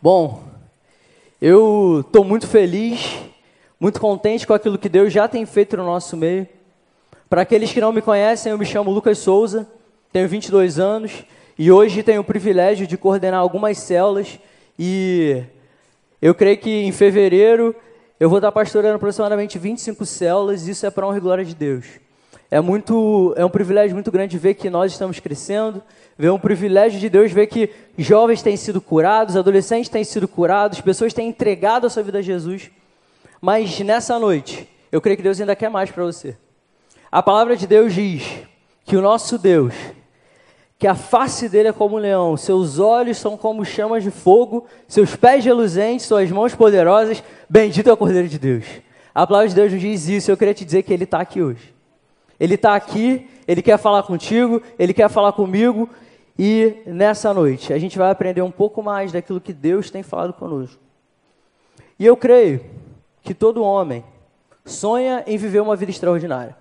Bom, 0.00 0.44
eu 1.42 2.04
estou 2.06 2.22
muito 2.22 2.46
feliz, 2.46 3.18
muito 3.80 3.98
contente 3.98 4.46
com 4.46 4.54
aquilo 4.54 4.78
que 4.78 4.88
Deus 4.88 5.12
já 5.12 5.26
tem 5.26 5.44
feito 5.44 5.76
no 5.76 5.84
nosso 5.84 6.16
meio. 6.16 6.46
Para 7.28 7.42
aqueles 7.42 7.72
que 7.72 7.80
não 7.80 7.92
me 7.92 8.00
conhecem, 8.00 8.52
eu 8.52 8.58
me 8.58 8.64
chamo 8.64 8.92
Lucas 8.92 9.18
Souza, 9.18 9.68
tenho 10.12 10.28
22 10.28 10.78
anos 10.78 11.24
e 11.58 11.72
hoje 11.72 12.04
tenho 12.04 12.20
o 12.20 12.24
privilégio 12.24 12.86
de 12.86 12.96
coordenar 12.96 13.40
algumas 13.40 13.76
células 13.78 14.38
e 14.78 15.42
eu 16.22 16.32
creio 16.32 16.58
que 16.58 16.70
em 16.70 16.92
fevereiro 16.92 17.74
eu 18.20 18.30
vou 18.30 18.38
estar 18.38 18.52
pastorando 18.52 18.94
aproximadamente 18.94 19.58
25 19.58 20.06
células 20.06 20.68
isso 20.68 20.86
é 20.86 20.90
para 20.92 21.08
honra 21.08 21.18
e 21.18 21.20
glória 21.20 21.44
de 21.44 21.56
Deus. 21.56 21.86
É 22.50 22.60
muito, 22.62 23.34
é 23.36 23.44
um 23.44 23.50
privilégio 23.50 23.94
muito 23.94 24.10
grande 24.10 24.38
ver 24.38 24.54
que 24.54 24.70
nós 24.70 24.92
estamos 24.92 25.20
crescendo, 25.20 25.82
ver 26.16 26.30
um 26.30 26.38
privilégio 26.38 26.98
de 26.98 27.10
Deus 27.10 27.30
ver 27.30 27.46
que 27.46 27.70
jovens 27.98 28.40
têm 28.40 28.56
sido 28.56 28.80
curados, 28.80 29.36
adolescentes 29.36 29.90
têm 29.90 30.02
sido 30.02 30.26
curados, 30.26 30.80
pessoas 30.80 31.12
têm 31.12 31.28
entregado 31.28 31.86
a 31.86 31.90
sua 31.90 32.02
vida 32.02 32.20
a 32.20 32.22
Jesus. 32.22 32.70
Mas 33.38 33.78
nessa 33.80 34.18
noite, 34.18 34.66
eu 34.90 35.00
creio 35.00 35.18
que 35.18 35.22
Deus 35.22 35.38
ainda 35.38 35.54
quer 35.54 35.68
mais 35.68 35.90
para 35.90 36.02
você. 36.02 36.36
A 37.12 37.22
palavra 37.22 37.54
de 37.54 37.66
Deus 37.66 37.92
diz 37.92 38.24
que 38.84 38.96
o 38.96 39.02
nosso 39.02 39.36
Deus, 39.36 39.74
que 40.78 40.86
a 40.86 40.94
face 40.94 41.50
dele 41.50 41.68
é 41.68 41.72
como 41.72 41.96
um 41.96 42.00
leão, 42.00 42.34
seus 42.34 42.78
olhos 42.78 43.18
são 43.18 43.36
como 43.36 43.62
chamas 43.62 44.02
de 44.02 44.10
fogo, 44.10 44.66
seus 44.86 45.14
pés 45.14 45.44
reluzentes, 45.44 46.06
suas 46.06 46.30
mãos 46.30 46.54
poderosas, 46.54 47.22
bendito 47.48 47.90
é 47.90 47.92
o 47.92 47.96
Cordeiro 47.96 48.28
de 48.28 48.38
Deus. 48.38 48.64
A 49.14 49.26
palavra 49.26 49.48
de 49.48 49.54
Deus 49.54 49.70
nos 49.70 49.80
diz 49.82 50.08
isso, 50.08 50.30
eu 50.30 50.36
queria 50.36 50.54
te 50.54 50.64
dizer 50.64 50.82
que 50.82 50.92
ele 50.94 51.04
está 51.04 51.20
aqui 51.20 51.42
hoje. 51.42 51.77
Ele 52.38 52.54
está 52.54 52.74
aqui, 52.74 53.28
ele 53.46 53.62
quer 53.62 53.78
falar 53.78 54.02
contigo, 54.02 54.62
ele 54.78 54.92
quer 54.92 55.08
falar 55.08 55.32
comigo. 55.32 55.88
E 56.38 56.82
nessa 56.86 57.32
noite 57.34 57.72
a 57.72 57.78
gente 57.78 57.98
vai 57.98 58.10
aprender 58.10 58.42
um 58.42 58.50
pouco 58.50 58.82
mais 58.82 59.10
daquilo 59.10 59.40
que 59.40 59.52
Deus 59.52 59.90
tem 59.90 60.02
falado 60.02 60.32
conosco. 60.32 60.80
E 61.98 62.06
eu 62.06 62.16
creio 62.16 62.60
que 63.22 63.34
todo 63.34 63.62
homem 63.62 64.04
sonha 64.64 65.24
em 65.26 65.36
viver 65.36 65.60
uma 65.60 65.74
vida 65.74 65.90
extraordinária. 65.90 66.56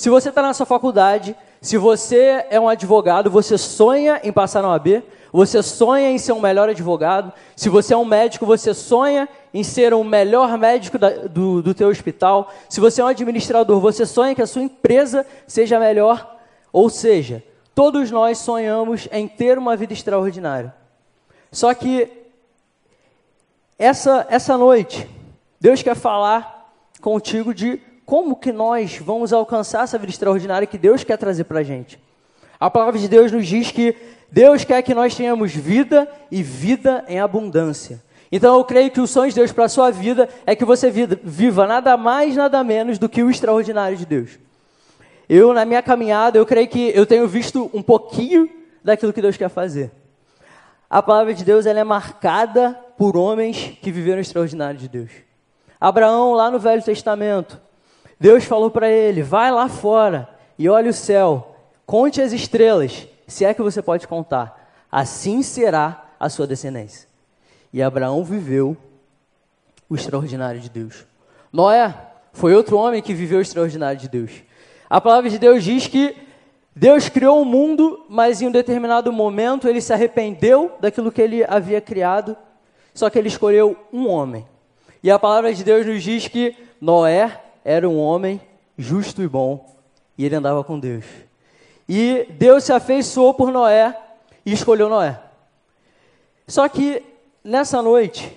Se 0.00 0.08
você 0.08 0.30
está 0.30 0.40
na 0.40 0.54
sua 0.54 0.64
faculdade, 0.64 1.36
se 1.60 1.76
você 1.76 2.46
é 2.48 2.58
um 2.58 2.70
advogado, 2.70 3.30
você 3.30 3.58
sonha 3.58 4.18
em 4.24 4.32
passar 4.32 4.62
na 4.62 4.70
OAB, 4.70 5.02
você 5.30 5.62
sonha 5.62 6.10
em 6.10 6.16
ser 6.16 6.32
um 6.32 6.40
melhor 6.40 6.70
advogado. 6.70 7.30
Se 7.54 7.68
você 7.68 7.92
é 7.92 7.96
um 7.98 8.04
médico, 8.06 8.46
você 8.46 8.72
sonha 8.72 9.28
em 9.52 9.62
ser 9.62 9.92
o 9.92 10.02
melhor 10.02 10.56
médico 10.56 10.98
da, 10.98 11.10
do, 11.10 11.60
do 11.60 11.74
teu 11.74 11.90
hospital. 11.90 12.50
Se 12.66 12.80
você 12.80 13.02
é 13.02 13.04
um 13.04 13.08
administrador, 13.08 13.78
você 13.78 14.06
sonha 14.06 14.34
que 14.34 14.40
a 14.40 14.46
sua 14.46 14.62
empresa 14.62 15.26
seja 15.46 15.78
melhor. 15.78 16.34
Ou 16.72 16.88
seja, 16.88 17.44
todos 17.74 18.10
nós 18.10 18.38
sonhamos 18.38 19.06
em 19.12 19.28
ter 19.28 19.58
uma 19.58 19.76
vida 19.76 19.92
extraordinária. 19.92 20.74
Só 21.52 21.74
que 21.74 22.10
essa, 23.78 24.26
essa 24.30 24.56
noite, 24.56 25.06
Deus 25.60 25.82
quer 25.82 25.94
falar 25.94 26.72
contigo 27.02 27.52
de 27.52 27.89
como 28.10 28.34
que 28.34 28.50
nós 28.50 28.96
vamos 28.96 29.32
alcançar 29.32 29.84
essa 29.84 29.96
vida 29.96 30.10
extraordinária 30.10 30.66
que 30.66 30.76
Deus 30.76 31.04
quer 31.04 31.16
trazer 31.16 31.44
para 31.44 31.60
a 31.60 31.62
gente. 31.62 31.96
A 32.58 32.68
palavra 32.68 32.98
de 32.98 33.06
Deus 33.06 33.30
nos 33.30 33.46
diz 33.46 33.70
que 33.70 33.94
Deus 34.28 34.64
quer 34.64 34.82
que 34.82 34.92
nós 34.92 35.14
tenhamos 35.14 35.54
vida 35.54 36.10
e 36.28 36.42
vida 36.42 37.04
em 37.06 37.20
abundância. 37.20 38.02
Então 38.32 38.56
eu 38.58 38.64
creio 38.64 38.90
que 38.90 39.00
o 39.00 39.06
sonho 39.06 39.28
de 39.28 39.36
Deus 39.36 39.52
para 39.52 39.66
a 39.66 39.68
sua 39.68 39.92
vida 39.92 40.28
é 40.44 40.56
que 40.56 40.64
você 40.64 40.90
viva 40.90 41.68
nada 41.68 41.96
mais, 41.96 42.34
nada 42.34 42.64
menos 42.64 42.98
do 42.98 43.08
que 43.08 43.22
o 43.22 43.30
extraordinário 43.30 43.96
de 43.96 44.04
Deus. 44.04 44.40
Eu, 45.28 45.54
na 45.54 45.64
minha 45.64 45.80
caminhada, 45.80 46.36
eu 46.36 46.44
creio 46.44 46.66
que 46.66 46.90
eu 46.92 47.06
tenho 47.06 47.28
visto 47.28 47.70
um 47.72 47.80
pouquinho 47.80 48.50
daquilo 48.82 49.12
que 49.12 49.22
Deus 49.22 49.36
quer 49.36 49.50
fazer. 49.50 49.88
A 50.90 51.00
palavra 51.00 51.32
de 51.32 51.44
Deus 51.44 51.64
ela 51.64 51.78
é 51.78 51.84
marcada 51.84 52.76
por 52.98 53.16
homens 53.16 53.78
que 53.80 53.92
viveram 53.92 54.18
o 54.18 54.20
extraordinário 54.20 54.80
de 54.80 54.88
Deus. 54.88 55.12
Abraão, 55.80 56.32
lá 56.32 56.50
no 56.50 56.58
Velho 56.58 56.82
Testamento, 56.82 57.69
Deus 58.20 58.44
falou 58.44 58.70
para 58.70 58.88
ele: 58.90 59.22
vai 59.22 59.50
lá 59.50 59.68
fora 59.68 60.28
e 60.58 60.68
olhe 60.68 60.90
o 60.90 60.94
céu, 60.94 61.56
conte 61.86 62.20
as 62.20 62.32
estrelas, 62.32 63.08
se 63.26 63.46
é 63.46 63.54
que 63.54 63.62
você 63.62 63.80
pode 63.80 64.06
contar. 64.06 64.70
Assim 64.92 65.42
será 65.42 66.04
a 66.20 66.28
sua 66.28 66.46
descendência. 66.46 67.08
E 67.72 67.80
Abraão 67.80 68.22
viveu 68.22 68.76
o 69.88 69.94
extraordinário 69.94 70.60
de 70.60 70.68
Deus. 70.68 71.06
Noé 71.52 71.94
foi 72.32 72.54
outro 72.54 72.76
homem 72.76 73.00
que 73.00 73.14
viveu 73.14 73.38
o 73.38 73.42
extraordinário 73.42 73.98
de 73.98 74.08
Deus. 74.08 74.30
A 74.88 75.00
palavra 75.00 75.30
de 75.30 75.38
Deus 75.38 75.64
diz 75.64 75.86
que 75.86 76.16
Deus 76.74 77.08
criou 77.08 77.40
o 77.40 77.44
mundo, 77.44 78.04
mas 78.08 78.42
em 78.42 78.48
um 78.48 78.52
determinado 78.52 79.12
momento 79.12 79.68
ele 79.68 79.80
se 79.80 79.92
arrependeu 79.92 80.72
daquilo 80.80 81.10
que 81.10 81.22
ele 81.22 81.44
havia 81.44 81.80
criado, 81.80 82.36
só 82.92 83.08
que 83.08 83.18
ele 83.18 83.28
escolheu 83.28 83.76
um 83.92 84.08
homem. 84.08 84.46
E 85.02 85.10
a 85.10 85.18
palavra 85.18 85.54
de 85.54 85.64
Deus 85.64 85.86
nos 85.86 86.02
diz 86.02 86.28
que 86.28 86.56
Noé 86.80 87.40
era 87.64 87.88
um 87.88 87.98
homem 87.98 88.40
justo 88.76 89.22
e 89.22 89.28
bom, 89.28 89.76
e 90.16 90.24
ele 90.24 90.34
andava 90.34 90.64
com 90.64 90.78
Deus. 90.78 91.04
E 91.88 92.26
Deus 92.30 92.64
se 92.64 92.72
afeiçoou 92.72 93.34
por 93.34 93.50
Noé 93.50 93.96
e 94.44 94.52
escolheu 94.52 94.88
Noé. 94.88 95.20
Só 96.46 96.68
que 96.68 97.02
nessa 97.44 97.82
noite, 97.82 98.36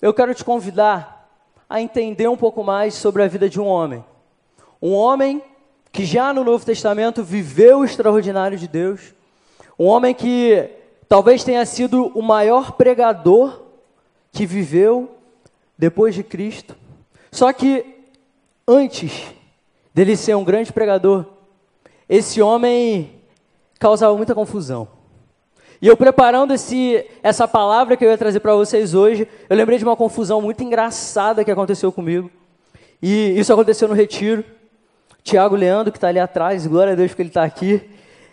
eu 0.00 0.12
quero 0.12 0.34
te 0.34 0.44
convidar 0.44 1.28
a 1.68 1.80
entender 1.80 2.28
um 2.28 2.36
pouco 2.36 2.64
mais 2.64 2.94
sobre 2.94 3.22
a 3.22 3.28
vida 3.28 3.48
de 3.48 3.60
um 3.60 3.66
homem. 3.66 4.04
Um 4.82 4.94
homem 4.94 5.42
que 5.92 6.04
já 6.04 6.32
no 6.32 6.44
Novo 6.44 6.64
Testamento 6.64 7.22
viveu 7.22 7.80
o 7.80 7.84
extraordinário 7.84 8.58
de 8.58 8.66
Deus. 8.66 9.14
Um 9.78 9.86
homem 9.86 10.14
que 10.14 10.70
talvez 11.08 11.44
tenha 11.44 11.64
sido 11.66 12.06
o 12.18 12.22
maior 12.22 12.72
pregador 12.72 13.62
que 14.32 14.46
viveu 14.46 15.16
depois 15.76 16.14
de 16.14 16.22
Cristo. 16.22 16.76
Só 17.30 17.52
que 17.52 17.99
antes 18.70 19.24
dele 19.92 20.16
ser 20.16 20.36
um 20.36 20.44
grande 20.44 20.72
pregador, 20.72 21.26
esse 22.08 22.40
homem 22.40 23.20
causava 23.78 24.16
muita 24.16 24.34
confusão. 24.34 24.86
E 25.82 25.88
eu 25.88 25.96
preparando 25.96 26.54
esse, 26.54 27.04
essa 27.22 27.48
palavra 27.48 27.96
que 27.96 28.04
eu 28.04 28.10
ia 28.10 28.18
trazer 28.18 28.38
para 28.40 28.54
vocês 28.54 28.94
hoje, 28.94 29.26
eu 29.48 29.56
lembrei 29.56 29.78
de 29.78 29.84
uma 29.84 29.96
confusão 29.96 30.40
muito 30.40 30.62
engraçada 30.62 31.44
que 31.44 31.50
aconteceu 31.50 31.90
comigo. 31.90 32.30
E 33.02 33.38
isso 33.38 33.52
aconteceu 33.52 33.88
no 33.88 33.94
retiro. 33.94 34.44
Tiago 35.22 35.56
Leandro, 35.56 35.90
que 35.90 35.98
está 35.98 36.08
ali 36.08 36.18
atrás, 36.18 36.66
glória 36.66 36.92
a 36.92 36.96
Deus 36.96 37.14
que 37.14 37.22
ele 37.22 37.30
está 37.30 37.42
aqui, 37.42 37.82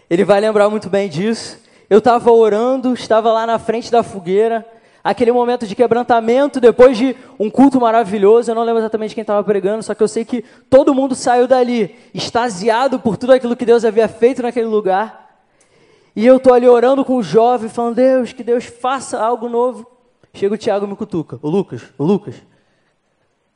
ele 0.09 0.23
vai 0.23 0.39
lembrar 0.39 0.69
muito 0.69 0.89
bem 0.89 1.09
disso. 1.09 1.59
Eu 1.89 1.99
estava 1.99 2.31
orando, 2.31 2.93
estava 2.93 3.31
lá 3.31 3.45
na 3.45 3.57
frente 3.57 3.89
da 3.89 4.03
fogueira, 4.03 4.65
aquele 5.07 5.31
momento 5.31 5.65
de 5.65 5.73
quebrantamento, 5.73 6.59
depois 6.59 6.97
de 6.97 7.15
um 7.39 7.49
culto 7.49 7.79
maravilhoso. 7.79 8.51
Eu 8.51 8.55
não 8.55 8.63
lembro 8.63 8.81
exatamente 8.81 9.15
quem 9.15 9.21
estava 9.21 9.41
pregando, 9.41 9.81
só 9.81 9.95
que 9.95 10.03
eu 10.03 10.07
sei 10.07 10.25
que 10.25 10.43
todo 10.69 10.93
mundo 10.93 11.15
saiu 11.15 11.47
dali, 11.47 11.95
extasiado 12.13 12.99
por 12.99 13.15
tudo 13.15 13.31
aquilo 13.31 13.55
que 13.55 13.65
Deus 13.65 13.85
havia 13.85 14.09
feito 14.09 14.41
naquele 14.41 14.65
lugar. 14.65 15.39
E 16.13 16.25
eu 16.25 16.35
estou 16.35 16.53
ali 16.53 16.67
orando 16.67 17.05
com 17.05 17.15
o 17.15 17.23
jovem, 17.23 17.69
falando: 17.69 17.95
Deus, 17.95 18.33
que 18.33 18.43
Deus 18.43 18.65
faça 18.65 19.17
algo 19.17 19.47
novo. 19.47 19.89
Chega 20.33 20.55
o 20.55 20.57
Tiago 20.57 20.85
e 20.85 20.89
me 20.89 20.95
cutuca: 20.95 21.39
O 21.41 21.49
Lucas, 21.49 21.83
o 21.97 22.03
Lucas. 22.03 22.35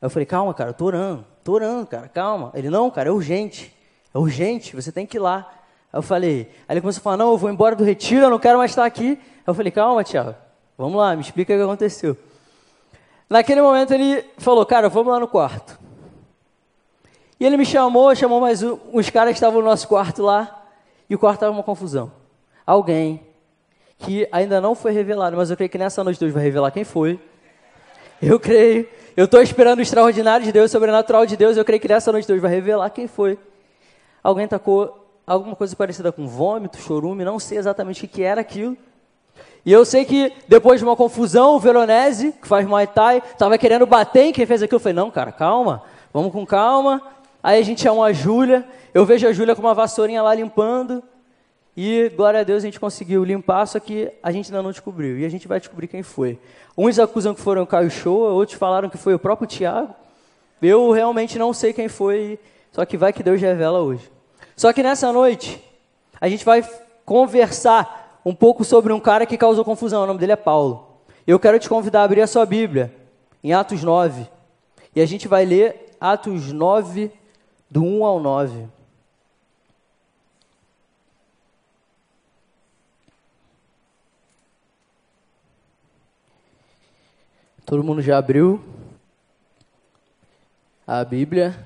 Eu 0.02 0.10
falei: 0.10 0.26
Calma, 0.26 0.54
cara, 0.54 0.72
estou 0.72 0.88
orando, 0.88 1.26
estou 1.38 1.56
orando, 1.56 1.86
cara, 1.86 2.08
calma. 2.08 2.52
Ele: 2.54 2.70
Não, 2.70 2.90
cara, 2.90 3.10
é 3.10 3.12
urgente, 3.12 3.76
é 4.14 4.18
urgente, 4.18 4.74
você 4.74 4.90
tem 4.90 5.06
que 5.06 5.18
ir 5.18 5.20
lá. 5.20 5.52
Aí 5.92 6.00
eu 6.00 6.02
falei: 6.02 6.50
Aí 6.66 6.76
ele 6.76 6.82
começou 6.82 7.02
a 7.02 7.04
falar: 7.04 7.18
Não, 7.18 7.32
eu 7.32 7.38
vou 7.38 7.50
embora 7.50 7.76
do 7.76 7.84
retiro, 7.84 8.28
eu 8.28 8.30
não 8.30 8.40
quero 8.40 8.58
mais 8.58 8.72
estar 8.72 8.86
aqui. 8.86 9.20
Aí 9.20 9.44
eu 9.46 9.54
falei: 9.54 9.70
Calma, 9.70 10.02
Tiago. 10.02 10.34
Vamos 10.82 10.98
lá, 10.98 11.16
me 11.16 11.22
explica 11.22 11.54
o 11.54 11.58
que 11.58 11.62
aconteceu. 11.62 12.18
Naquele 13.30 13.62
momento 13.62 13.94
ele 13.94 14.26
falou, 14.40 14.66
cara, 14.66 14.90
vamos 14.90 15.14
lá 15.14 15.20
no 15.20 15.28
quarto. 15.28 15.80
E 17.40 17.46
ele 17.46 17.56
me 17.56 17.68
chamou, 17.68 18.16
chamou 18.16 18.42
mais 18.42 18.64
um, 18.64 18.80
uns 18.92 19.08
caras 19.12 19.34
que 19.34 19.38
estavam 19.38 19.62
no 19.62 19.68
nosso 19.68 19.88
quarto 19.88 20.24
lá, 20.24 20.66
e 21.08 21.14
o 21.14 21.20
quarto 21.20 21.36
estava 21.36 21.52
uma 21.52 21.62
confusão. 21.62 22.12
Alguém 22.66 23.22
que 24.00 24.28
ainda 24.32 24.60
não 24.60 24.74
foi 24.74 24.92
revelado, 24.92 25.38
mas 25.38 25.52
eu 25.52 25.56
creio 25.56 25.70
que 25.70 25.78
nessa 25.78 26.04
noite 26.04 26.20
Deus 26.20 26.34
vai 26.34 26.42
revelar 26.42 26.72
quem 26.72 26.84
foi. 26.84 27.20
Eu 28.20 28.40
creio. 28.40 28.88
Eu 29.16 29.26
estou 29.26 29.40
esperando 29.40 29.78
o 29.78 29.84
extraordinário 29.84 30.44
de 30.44 30.52
Deus, 30.52 30.72
o 30.72 30.74
sobrenatural 30.74 31.28
de 31.28 31.38
Deus. 31.38 31.58
Eu 31.58 31.64
creio 31.64 31.80
que 31.80 31.88
nessa 31.88 32.12
noite 32.12 32.28
Deus 32.28 32.42
vai 32.42 32.50
revelar 32.50 32.90
quem 32.90 33.08
foi. 33.08 33.38
Alguém 34.24 34.48
tacou 34.48 35.14
alguma 35.28 35.56
coisa 35.56 35.76
parecida 35.76 36.12
com 36.12 36.28
vômito, 36.28 36.78
chorume, 36.78 37.24
não 37.24 37.38
sei 37.38 37.60
exatamente 37.60 38.04
o 38.04 38.08
que 38.08 38.24
era 38.24 38.42
aquilo. 38.42 38.76
E 39.66 39.72
eu 39.72 39.86
sei 39.86 40.06
que 40.06 40.34
depois 40.48 40.80
de 40.80 40.86
uma 40.86 40.96
confusão, 40.96 41.56
o 41.56 41.60
Veronese, 41.60 42.34
que 42.42 42.48
faz 42.48 42.66
Muay 42.66 42.88
Thai, 42.88 43.22
estava 43.32 43.58
querendo 43.58 43.86
bater 43.86 44.24
em 44.24 44.32
quem 44.32 44.46
fez 44.46 44.64
aquilo. 44.64 44.78
Eu 44.78 44.80
falei, 44.80 44.96
não, 44.96 45.12
cara, 45.12 45.32
calma, 45.32 45.84
vamos 46.12 46.32
com 46.32 46.46
calma. 46.46 47.02
Aí 47.44 47.60
a 47.60 47.64
gente 47.64 47.82
chama 47.82 48.04
a 48.06 48.14
Júlia, 48.14 48.66
eu 48.94 49.06
vejo 49.06 49.28
a 49.28 49.34
Júlia 49.34 49.56
com 49.56 49.62
uma 49.62 49.74
vassourinha 49.74 50.22
lá 50.22 50.34
limpando. 50.34 51.04
E, 51.76 52.10
glória 52.16 52.42
a 52.42 52.44
Deus, 52.44 52.64
a 52.64 52.66
gente 52.66 52.80
conseguiu 52.80 53.24
limpar, 53.24 53.66
só 53.66 53.80
que 53.80 54.12
a 54.22 54.32
gente 54.32 54.48
ainda 54.52 54.62
não 54.62 54.72
descobriu. 54.72 55.18
E 55.20 55.26
a 55.26 55.30
gente 55.30 55.48
vai 55.48 55.60
descobrir 55.60 55.88
quem 55.88 56.04
foi. 56.04 56.38
Uns 56.78 57.00
acusam 57.00 57.34
que 57.34 57.42
foram 57.42 57.64
o 57.64 57.68
Caio 57.68 57.90
Show, 57.90 58.20
outros 58.20 58.58
falaram 58.58 58.90
que 58.90 58.98
foi 58.98 59.14
o 59.14 59.20
próprio 59.20 59.48
Tiago. 59.48 59.94
Eu 60.62 60.92
realmente 60.92 61.40
não 61.40 61.54
sei 61.54 61.72
quem 61.72 61.88
foi, 61.88 62.40
só 62.72 62.86
que 62.86 62.98
vai 62.98 63.14
que 63.14 63.24
Deus 63.24 63.40
revela 63.40 63.80
hoje. 63.80 64.12
Só 64.56 64.72
que 64.74 64.84
nessa 64.84 65.12
noite, 65.12 65.64
a 66.20 66.28
gente 66.28 66.46
vai 66.46 66.64
conversar 67.06 68.01
um 68.26 68.34
pouco 68.34 68.64
sobre 68.64 68.94
um 68.94 69.00
cara 69.00 69.26
que 69.26 69.38
causou 69.38 69.66
confusão. 69.66 70.04
O 70.04 70.08
nome 70.08 70.20
dele 70.20 70.34
é 70.34 70.38
Paulo. 70.38 70.88
Eu 71.26 71.40
quero 71.40 71.60
te 71.60 71.70
convidar 71.70 72.02
a 72.02 72.04
abrir 72.04 72.22
a 72.22 72.28
sua 72.28 72.46
Bíblia 72.46 72.96
em 73.44 73.54
Atos 73.54 73.84
9. 73.84 74.28
E 74.96 75.02
a 75.02 75.06
gente 75.06 75.28
vai 75.28 75.46
ler 75.46 75.96
Atos 76.00 76.52
9, 76.52 77.12
do 77.70 77.84
1 77.84 78.06
ao 78.06 78.20
9. 78.20 78.68
Todo 87.66 87.84
mundo 87.84 88.02
já 88.02 88.18
abriu 88.18 88.62
a 90.86 91.06
Bíblia? 91.06 91.58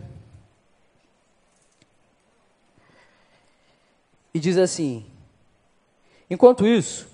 E 4.32 4.40
diz 4.40 4.58
assim: 4.58 5.04
Enquanto 6.30 6.66
isso, 6.66 7.08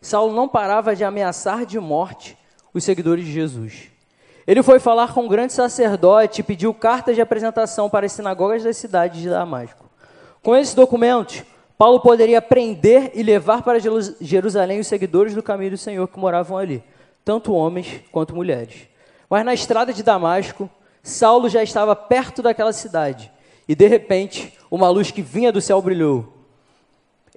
Saulo 0.00 0.34
não 0.34 0.48
parava 0.48 0.94
de 0.94 1.04
ameaçar 1.04 1.64
de 1.64 1.78
morte 1.78 2.36
os 2.72 2.84
seguidores 2.84 3.24
de 3.24 3.32
Jesus. 3.32 3.88
Ele 4.46 4.62
foi 4.62 4.78
falar 4.78 5.12
com 5.12 5.26
o 5.26 5.28
grande 5.28 5.52
sacerdote 5.52 6.40
e 6.40 6.44
pediu 6.44 6.72
cartas 6.72 7.14
de 7.14 7.20
apresentação 7.20 7.90
para 7.90 8.06
as 8.06 8.12
sinagogas 8.12 8.64
da 8.64 8.72
cidade 8.72 9.20
de 9.20 9.28
Damasco. 9.28 9.84
Com 10.42 10.56
esses 10.56 10.74
documentos, 10.74 11.42
Paulo 11.76 12.00
poderia 12.00 12.40
prender 12.40 13.12
e 13.14 13.22
levar 13.22 13.62
para 13.62 13.78
Jerusalém 13.78 14.80
os 14.80 14.86
seguidores 14.86 15.34
do 15.34 15.42
caminho 15.42 15.72
do 15.72 15.76
Senhor 15.76 16.08
que 16.08 16.18
moravam 16.18 16.56
ali, 16.56 16.82
tanto 17.24 17.52
homens 17.52 18.00
quanto 18.10 18.34
mulheres. 18.34 18.88
Mas 19.28 19.44
na 19.44 19.52
estrada 19.52 19.92
de 19.92 20.02
Damasco, 20.02 20.70
Saulo 21.02 21.48
já 21.48 21.62
estava 21.62 21.94
perto 21.94 22.42
daquela 22.42 22.72
cidade 22.72 23.30
e 23.68 23.74
de 23.74 23.86
repente 23.86 24.54
uma 24.70 24.88
luz 24.88 25.10
que 25.10 25.22
vinha 25.22 25.52
do 25.52 25.60
céu 25.60 25.82
brilhou. 25.82 26.37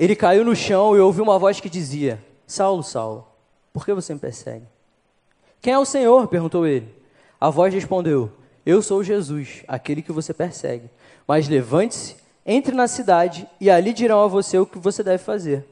Ele 0.01 0.15
caiu 0.15 0.44
no 0.44 0.56
chão 0.56 0.95
e 0.98 1.00
ouviu 1.00 1.24
uma 1.24 1.38
voz 1.38 1.59
que 1.59 1.69
dizia: 1.69 2.19
Saulo, 2.48 2.81
Saulo, 2.81 3.27
por 3.71 3.86
que 3.86 3.94
você 3.94 4.12
me 4.15 4.19
persegue? 4.19 4.65
Quem 5.62 5.74
é 5.74 5.77
o 5.77 5.86
Senhor? 5.86 6.27
perguntou 6.27 6.65
ele. 6.65 6.92
A 7.39 7.51
voz 7.51 7.71
respondeu: 7.71 8.31
Eu 8.65 8.81
sou 8.81 9.03
Jesus, 9.03 9.63
aquele 9.68 10.01
que 10.01 10.12
você 10.12 10.33
persegue. 10.33 10.89
Mas 11.27 11.48
levante-se, 11.48 12.15
entre 12.44 12.74
na 12.74 12.88
cidade 12.88 13.48
e 13.59 13.69
ali 13.69 13.94
dirão 13.94 14.24
a 14.24 14.27
você 14.27 14.57
o 14.57 14.65
que 14.65 14.80
você 14.80 15.03
deve 15.03 15.24
fazer. 15.24 15.68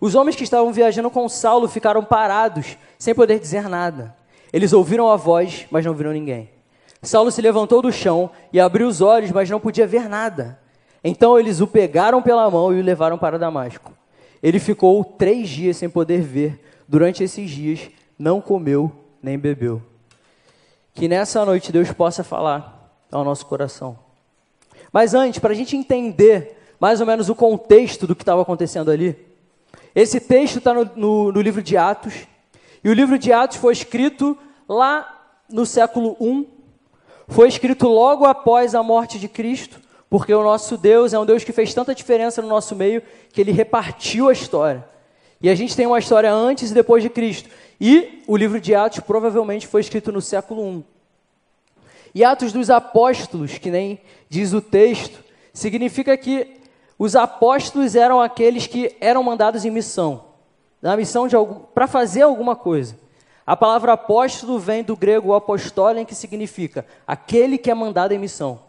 Os 0.00 0.16
homens 0.16 0.34
que 0.34 0.42
estavam 0.42 0.72
viajando 0.72 1.08
com 1.08 1.28
Saulo 1.28 1.68
ficaram 1.68 2.02
parados, 2.02 2.76
sem 2.98 3.14
poder 3.14 3.38
dizer 3.38 3.68
nada. 3.68 4.12
Eles 4.52 4.72
ouviram 4.72 5.08
a 5.08 5.14
voz, 5.14 5.68
mas 5.70 5.86
não 5.86 5.94
viram 5.94 6.10
ninguém. 6.10 6.50
Saulo 7.00 7.30
se 7.30 7.40
levantou 7.40 7.80
do 7.80 7.92
chão 7.92 8.28
e 8.52 8.58
abriu 8.58 8.88
os 8.88 9.00
olhos, 9.00 9.30
mas 9.30 9.48
não 9.48 9.60
podia 9.60 9.86
ver 9.86 10.08
nada. 10.08 10.58
Então 11.02 11.38
eles 11.38 11.60
o 11.60 11.66
pegaram 11.66 12.20
pela 12.20 12.50
mão 12.50 12.72
e 12.72 12.80
o 12.80 12.82
levaram 12.82 13.18
para 13.18 13.38
Damasco. 13.38 13.92
Ele 14.42 14.58
ficou 14.58 15.04
três 15.04 15.48
dias 15.48 15.76
sem 15.76 15.88
poder 15.88 16.20
ver. 16.20 16.64
Durante 16.86 17.22
esses 17.22 17.50
dias, 17.50 17.90
não 18.18 18.40
comeu 18.40 18.90
nem 19.22 19.38
bebeu. 19.38 19.82
Que 20.94 21.08
nessa 21.08 21.44
noite 21.44 21.70
Deus 21.70 21.92
possa 21.92 22.24
falar 22.24 22.92
ao 23.10 23.24
nosso 23.24 23.46
coração. 23.46 23.98
Mas 24.92 25.14
antes, 25.14 25.38
para 25.38 25.52
a 25.52 25.56
gente 25.56 25.76
entender 25.76 26.56
mais 26.80 27.00
ou 27.00 27.06
menos 27.06 27.28
o 27.28 27.34
contexto 27.34 28.06
do 28.06 28.14
que 28.14 28.22
estava 28.22 28.42
acontecendo 28.42 28.90
ali, 28.90 29.16
esse 29.94 30.20
texto 30.20 30.58
está 30.58 30.72
no, 30.72 30.84
no, 30.96 31.32
no, 31.32 31.40
livro 31.40 31.62
de 31.62 31.76
Atos, 31.76 32.26
e 32.82 32.88
o 32.88 32.92
livro 32.92 33.18
de 33.18 33.32
Atos 33.32 33.56
foi 33.56 33.72
escrito 33.72 34.38
lá 34.68 35.32
no 35.48 35.66
século 35.66 36.16
I, 36.20 36.48
foi 37.26 37.48
escrito 37.48 37.88
logo 37.88 38.24
após 38.24 38.74
a 38.74 38.82
morte 38.82 39.18
de 39.18 39.28
Cristo, 39.28 39.80
porque 40.10 40.32
o 40.32 40.42
nosso 40.42 40.76
Deus 40.76 41.12
é 41.12 41.18
um 41.18 41.26
Deus 41.26 41.44
que 41.44 41.52
fez 41.52 41.74
tanta 41.74 41.94
diferença 41.94 42.40
no 42.40 42.48
nosso 42.48 42.74
meio 42.74 43.02
que 43.32 43.40
ele 43.40 43.52
repartiu 43.52 44.28
a 44.28 44.32
história. 44.32 44.84
E 45.40 45.48
a 45.48 45.54
gente 45.54 45.76
tem 45.76 45.86
uma 45.86 45.98
história 45.98 46.32
antes 46.32 46.70
e 46.70 46.74
depois 46.74 47.02
de 47.02 47.10
Cristo. 47.10 47.48
E 47.80 48.22
o 48.26 48.36
livro 48.36 48.60
de 48.60 48.74
Atos 48.74 49.00
provavelmente 49.00 49.66
foi 49.66 49.80
escrito 49.80 50.10
no 50.10 50.20
século 50.20 50.78
I. 50.78 50.84
E 52.14 52.24
Atos 52.24 52.52
dos 52.52 52.70
Apóstolos, 52.70 53.58
que 53.58 53.70
nem 53.70 54.00
diz 54.28 54.52
o 54.52 54.60
texto, 54.60 55.22
significa 55.52 56.16
que 56.16 56.58
os 56.98 57.14
apóstolos 57.14 57.94
eram 57.94 58.20
aqueles 58.20 58.66
que 58.66 58.96
eram 59.00 59.22
mandados 59.22 59.64
em 59.64 59.70
missão, 59.70 60.24
na 60.82 60.96
missão 60.96 61.28
para 61.72 61.86
fazer 61.86 62.22
alguma 62.22 62.56
coisa. 62.56 62.98
A 63.46 63.56
palavra 63.56 63.92
apóstolo 63.92 64.58
vem 64.58 64.82
do 64.82 64.96
grego 64.96 65.32
apostólien, 65.32 66.04
que 66.04 66.14
significa 66.14 66.84
aquele 67.06 67.56
que 67.56 67.70
é 67.70 67.74
mandado 67.74 68.12
em 68.12 68.18
missão. 68.18 68.67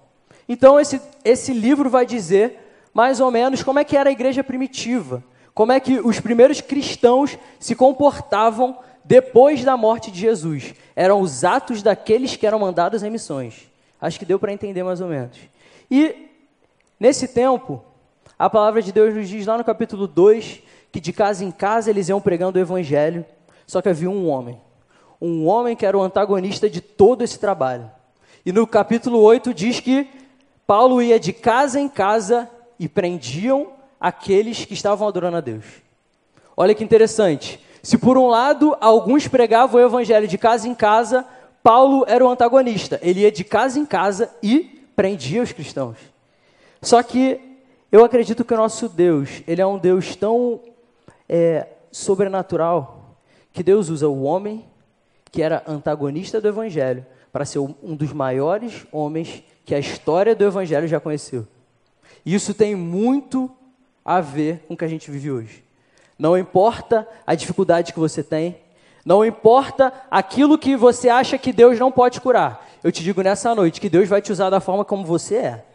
Então, 0.49 0.79
esse, 0.79 0.99
esse 1.23 1.53
livro 1.53 1.91
vai 1.91 2.07
dizer 2.07 2.57
mais 2.91 3.19
ou 3.19 3.29
menos 3.29 3.61
como 3.61 3.77
é 3.77 3.83
que 3.83 3.95
era 3.95 4.09
a 4.09 4.11
igreja 4.11 4.43
primitiva, 4.43 5.23
como 5.53 5.71
é 5.71 5.79
que 5.79 5.99
os 5.99 6.19
primeiros 6.19 6.59
cristãos 6.59 7.37
se 7.59 7.75
comportavam 7.75 8.79
depois 9.05 9.63
da 9.63 9.77
morte 9.77 10.09
de 10.09 10.19
Jesus. 10.19 10.73
Eram 10.95 11.21
os 11.21 11.43
atos 11.43 11.83
daqueles 11.83 12.35
que 12.35 12.47
eram 12.47 12.57
mandados 12.57 13.03
em 13.03 13.11
missões. 13.11 13.69
Acho 14.01 14.17
que 14.17 14.25
deu 14.25 14.39
para 14.39 14.51
entender 14.51 14.83
mais 14.83 15.01
ou 15.01 15.07
menos. 15.07 15.37
E, 15.89 16.29
nesse 16.99 17.27
tempo, 17.27 17.83
a 18.37 18.49
palavra 18.49 18.81
de 18.81 18.91
Deus 18.91 19.13
nos 19.13 19.29
diz 19.29 19.45
lá 19.45 19.57
no 19.57 19.63
capítulo 19.63 20.07
2 20.07 20.61
que 20.91 20.99
de 20.99 21.13
casa 21.13 21.45
em 21.45 21.51
casa 21.51 21.91
eles 21.91 22.09
iam 22.09 22.19
pregando 22.19 22.57
o 22.57 22.61
evangelho, 22.61 23.23
só 23.67 23.81
que 23.81 23.89
havia 23.89 24.09
um 24.09 24.27
homem. 24.27 24.59
Um 25.21 25.45
homem 25.45 25.75
que 25.75 25.85
era 25.85 25.97
o 25.97 26.01
antagonista 26.01 26.67
de 26.67 26.81
todo 26.81 27.23
esse 27.23 27.37
trabalho. 27.37 27.91
E 28.45 28.51
no 28.51 28.65
capítulo 28.65 29.19
8 29.19 29.53
diz 29.53 29.79
que 29.79 30.07
Paulo 30.69 31.01
ia 31.01 31.19
de 31.19 31.33
casa 31.33 31.79
em 31.79 31.89
casa 31.89 32.47
e 32.77 32.87
prendiam 32.87 33.71
aqueles 33.99 34.65
que 34.65 34.75
estavam 34.75 35.07
adorando 35.07 35.37
a 35.37 35.41
Deus. 35.41 35.65
Olha 36.55 36.75
que 36.75 36.83
interessante. 36.83 37.59
Se 37.81 37.97
por 37.97 38.19
um 38.19 38.27
lado 38.27 38.77
alguns 38.79 39.27
pregavam 39.27 39.81
o 39.81 39.83
evangelho 39.83 40.27
de 40.27 40.37
casa 40.37 40.67
em 40.67 40.75
casa, 40.75 41.25
Paulo 41.63 42.05
era 42.07 42.23
o 42.23 42.29
antagonista. 42.29 42.99
Ele 43.01 43.21
ia 43.21 43.31
de 43.31 43.43
casa 43.43 43.79
em 43.79 43.85
casa 43.85 44.29
e 44.43 44.87
prendia 44.95 45.41
os 45.41 45.51
cristãos. 45.51 45.97
Só 46.83 47.01
que 47.01 47.41
eu 47.91 48.05
acredito 48.05 48.45
que 48.45 48.53
o 48.53 48.57
nosso 48.57 48.87
Deus, 48.87 49.41
ele 49.47 49.63
é 49.63 49.65
um 49.65 49.79
Deus 49.79 50.15
tão 50.15 50.59
é, 51.27 51.65
sobrenatural 51.91 53.17
que 53.51 53.63
Deus 53.63 53.89
usa 53.89 54.07
o 54.07 54.21
homem 54.21 54.63
que 55.31 55.41
era 55.41 55.63
antagonista 55.65 56.39
do 56.39 56.47
evangelho 56.47 57.03
para 57.31 57.43
ser 57.43 57.57
um 57.57 57.95
dos 57.95 58.13
maiores 58.13 58.85
homens 58.91 59.43
que 59.69 59.75
a 59.75 59.79
história 59.79 60.35
do 60.35 60.43
Evangelho 60.43 60.87
já 60.87 60.99
conheceu. 60.99 61.45
Isso 62.25 62.55
tem 62.55 62.73
muito 62.75 63.51
a 64.03 64.19
ver 64.19 64.63
com 64.67 64.73
o 64.73 64.77
que 64.77 64.83
a 64.83 64.87
gente 64.87 65.11
vive 65.11 65.29
hoje. 65.29 65.63
Não 66.17 66.35
importa 66.35 67.07
a 67.25 67.35
dificuldade 67.35 67.93
que 67.93 67.99
você 67.99 68.23
tem, 68.23 68.57
não 69.05 69.23
importa 69.23 69.93
aquilo 70.09 70.57
que 70.57 70.75
você 70.75 71.07
acha 71.07 71.37
que 71.37 71.53
Deus 71.53 71.77
não 71.77 71.91
pode 71.91 72.19
curar. 72.19 72.67
Eu 72.83 72.91
te 72.91 73.03
digo 73.03 73.21
nessa 73.21 73.53
noite 73.53 73.79
que 73.79 73.91
Deus 73.91 74.09
vai 74.09 74.23
te 74.23 74.31
usar 74.31 74.49
da 74.49 74.59
forma 74.59 74.83
como 74.83 75.05
você 75.05 75.35
é. 75.35 75.65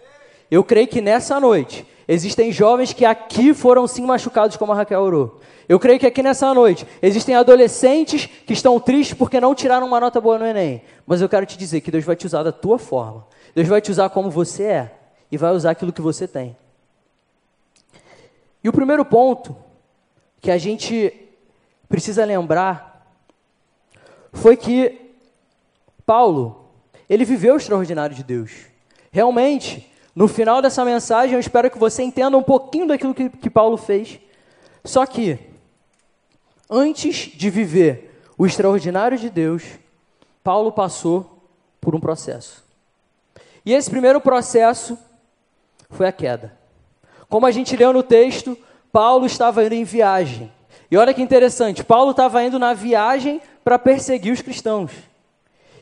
Eu 0.51 0.63
creio 0.63 0.87
que 0.87 1.01
nessa 1.01 1.41
noite 1.41 1.87
existem 2.07 2.53
jovens 2.53 2.93
que 2.93 3.05
aqui 3.05 3.55
foram 3.55 3.87
sim 3.87 4.05
machucados, 4.05 4.57
como 4.57 4.73
a 4.73 4.77
Raquel 4.77 5.01
orou. 5.01 5.41
Eu 5.69 5.81
creio 5.81 5.99
que 5.99 6.07
aqui 6.07 6.23
nessa 6.23 6.53
noite 6.53 6.87
existem 7.01 7.35
adolescentes 7.35 8.27
que 8.27 8.53
estão 8.53 8.79
tristes 8.79 9.17
porque 9.17 9.41
não 9.41 9.55
tiraram 9.55 9.87
uma 9.87 9.99
nota 9.99 10.21
boa 10.21 10.39
no 10.39 10.47
Enem. 10.47 10.83
Mas 11.07 11.21
eu 11.21 11.29
quero 11.29 11.47
te 11.47 11.57
dizer 11.57 11.81
que 11.81 11.91
Deus 11.91 12.05
vai 12.05 12.17
te 12.17 12.27
usar 12.27 12.43
da 12.43 12.53
tua 12.53 12.79
forma. 12.79 13.27
Deus 13.55 13.67
vai 13.69 13.81
te 13.81 13.91
usar 13.91 14.11
como 14.11 14.31
você 14.31 14.65
é 14.65 14.95
e 15.33 15.39
vai 15.39 15.53
usar 15.53 15.71
aquilo 15.71 15.93
que 15.93 16.03
você 16.03 16.29
tem. 16.29 16.57
E 18.63 18.69
o 18.69 18.73
primeiro 18.73 19.05
ponto 19.05 19.57
que 20.41 20.51
a 20.51 20.59
gente 20.59 21.13
precisa 21.89 22.25
lembrar 22.25 23.17
foi 24.33 24.57
que 24.57 25.01
Paulo, 26.05 26.69
ele 27.09 27.25
viveu 27.25 27.55
o 27.55 27.57
extraordinário 27.57 28.15
de 28.15 28.23
Deus. 28.23 28.51
Realmente, 29.11 29.91
no 30.15 30.29
final 30.29 30.63
dessa 30.63 30.85
mensagem, 30.85 31.35
eu 31.35 31.41
espero 31.41 31.71
que 31.71 31.79
você 31.79 32.03
entenda 32.03 32.39
um 32.39 32.43
pouquinho 32.43 32.87
daquilo 32.87 33.15
que, 33.15 33.29
que 33.29 33.51
Paulo 33.51 33.77
fez. 33.77 34.21
Só 34.85 35.05
que, 35.05 35.39
antes 36.71 37.33
de 37.37 37.51
viver 37.51 38.21
o 38.39 38.47
extraordinário 38.47 39.19
de 39.19 39.29
Deus, 39.29 39.65
Paulo 40.43 40.71
passou 40.71 41.43
por 41.81 41.95
um 41.95 42.01
processo. 42.01 42.63
E 43.67 43.73
esse 43.73 43.91
primeiro 43.91 44.21
processo 44.21 44.97
foi 45.91 46.07
a 46.07 46.13
queda. 46.13 46.57
Como 47.29 47.47
a 47.47 47.51
gente 47.51 47.77
leu 47.77 47.93
no 47.93 48.03
texto, 48.03 48.57
Paulo 48.93 49.27
estava 49.27 49.65
indo 49.65 49.75
em 49.75 49.85
viagem. 49.85 50.53
E 50.91 50.97
olha 50.97 51.15
que 51.15 51.23
interessante, 51.23 51.83
Paulo 51.83 52.13
estava 52.13 52.43
indo 52.45 52.59
na 52.59 52.73
viagem 52.73 53.41
para 53.65 53.79
perseguir 53.79 54.33
os 54.33 54.43
cristãos. 54.43 54.93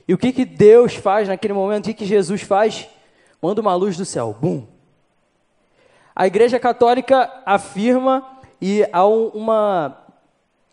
E 0.06 0.14
o 0.14 0.18
que, 0.18 0.32
que 0.32 0.44
Deus 0.44 0.94
faz 0.94 1.28
naquele 1.28 1.52
momento? 1.52 1.84
O 1.84 1.88
que, 1.88 1.94
que 1.94 2.06
Jesus 2.06 2.42
faz? 2.42 2.88
Manda 3.42 3.60
uma 3.60 3.74
luz 3.74 3.96
do 3.96 4.04
céu. 4.04 4.36
Bum! 4.40 4.64
A 6.14 6.26
Igreja 6.26 6.60
Católica 6.60 7.42
afirma, 7.44 8.32
e 8.64 8.86
há 8.92 9.04
uma, 9.04 9.98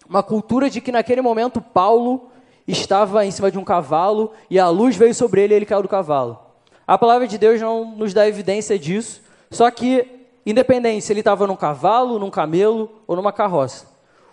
uma 0.07 0.21
cultura 0.21 0.69
de 0.69 0.79
que 0.79 0.91
naquele 0.91 1.21
momento 1.21 1.59
Paulo 1.59 2.29
estava 2.67 3.25
em 3.25 3.31
cima 3.31 3.49
de 3.49 3.57
um 3.57 3.63
cavalo 3.63 4.31
e 4.47 4.59
a 4.59 4.69
luz 4.69 4.95
veio 4.95 5.15
sobre 5.15 5.41
ele 5.41 5.55
e 5.55 5.57
ele 5.57 5.65
caiu 5.65 5.81
do 5.81 5.87
cavalo. 5.87 6.39
A 6.85 6.99
palavra 6.99 7.27
de 7.27 7.35
Deus 7.35 7.59
não 7.59 7.95
nos 7.95 8.13
dá 8.13 8.27
evidência 8.27 8.77
disso, 8.77 9.23
só 9.49 9.71
que, 9.71 10.27
independente 10.45 11.03
se 11.03 11.11
ele 11.11 11.21
estava 11.21 11.47
num 11.47 11.55
cavalo, 11.55 12.19
num 12.19 12.29
camelo 12.29 12.91
ou 13.07 13.15
numa 13.15 13.33
carroça, 13.33 13.87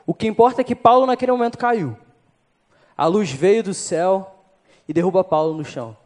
o 0.06 0.12
que 0.12 0.26
importa 0.26 0.60
é 0.60 0.64
que 0.64 0.74
Paulo 0.74 1.06
naquele 1.06 1.32
momento 1.32 1.56
caiu. 1.56 1.96
a 2.94 3.06
luz 3.06 3.30
veio 3.30 3.62
do 3.62 3.72
céu 3.72 4.34
e 4.86 4.92
derruba 4.92 5.24
Paulo 5.24 5.54
no 5.54 5.64
chão. 5.64 5.96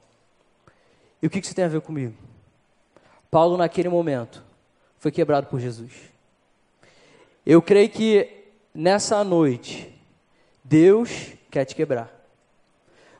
E 1.23 1.27
o 1.27 1.31
que 1.31 1.39
isso 1.39 1.55
tem 1.55 1.65
a 1.65 1.69
ver 1.69 1.81
comigo? 1.81 2.15
Paulo, 3.31 3.57
naquele 3.57 3.89
momento, 3.89 4.43
foi 4.99 5.11
quebrado 5.11 5.47
por 5.47 5.61
Jesus. 5.61 5.93
Eu 7.45 7.63
creio 7.63 7.89
que 7.89 8.29
nessa 8.75 9.23
noite, 9.23 9.93
Deus 10.65 11.33
quer 11.51 11.65
te 11.65 11.75
quebrar. 11.75 12.11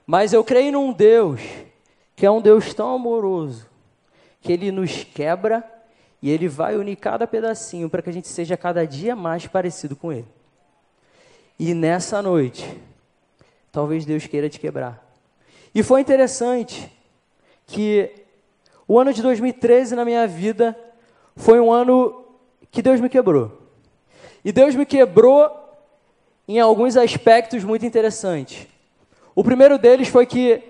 Mas 0.07 0.33
eu 0.33 0.43
creio 0.43 0.73
num 0.73 0.93
Deus 0.93 1.41
que 2.17 2.27
é 2.27 2.31
um 2.31 2.41
Deus 2.41 2.75
tão 2.75 2.95
amoroso, 2.95 3.67
que 4.43 4.53
Ele 4.53 4.71
nos 4.71 5.05
quebra 5.05 5.65
e 6.21 6.31
Ele 6.31 6.49
vai 6.49 6.77
unir 6.77 6.97
cada 6.97 7.27
pedacinho 7.27 7.89
para 7.89 8.03
que 8.03 8.11
a 8.11 8.13
gente 8.13 8.29
seja 8.29 8.57
cada 8.57 8.87
dia 8.87 9.17
mais 9.17 9.47
parecido 9.47 9.97
com 9.97 10.13
Ele. 10.13 10.29
E 11.59 11.73
nessa 11.73 12.21
noite, 12.21 12.79
talvez 13.73 14.05
Deus 14.05 14.27
queira 14.27 14.49
te 14.49 14.61
quebrar. 14.61 15.03
E 15.75 15.83
foi 15.83 16.01
interessante 16.01 16.91
que 17.71 18.11
o 18.87 18.99
ano 18.99 19.13
de 19.13 19.23
2013 19.23 19.95
na 19.95 20.05
minha 20.05 20.27
vida 20.27 20.77
foi 21.37 21.61
um 21.61 21.73
ano 21.73 22.25
que 22.71 22.83
Deus 22.83 23.01
me 23.01 23.09
quebrou. 23.09 23.59
E 24.45 24.53
Deus 24.53 24.75
me 24.75 24.85
quebrou 24.85 25.49
em 26.49 26.59
alguns 26.59 26.97
aspectos 26.97 27.63
muito 27.63 27.87
interessantes. 27.87 28.67
O 29.35 29.45
primeiro 29.45 29.79
deles 29.79 30.09
foi 30.09 30.27
que 30.27 30.63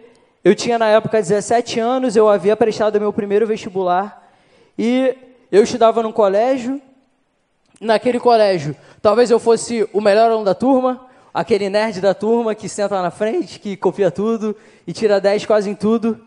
eu 0.44 0.54
tinha 0.54 0.78
na 0.78 0.88
época 0.88 1.18
17 1.18 1.80
anos, 1.80 2.16
eu 2.16 2.28
havia 2.28 2.56
prestado 2.56 3.00
meu 3.00 3.12
primeiro 3.12 3.46
vestibular 3.46 4.30
e 4.78 5.16
eu 5.50 5.62
estudava 5.62 6.02
num 6.02 6.12
colégio. 6.12 6.80
Naquele 7.80 8.20
colégio, 8.20 8.76
talvez 9.00 9.30
eu 9.30 9.38
fosse 9.38 9.88
o 9.94 10.02
melhor 10.02 10.30
aluno 10.30 10.44
da 10.44 10.54
turma, 10.54 11.06
aquele 11.32 11.70
nerd 11.70 11.98
da 12.02 12.12
turma 12.12 12.54
que 12.54 12.68
senta 12.68 13.00
na 13.00 13.10
frente, 13.10 13.58
que 13.58 13.74
copia 13.74 14.10
tudo 14.10 14.54
e 14.86 14.92
tira 14.92 15.18
10 15.18 15.46
quase 15.46 15.70
em 15.70 15.74
tudo. 15.74 16.20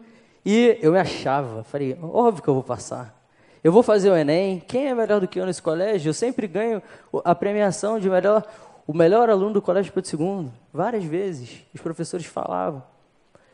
E 0.46 0.78
eu 0.82 0.92
me 0.92 1.00
achava, 1.00 1.64
falei, 1.64 1.98
óbvio 2.02 2.44
que 2.44 2.50
eu 2.50 2.54
vou 2.54 2.64
passar. 2.64 3.18
Eu 3.64 3.72
vou 3.72 3.82
fazer 3.82 4.10
o 4.10 4.16
Enem. 4.16 4.60
Quem 4.60 4.88
é 4.88 4.96
melhor 4.96 5.22
do 5.22 5.28
que 5.28 5.40
eu 5.40 5.46
nesse 5.46 5.62
colégio? 5.62 6.10
Eu 6.10 6.14
sempre 6.14 6.48
ganho 6.48 6.82
a 7.24 7.34
premiação 7.34 8.00
de 8.00 8.10
melhor, 8.10 8.46
o 8.86 8.94
melhor 8.94 9.30
aluno 9.30 9.54
do 9.54 9.62
colégio 9.62 9.94
para 9.94 10.02
o 10.02 10.06
segundo. 10.06 10.52
Várias 10.74 11.04
vezes. 11.04 11.64
Os 11.74 11.80
professores 11.80 12.26
falavam. 12.26 12.84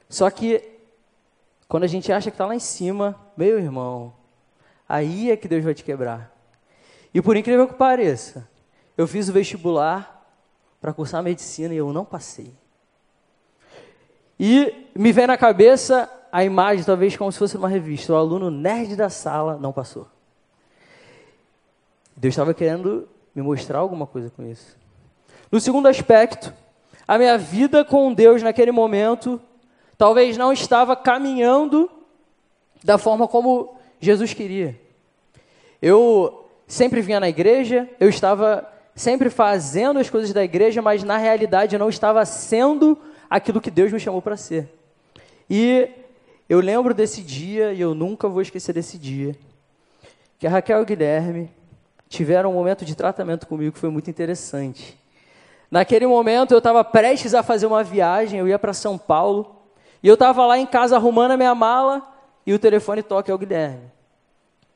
Só 0.07 0.29
que, 0.31 0.63
quando 1.67 1.83
a 1.83 1.87
gente 1.87 2.11
acha 2.11 2.31
que 2.31 2.35
está 2.35 2.47
lá 2.47 2.55
em 2.55 2.59
cima, 2.59 3.15
meu 3.37 3.59
irmão, 3.59 4.13
Aí 4.89 5.29
é 5.29 5.37
que 5.37 5.47
Deus 5.47 5.63
vai 5.63 5.75
te 5.75 5.83
quebrar. 5.83 6.35
E 7.13 7.21
por 7.21 7.37
incrível 7.37 7.67
que 7.67 7.75
pareça, 7.75 8.49
eu 8.97 9.07
fiz 9.07 9.29
o 9.29 9.33
vestibular 9.33 10.27
para 10.81 10.91
cursar 10.91 11.21
medicina 11.21 11.75
e 11.75 11.77
eu 11.77 11.93
não 11.93 12.03
passei. 12.03 12.51
E 14.39 14.89
me 14.95 15.11
vem 15.11 15.27
na 15.27 15.37
cabeça 15.37 16.09
a 16.31 16.43
imagem, 16.43 16.83
talvez 16.83 17.15
como 17.15 17.31
se 17.31 17.39
fosse 17.39 17.57
uma 17.57 17.67
revista. 17.67 18.13
O 18.13 18.15
aluno 18.15 18.49
nerd 18.51 18.95
da 18.95 19.09
sala 19.09 19.57
não 19.59 19.71
passou. 19.71 20.07
Deus 22.15 22.33
estava 22.33 22.53
querendo 22.53 23.07
me 23.33 23.41
mostrar 23.41 23.79
alguma 23.79 24.05
coisa 24.05 24.29
com 24.29 24.45
isso. 24.45 24.77
No 25.51 25.59
segundo 25.59 25.87
aspecto, 25.87 26.53
a 27.07 27.17
minha 27.17 27.37
vida 27.37 27.83
com 27.83 28.13
Deus 28.13 28.43
naquele 28.43 28.71
momento 28.71 29.41
talvez 29.97 30.37
não 30.37 30.53
estava 30.53 30.95
caminhando 30.95 31.89
da 32.83 32.97
forma 32.97 33.27
como 33.27 33.75
Jesus 33.99 34.33
queria. 34.33 34.79
Eu 35.81 36.45
sempre 36.67 37.01
vinha 37.01 37.19
na 37.19 37.27
igreja, 37.29 37.89
eu 37.99 38.09
estava 38.09 38.67
sempre 38.95 39.29
fazendo 39.29 39.99
as 39.99 40.09
coisas 40.09 40.33
da 40.33 40.43
igreja, 40.43 40.81
mas 40.81 41.03
na 41.03 41.17
realidade 41.17 41.75
eu 41.75 41.79
não 41.79 41.89
estava 41.89 42.23
sendo 42.25 42.97
aquilo 43.29 43.61
que 43.61 43.71
Deus 43.71 43.91
me 43.91 43.99
chamou 43.99 44.21
para 44.21 44.37
ser. 44.37 44.69
E 45.49 45.89
eu 46.49 46.59
lembro 46.59 46.95
desse 46.95 47.21
dia, 47.21 47.71
e 47.71 47.79
eu 47.79 47.93
nunca 47.93 48.27
vou 48.27 48.41
esquecer 48.41 48.73
desse 48.73 48.97
dia, 48.97 49.35
que 50.39 50.47
a 50.47 50.49
Raquel 50.49 50.79
e 50.79 50.81
o 50.81 50.85
Guilherme 50.85 51.51
tiveram 52.09 52.49
um 52.49 52.53
momento 52.53 52.83
de 52.83 52.95
tratamento 52.95 53.45
comigo 53.45 53.73
que 53.73 53.79
foi 53.79 53.91
muito 53.91 54.09
interessante. 54.09 54.97
Naquele 55.69 56.07
momento 56.07 56.51
eu 56.51 56.57
estava 56.57 56.83
prestes 56.83 57.35
a 57.35 57.43
fazer 57.43 57.67
uma 57.67 57.83
viagem, 57.83 58.39
eu 58.39 58.47
ia 58.47 58.57
para 58.57 58.73
São 58.73 58.97
Paulo, 58.97 59.55
e 60.01 60.07
eu 60.07 60.15
estava 60.15 60.43
lá 60.45 60.57
em 60.57 60.65
casa 60.65 60.95
arrumando 60.95 61.31
a 61.31 61.37
minha 61.37 61.53
mala, 61.53 62.01
e 62.47 62.53
o 62.53 62.57
telefone 62.57 63.03
toca 63.03 63.31
é 63.31 63.35
o 63.35 63.37
Guilherme. 63.37 63.83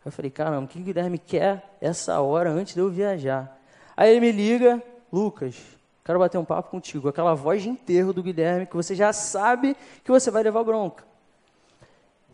Eu 0.06 0.12
falei, 0.12 0.30
caramba, 0.30 0.66
o 0.66 0.68
que 0.68 0.78
o 0.78 0.84
Guilherme 0.84 1.18
quer 1.18 1.76
essa 1.82 2.20
hora 2.22 2.52
antes 2.52 2.76
de 2.76 2.82
eu 2.82 2.90
viajar? 2.90 3.60
Aí 3.98 4.12
ele 4.12 4.20
me 4.20 4.32
liga, 4.32 4.84
Lucas, 5.12 5.56
quero 6.04 6.20
bater 6.20 6.38
um 6.38 6.46
papo 6.46 6.70
contigo. 6.70 7.08
Aquela 7.08 7.34
voz 7.34 7.64
de 7.64 7.70
enterro 7.70 8.14
do 8.14 8.22
Guilherme 8.22 8.68
que 8.68 8.76
você 8.76 8.94
já 8.94 9.12
sabe 9.14 9.76
que 10.04 10.12
você 10.12 10.30
vai 10.30 10.44
levar 10.44 10.64
bronca. 10.64 11.13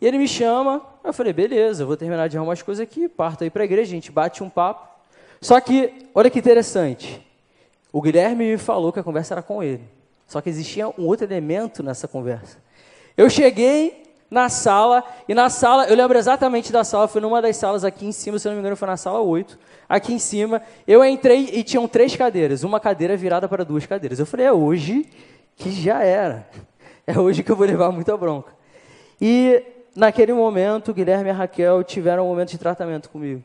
E 0.00 0.06
ele 0.06 0.18
me 0.18 0.26
chama, 0.26 0.82
eu 1.04 1.12
falei, 1.12 1.32
beleza, 1.32 1.84
vou 1.84 1.96
terminar 1.96 2.28
de 2.28 2.36
arrumar 2.36 2.54
as 2.54 2.62
coisas 2.62 2.82
aqui, 2.82 3.08
parto 3.08 3.44
aí 3.44 3.50
para 3.50 3.62
a 3.62 3.66
igreja, 3.66 3.90
a 3.90 3.94
gente 3.94 4.10
bate 4.10 4.42
um 4.42 4.48
papo. 4.48 4.88
Só 5.40 5.60
que, 5.60 5.92
olha 6.14 6.30
que 6.30 6.38
interessante, 6.38 7.24
o 7.92 8.00
Guilherme 8.00 8.52
me 8.52 8.58
falou 8.58 8.92
que 8.92 9.00
a 9.00 9.02
conversa 9.02 9.34
era 9.34 9.42
com 9.42 9.62
ele. 9.62 9.82
Só 10.26 10.40
que 10.40 10.48
existia 10.48 10.88
um 10.88 11.06
outro 11.06 11.26
elemento 11.26 11.82
nessa 11.82 12.06
conversa. 12.06 12.58
Eu 13.16 13.28
cheguei 13.28 14.10
na 14.30 14.48
sala, 14.48 15.02
e 15.28 15.34
na 15.34 15.50
sala, 15.50 15.86
eu 15.86 15.96
lembro 15.96 16.16
exatamente 16.16 16.70
da 16.70 16.84
sala, 16.84 17.08
foi 17.08 17.20
numa 17.20 17.42
das 17.42 17.56
salas 17.56 17.84
aqui 17.84 18.06
em 18.06 18.12
cima, 18.12 18.38
se 18.38 18.46
não 18.46 18.54
me 18.54 18.60
engano 18.60 18.76
foi 18.76 18.86
na 18.86 18.96
sala 18.96 19.20
8, 19.20 19.58
aqui 19.88 20.14
em 20.14 20.20
cima, 20.20 20.62
eu 20.86 21.04
entrei 21.04 21.50
e 21.52 21.64
tinham 21.64 21.88
três 21.88 22.14
cadeiras, 22.14 22.62
uma 22.62 22.78
cadeira 22.78 23.16
virada 23.16 23.48
para 23.48 23.64
duas 23.64 23.84
cadeiras. 23.86 24.20
Eu 24.20 24.26
falei, 24.26 24.46
é 24.46 24.52
hoje 24.52 25.04
que 25.56 25.70
já 25.72 26.04
era, 26.04 26.48
é 27.06 27.18
hoje 27.18 27.42
que 27.42 27.50
eu 27.50 27.56
vou 27.56 27.66
levar 27.66 27.90
muita 27.90 28.16
bronca. 28.16 28.54
E 29.20 29.62
naquele 29.94 30.32
momento, 30.32 30.94
Guilherme 30.94 31.28
e 31.28 31.30
a 31.30 31.34
Raquel 31.34 31.82
tiveram 31.84 32.24
um 32.24 32.28
momento 32.28 32.50
de 32.50 32.58
tratamento 32.58 33.10
comigo. 33.10 33.42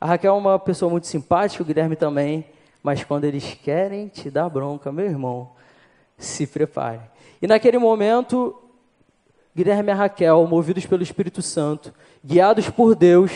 A 0.00 0.06
Raquel 0.06 0.34
é 0.34 0.38
uma 0.38 0.58
pessoa 0.58 0.90
muito 0.90 1.06
simpática, 1.06 1.62
o 1.62 1.66
Guilherme 1.66 1.96
também, 1.96 2.46
mas 2.82 3.02
quando 3.02 3.24
eles 3.24 3.54
querem 3.54 4.08
te 4.08 4.30
dar 4.30 4.48
bronca, 4.48 4.92
meu 4.92 5.06
irmão, 5.06 5.50
se 6.16 6.46
prepare. 6.46 7.00
E 7.42 7.46
naquele 7.46 7.78
momento, 7.78 8.56
Guilherme 9.54 9.90
e 9.90 9.94
Raquel, 9.94 10.46
movidos 10.46 10.86
pelo 10.86 11.02
Espírito 11.02 11.42
Santo, 11.42 11.92
guiados 12.24 12.70
por 12.70 12.94
Deus, 12.94 13.32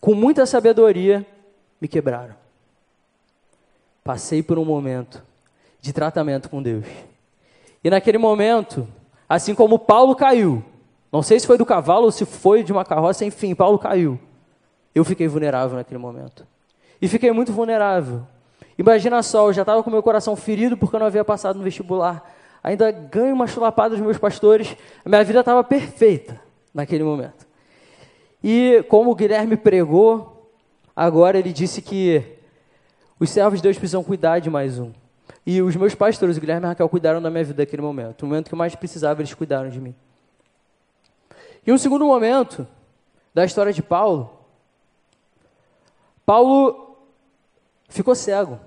com 0.00 0.14
muita 0.14 0.46
sabedoria, 0.46 1.26
me 1.80 1.86
quebraram. 1.86 2.34
Passei 4.02 4.42
por 4.42 4.58
um 4.58 4.64
momento 4.64 5.22
de 5.80 5.92
tratamento 5.92 6.48
com 6.48 6.62
Deus. 6.62 6.86
E 7.84 7.90
naquele 7.90 8.18
momento, 8.18 8.88
assim 9.28 9.54
como 9.54 9.78
Paulo 9.78 10.14
caiu, 10.14 10.64
não 11.12 11.22
sei 11.22 11.40
se 11.40 11.46
foi 11.46 11.58
do 11.58 11.66
cavalo 11.66 12.04
ou 12.04 12.12
se 12.12 12.24
foi 12.24 12.62
de 12.62 12.72
uma 12.72 12.84
carroça, 12.84 13.24
enfim, 13.24 13.54
Paulo 13.54 13.78
caiu. 13.78 14.18
Eu 14.94 15.04
fiquei 15.04 15.28
vulnerável 15.28 15.76
naquele 15.76 15.98
momento. 15.98 16.46
E 17.00 17.08
fiquei 17.08 17.32
muito 17.32 17.52
vulnerável. 17.52 18.22
Imagina 18.78 19.22
só, 19.22 19.48
eu 19.48 19.52
já 19.52 19.62
estava 19.62 19.82
com 19.82 19.90
meu 19.90 20.02
coração 20.02 20.36
ferido 20.36 20.76
porque 20.76 20.96
eu 20.96 21.00
não 21.00 21.06
havia 21.06 21.24
passado 21.24 21.56
no 21.56 21.64
vestibular 21.64 22.24
ainda 22.62 22.90
ganho 22.90 23.34
uma 23.34 23.46
chulapada 23.46 23.90
dos 23.90 24.00
meus 24.00 24.18
pastores. 24.18 24.76
A 25.04 25.08
minha 25.08 25.24
vida 25.24 25.40
estava 25.40 25.64
perfeita 25.64 26.40
naquele 26.72 27.04
momento. 27.04 27.46
E 28.42 28.84
como 28.88 29.10
o 29.10 29.14
Guilherme 29.14 29.56
pregou, 29.56 30.50
agora 30.94 31.38
ele 31.38 31.52
disse 31.52 31.82
que 31.82 32.22
os 33.18 33.30
servos 33.30 33.58
de 33.58 33.62
Deus 33.64 33.76
precisam 33.76 34.02
cuidar 34.02 34.38
de 34.38 34.48
mais 34.48 34.78
um. 34.78 34.92
E 35.44 35.60
os 35.60 35.74
meus 35.76 35.94
pastores, 35.94 36.36
o 36.36 36.40
Guilherme 36.40 36.64
e 36.64 36.66
a 36.66 36.68
Raquel, 36.70 36.88
cuidaram 36.88 37.20
da 37.20 37.30
minha 37.30 37.44
vida 37.44 37.62
naquele 37.62 37.82
momento. 37.82 38.22
No 38.22 38.28
momento 38.28 38.48
que 38.48 38.54
eu 38.54 38.58
mais 38.58 38.74
precisava, 38.74 39.20
eles 39.20 39.34
cuidaram 39.34 39.68
de 39.68 39.80
mim. 39.80 39.94
E 41.66 41.72
um 41.72 41.78
segundo 41.78 42.04
momento 42.04 42.66
da 43.34 43.44
história 43.44 43.72
de 43.72 43.82
Paulo, 43.82 44.30
Paulo 46.24 46.96
ficou 47.88 48.14
cego. 48.14 48.58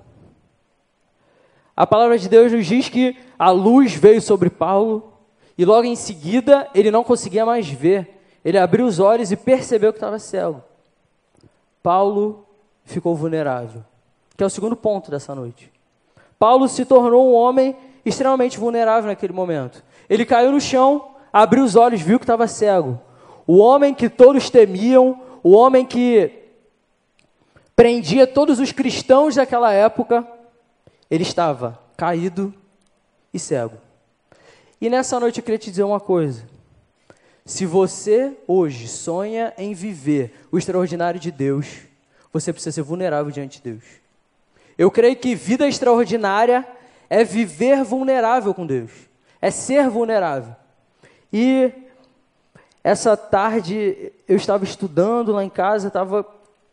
A 1.76 1.88
palavra 1.88 2.18
de 2.18 2.30
Deus 2.30 2.52
nos 2.52 2.66
diz 2.66 2.90
que 2.90 3.18
a 3.38 3.50
luz 3.50 3.96
veio 3.96 4.22
sobre 4.22 4.50
Paulo 4.50 5.14
e 5.58 5.66
logo 5.66 5.86
em 5.86 5.96
seguida 5.96 6.70
ele 6.76 6.92
não 6.92 7.04
conseguia 7.04 7.46
mais 7.46 7.68
ver. 7.68 8.22
Ele 8.44 8.58
abriu 8.58 8.86
os 8.86 9.00
olhos 9.00 9.32
e 9.32 9.38
percebeu 9.38 9.92
que 9.92 9.98
estava 9.98 10.20
cego. 10.20 10.62
Paulo 11.82 12.46
ficou 12.84 13.16
vulnerável, 13.16 13.84
que 14.36 14.44
é 14.44 14.46
o 14.46 14.50
segundo 14.50 14.76
ponto 14.76 15.10
dessa 15.10 15.34
noite. 15.34 15.72
Paulo 16.38 16.68
se 16.68 16.86
tornou 16.86 17.32
um 17.32 17.34
homem 17.34 17.76
extremamente 18.06 18.58
vulnerável 18.58 19.10
naquele 19.10 19.34
momento. 19.34 19.84
Ele 20.10 20.26
caiu 20.26 20.52
no 20.52 20.60
chão, 20.60 21.13
abriu 21.34 21.64
os 21.64 21.76
olhos, 21.76 22.00
viu 22.00 22.20
que 22.20 22.24
estava 22.24 22.48
cego. 22.48 23.02
O 23.48 23.58
homem 23.58 23.94
que 23.94 24.08
todos 24.08 24.52
temiam, 24.52 25.20
o 25.42 25.52
homem 25.52 25.84
que 25.84 26.32
prendia 27.76 28.28
todos 28.28 28.60
os 28.60 28.72
cristãos 28.72 29.36
daquela 29.36 29.74
época, 29.74 30.26
ele 31.10 31.24
estava 31.24 31.80
caído 31.98 32.54
e 33.34 33.40
cego. 33.40 33.78
E 34.80 34.90
nessa 34.90 35.20
noite 35.20 35.40
eu 35.40 35.44
queria 35.44 35.58
te 35.58 35.72
dizer 35.72 35.84
uma 35.84 36.00
coisa. 36.00 36.44
Se 37.46 37.66
você 37.66 38.38
hoje 38.48 38.88
sonha 38.88 39.54
em 39.58 39.74
viver 39.74 40.34
o 40.52 40.58
extraordinário 40.58 41.20
de 41.20 41.32
Deus, 41.32 41.80
você 42.32 42.54
precisa 42.54 42.72
ser 42.72 42.84
vulnerável 42.84 43.32
diante 43.32 43.62
de 43.62 43.72
Deus. 43.72 43.84
Eu 44.78 44.90
creio 44.90 45.16
que 45.16 45.36
vida 45.36 45.68
extraordinária 45.68 46.66
é 47.10 47.24
viver 47.24 47.84
vulnerável 47.84 48.54
com 48.54 48.66
Deus, 48.66 48.92
é 49.42 49.52
ser 49.52 49.90
vulnerável. 49.90 50.56
E 51.34 51.74
essa 52.84 53.18
tarde 53.18 54.14
eu 54.28 54.38
estava 54.38 54.64
estudando 54.64 55.32
lá 55.32 55.44
em 55.44 55.50
casa, 55.50 55.88
estava 55.88 56.24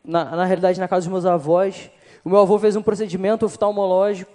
na, 0.05 0.37
na 0.37 0.45
realidade 0.45 0.79
na 0.79 0.87
casa 0.87 1.07
dos 1.07 1.12
meus 1.12 1.25
avós. 1.25 1.90
O 2.23 2.29
meu 2.29 2.40
avô 2.40 2.59
fez 2.59 2.76
um 2.76 2.83
procedimento 2.83 3.47
oftalmológico 3.47 4.31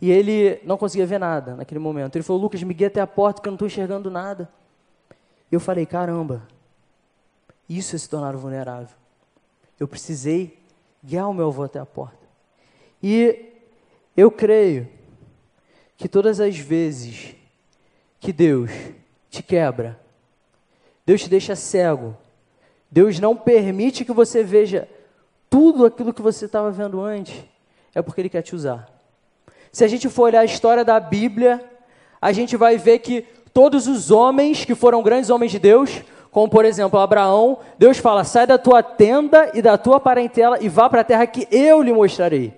e 0.00 0.10
ele 0.10 0.60
não 0.64 0.76
conseguia 0.76 1.06
ver 1.06 1.20
nada 1.20 1.54
naquele 1.54 1.78
momento. 1.78 2.16
Ele 2.16 2.24
falou: 2.24 2.42
Lucas, 2.42 2.60
me 2.64 2.74
guia 2.74 2.88
até 2.88 3.00
a 3.00 3.06
porta 3.06 3.40
que 3.40 3.46
eu 3.46 3.52
não 3.52 3.54
estou 3.54 3.68
enxergando 3.68 4.10
nada. 4.10 4.50
E 5.52 5.54
eu 5.54 5.60
falei: 5.60 5.86
caramba, 5.86 6.42
isso 7.68 7.94
é 7.94 7.98
se 7.98 8.08
tornar 8.08 8.34
vulnerável. 8.34 8.96
Eu 9.78 9.86
precisei 9.86 10.58
guiar 11.04 11.30
o 11.30 11.34
meu 11.34 11.46
avô 11.46 11.62
até 11.62 11.78
a 11.78 11.86
porta. 11.86 12.18
E 13.00 13.52
eu 14.16 14.32
creio 14.32 14.88
que 15.96 16.08
todas 16.08 16.40
as 16.40 16.58
vezes 16.58 17.36
que 18.18 18.32
Deus 18.32 18.70
te 19.30 19.42
quebra, 19.42 19.98
Deus 21.06 21.22
te 21.22 21.30
deixa 21.30 21.54
cego, 21.54 22.16
Deus 22.90 23.20
não 23.20 23.36
permite 23.36 24.04
que 24.04 24.12
você 24.12 24.42
veja 24.42 24.88
tudo 25.48 25.86
aquilo 25.86 26.12
que 26.12 26.20
você 26.20 26.46
estava 26.46 26.70
vendo 26.70 27.00
antes, 27.00 27.44
é 27.94 28.02
porque 28.02 28.20
Ele 28.20 28.28
quer 28.28 28.42
te 28.42 28.54
usar. 28.54 28.88
Se 29.72 29.84
a 29.84 29.88
gente 29.88 30.08
for 30.08 30.24
olhar 30.24 30.40
a 30.40 30.44
história 30.44 30.84
da 30.84 30.98
Bíblia, 30.98 31.64
a 32.20 32.32
gente 32.32 32.56
vai 32.56 32.76
ver 32.76 32.98
que 32.98 33.22
todos 33.54 33.86
os 33.86 34.10
homens 34.10 34.64
que 34.64 34.74
foram 34.74 35.02
grandes 35.02 35.30
homens 35.30 35.52
de 35.52 35.58
Deus, 35.58 36.02
como 36.30 36.48
por 36.48 36.64
exemplo 36.64 36.98
Abraão, 36.98 37.58
Deus 37.78 37.98
fala: 37.98 38.24
sai 38.24 38.46
da 38.46 38.58
tua 38.58 38.82
tenda 38.82 39.50
e 39.54 39.62
da 39.62 39.78
tua 39.78 40.00
parentela 40.00 40.58
e 40.60 40.68
vá 40.68 40.90
para 40.90 41.02
a 41.02 41.04
terra 41.04 41.26
que 41.26 41.46
eu 41.50 41.82
lhe 41.82 41.92
mostrarei. 41.92 42.52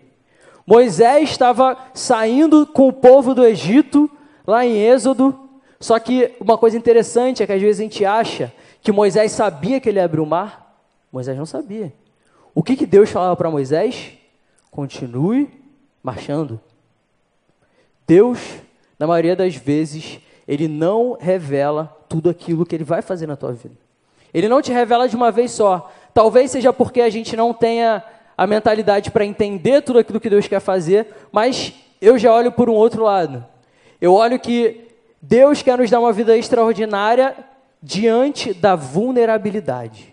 Moisés 0.66 1.30
estava 1.30 1.76
saindo 1.92 2.66
com 2.66 2.88
o 2.88 2.92
povo 2.92 3.34
do 3.34 3.44
Egito, 3.44 4.10
lá 4.46 4.64
em 4.64 4.78
Êxodo, 4.78 5.41
só 5.82 5.98
que 5.98 6.30
uma 6.38 6.56
coisa 6.56 6.78
interessante 6.78 7.42
é 7.42 7.46
que 7.46 7.52
às 7.52 7.60
vezes 7.60 7.80
a 7.80 7.82
gente 7.82 8.04
acha 8.04 8.52
que 8.80 8.92
Moisés 8.92 9.32
sabia 9.32 9.80
que 9.80 9.88
ele 9.88 9.98
ia 9.98 10.04
abrir 10.04 10.20
o 10.20 10.26
mar. 10.26 10.80
Moisés 11.10 11.36
não 11.36 11.44
sabia. 11.44 11.92
O 12.54 12.62
que, 12.62 12.76
que 12.76 12.86
Deus 12.86 13.10
falava 13.10 13.34
para 13.34 13.50
Moisés? 13.50 14.12
Continue 14.70 15.50
marchando. 16.00 16.60
Deus, 18.06 18.38
na 18.96 19.08
maioria 19.08 19.34
das 19.34 19.56
vezes, 19.56 20.20
ele 20.46 20.68
não 20.68 21.16
revela 21.18 21.92
tudo 22.08 22.30
aquilo 22.30 22.64
que 22.64 22.76
ele 22.76 22.84
vai 22.84 23.02
fazer 23.02 23.26
na 23.26 23.34
tua 23.34 23.52
vida. 23.52 23.74
Ele 24.32 24.48
não 24.48 24.62
te 24.62 24.70
revela 24.70 25.08
de 25.08 25.16
uma 25.16 25.32
vez 25.32 25.50
só. 25.50 25.92
Talvez 26.14 26.52
seja 26.52 26.72
porque 26.72 27.00
a 27.00 27.10
gente 27.10 27.34
não 27.34 27.52
tenha 27.52 28.04
a 28.38 28.46
mentalidade 28.46 29.10
para 29.10 29.24
entender 29.24 29.82
tudo 29.82 29.98
aquilo 29.98 30.20
que 30.20 30.30
Deus 30.30 30.46
quer 30.46 30.60
fazer, 30.60 31.08
mas 31.32 31.74
eu 32.00 32.16
já 32.16 32.32
olho 32.32 32.52
por 32.52 32.70
um 32.70 32.74
outro 32.74 33.02
lado. 33.02 33.44
Eu 34.00 34.14
olho 34.14 34.38
que 34.38 34.91
Deus 35.24 35.62
quer 35.62 35.78
nos 35.78 35.88
dar 35.88 36.00
uma 36.00 36.12
vida 36.12 36.36
extraordinária 36.36 37.36
diante 37.80 38.52
da 38.52 38.74
vulnerabilidade. 38.74 40.12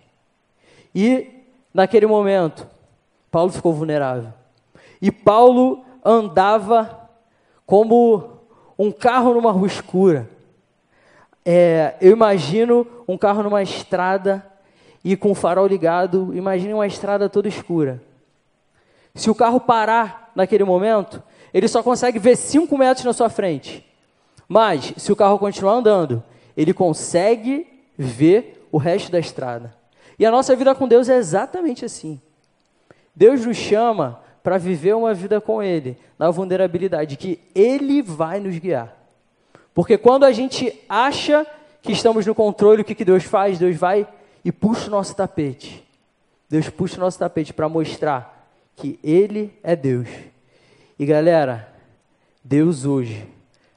E 0.94 1.26
naquele 1.74 2.06
momento, 2.06 2.64
Paulo 3.28 3.50
ficou 3.50 3.72
vulnerável. 3.72 4.32
E 5.02 5.10
Paulo 5.10 5.84
andava 6.04 7.08
como 7.66 8.38
um 8.78 8.92
carro 8.92 9.34
numa 9.34 9.50
rua 9.50 9.66
escura. 9.66 10.30
É, 11.44 11.96
eu 12.00 12.12
imagino 12.12 12.86
um 13.08 13.18
carro 13.18 13.42
numa 13.42 13.62
estrada 13.64 14.46
e 15.02 15.16
com 15.16 15.32
o 15.32 15.34
farol 15.34 15.66
ligado, 15.66 16.30
imagine 16.36 16.72
uma 16.72 16.86
estrada 16.86 17.28
toda 17.28 17.48
escura. 17.48 18.00
Se 19.12 19.28
o 19.28 19.34
carro 19.34 19.58
parar 19.58 20.30
naquele 20.36 20.62
momento, 20.62 21.20
ele 21.52 21.66
só 21.66 21.82
consegue 21.82 22.18
ver 22.20 22.36
5 22.36 22.78
metros 22.78 23.04
na 23.04 23.12
sua 23.12 23.28
frente. 23.28 23.89
Mas, 24.52 24.92
se 24.96 25.12
o 25.12 25.16
carro 25.16 25.38
continuar 25.38 25.74
andando, 25.74 26.24
ele 26.56 26.74
consegue 26.74 27.68
ver 27.96 28.66
o 28.72 28.78
resto 28.78 29.08
da 29.08 29.20
estrada. 29.20 29.72
E 30.18 30.26
a 30.26 30.30
nossa 30.32 30.56
vida 30.56 30.74
com 30.74 30.88
Deus 30.88 31.08
é 31.08 31.16
exatamente 31.16 31.84
assim. 31.84 32.20
Deus 33.14 33.46
nos 33.46 33.56
chama 33.56 34.20
para 34.42 34.58
viver 34.58 34.96
uma 34.96 35.14
vida 35.14 35.40
com 35.40 35.62
Ele, 35.62 35.96
na 36.18 36.32
vulnerabilidade, 36.32 37.16
que 37.16 37.38
Ele 37.54 38.02
vai 38.02 38.40
nos 38.40 38.58
guiar. 38.58 38.92
Porque 39.72 39.96
quando 39.96 40.24
a 40.24 40.32
gente 40.32 40.76
acha 40.88 41.46
que 41.80 41.92
estamos 41.92 42.26
no 42.26 42.34
controle, 42.34 42.82
o 42.82 42.84
que, 42.84 42.96
que 42.96 43.04
Deus 43.04 43.22
faz? 43.22 43.56
Deus 43.56 43.76
vai 43.76 44.04
e 44.44 44.50
puxa 44.50 44.88
o 44.88 44.90
nosso 44.90 45.14
tapete. 45.14 45.86
Deus 46.48 46.68
puxa 46.68 46.96
o 46.96 47.00
nosso 47.00 47.20
tapete 47.20 47.52
para 47.52 47.68
mostrar 47.68 48.50
que 48.74 48.98
Ele 49.00 49.56
é 49.62 49.76
Deus. 49.76 50.08
E 50.98 51.06
galera, 51.06 51.72
Deus 52.42 52.84
hoje, 52.84 53.28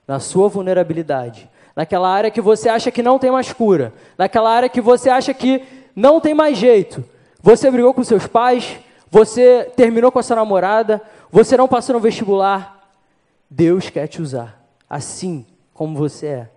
na 0.08 0.20
sua 0.20 0.50
vulnerabilidade, 0.50 1.50
naquela 1.76 2.10
área 2.10 2.32
que 2.32 2.42
você 2.42 2.70
acha 2.70 2.92
que 2.92 3.02
não 3.02 3.18
tem 3.18 3.32
mais 3.32 3.52
cura, 3.52 3.94
naquela 4.18 4.52
área 4.52 4.70
que 4.70 4.82
você 4.82 5.10
acha 5.10 5.34
que 5.34 5.63
não 5.96 6.20
tem 6.20 6.34
mais 6.34 6.58
jeito, 6.58 7.04
você 7.42 7.70
brigou 7.70 7.94
com 7.94 8.04
seus 8.04 8.28
pais, 8.28 8.80
você 9.10 9.72
terminou 9.76 10.12
com 10.12 10.20
a 10.20 10.24
sua 10.24 10.36
namorada, 10.36 11.02
você 11.32 11.56
não 11.58 11.68
passou 11.68 11.94
no 11.94 12.00
vestibular, 12.00 12.89
Deus 13.50 13.89
quer 13.89 14.08
te 14.08 14.22
usar, 14.22 14.60
assim 14.89 15.46
como 15.74 15.98
você 15.98 16.28
é. 16.28 16.50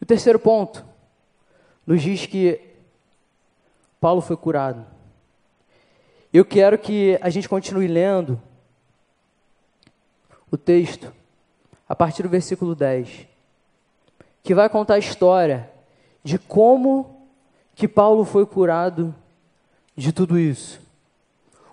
O 0.00 0.06
terceiro 0.06 0.38
ponto 0.38 0.84
nos 1.86 2.02
diz 2.02 2.26
que 2.26 2.60
Paulo 4.00 4.20
foi 4.20 4.36
curado. 4.36 4.84
Eu 6.32 6.44
quero 6.44 6.76
que 6.78 7.18
a 7.20 7.30
gente 7.30 7.48
continue 7.48 7.86
lendo 7.86 8.40
o 10.52 10.56
texto 10.58 11.10
a 11.88 11.96
partir 11.96 12.22
do 12.22 12.28
versículo 12.28 12.74
10, 12.74 13.26
que 14.42 14.54
vai 14.54 14.68
contar 14.68 14.94
a 14.94 14.98
história 14.98 15.70
de 16.22 16.38
como 16.38 17.26
que 17.74 17.88
Paulo 17.88 18.24
foi 18.24 18.44
curado 18.44 19.14
de 19.96 20.12
tudo 20.12 20.38
isso. 20.38 20.80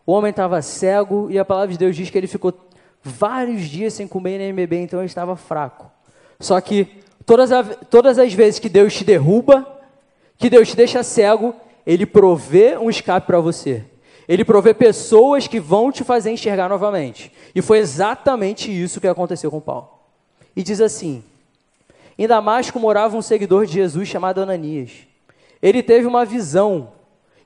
O 0.06 0.14
homem 0.14 0.32
estava 0.32 0.62
cego 0.62 1.30
e 1.30 1.38
a 1.38 1.46
palavra 1.46 1.74
de 1.74 1.78
Deus 1.78 1.96
diz 1.96 2.10
que 2.10 2.18
ele 2.18 2.26
ficou 2.26 2.54
vários 3.04 3.64
dias 3.64 3.94
sem 3.94 4.08
comer 4.08 4.38
nem 4.38 4.54
beber, 4.54 4.82
então 4.82 5.00
ele 5.00 5.08
estava 5.08 5.36
fraco. 5.36 5.92
Só 6.40 6.60
que 6.62 7.04
todas, 7.26 7.52
a, 7.52 7.64
todas 7.64 8.18
as 8.18 8.34
vezes 8.34 8.60
que 8.60 8.70
Deus 8.70 8.94
te 8.94 9.04
derruba, 9.04 9.68
que 10.38 10.50
Deus 10.50 10.70
te 10.70 10.76
deixa 10.76 11.04
cego, 11.04 11.54
ele 11.86 12.06
provê 12.06 12.78
um 12.78 12.90
escape 12.90 13.28
para 13.28 13.40
você. 13.40 13.86
Ele 14.30 14.46
provê 14.46 14.76
pessoas 14.76 15.48
que 15.48 15.60
vão 15.60 15.92
te 15.92 16.04
fazer 16.04 16.30
enxergar 16.30 16.70
novamente. 16.70 17.32
E 17.56 17.64
foi 17.64 17.80
exatamente 17.80 18.72
isso 18.72 19.02
que 19.02 19.08
aconteceu 19.08 19.50
com 19.50 19.60
Paulo. 19.60 19.90
E 20.56 20.62
diz 20.62 20.80
assim: 20.80 21.24
Em 22.16 22.28
Damasco 22.28 22.80
morava 22.80 23.18
um 23.18 23.24
seguidor 23.24 23.66
de 23.66 23.74
Jesus 23.74 24.08
chamado 24.08 24.40
Ananias. 24.40 24.92
Ele 25.60 25.82
teve 25.82 26.06
uma 26.06 26.26
visão 26.26 26.92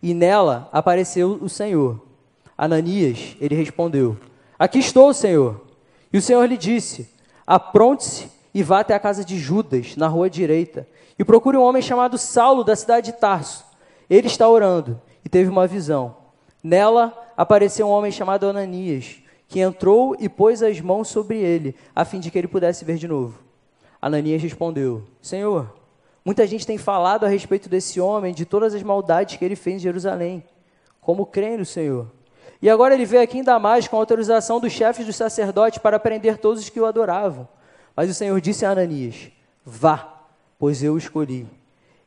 e 0.02 0.14
nela 0.14 0.68
apareceu 0.74 1.40
o 1.42 1.48
Senhor. 1.48 2.02
Ananias, 2.58 3.38
ele 3.40 3.56
respondeu: 3.56 4.18
Aqui 4.60 4.80
estou, 4.80 5.14
Senhor. 5.14 5.62
E 6.12 6.18
o 6.18 6.22
Senhor 6.22 6.44
lhe 6.44 6.58
disse: 6.58 7.10
Apronte-se 7.48 8.30
e 8.54 8.62
vá 8.62 8.82
até 8.82 8.94
a 8.94 9.00
casa 9.00 9.24
de 9.24 9.40
Judas, 9.40 9.96
na 9.96 10.10
rua 10.10 10.30
direita, 10.30 10.86
e 11.18 11.24
procure 11.24 11.56
um 11.56 11.64
homem 11.64 11.82
chamado 11.82 12.18
Saulo, 12.18 12.62
da 12.62 12.76
cidade 12.76 13.14
de 13.14 13.18
Tarso. 13.18 13.64
Ele 14.10 14.28
está 14.28 14.50
orando 14.50 15.00
e 15.24 15.30
teve 15.30 15.50
uma 15.50 15.66
visão. 15.66 16.23
Nela 16.64 17.14
apareceu 17.36 17.88
um 17.88 17.92
homem 17.92 18.12
chamado 18.12 18.48
Ananias, 18.48 19.18
que 19.50 19.60
entrou 19.60 20.16
e 20.18 20.30
pôs 20.30 20.64
as 20.64 20.80
mãos 20.80 21.10
sobre 21.10 21.38
ele, 21.38 21.76
a 21.94 22.06
fim 22.06 22.20
de 22.20 22.32
que 22.32 22.38
ele 22.38 22.48
pudesse 22.48 22.86
ver 22.86 22.96
de 22.98 23.08
novo. 23.08 23.40
Ananias 24.02 24.42
respondeu: 24.42 25.04
Senhor, 25.22 25.74
muita 26.24 26.48
gente 26.48 26.66
tem 26.66 26.78
falado 26.78 27.26
a 27.26 27.28
respeito 27.28 27.68
desse 27.68 28.00
homem, 28.00 28.34
de 28.34 28.46
todas 28.46 28.74
as 28.74 28.82
maldades 28.82 29.36
que 29.36 29.44
ele 29.44 29.56
fez 29.56 29.76
em 29.76 29.80
Jerusalém. 29.80 30.44
Como 31.02 31.26
creem 31.26 31.58
no 31.58 31.66
Senhor? 31.66 32.08
E 32.62 32.70
agora 32.70 32.94
ele 32.94 33.06
veio 33.06 33.22
aqui 33.22 33.38
em 33.38 33.44
Damasco 33.44 33.92
com 33.92 33.98
autorização 33.98 34.58
dos 34.58 34.72
chefes 34.72 35.06
dos 35.06 35.18
sacerdotes 35.18 35.80
para 35.80 36.00
prender 36.00 36.38
todos 36.38 36.64
os 36.64 36.70
que 36.70 36.80
o 36.80 36.86
adoravam. 36.86 37.46
Mas 37.94 38.10
o 38.10 38.14
Senhor 38.14 38.40
disse 38.40 38.66
a 38.66 38.72
Ananias: 38.72 39.30
Vá, 39.66 40.24
pois 40.58 40.82
eu 40.82 40.94
o 40.94 40.98
escolhi. 40.98 41.46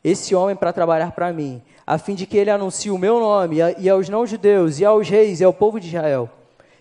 Esse 0.06 0.36
homem 0.36 0.54
para 0.54 0.72
trabalhar 0.72 1.10
para 1.10 1.32
mim, 1.32 1.60
a 1.84 1.98
fim 1.98 2.14
de 2.14 2.26
que 2.26 2.36
ele 2.36 2.48
anuncie 2.48 2.92
o 2.92 2.96
meu 2.96 3.18
nome 3.18 3.56
e 3.76 3.90
aos 3.90 4.08
não-judeus, 4.08 4.78
e 4.78 4.84
aos 4.84 5.08
reis, 5.08 5.40
e 5.40 5.44
ao 5.44 5.52
povo 5.52 5.80
de 5.80 5.88
Israel. 5.88 6.30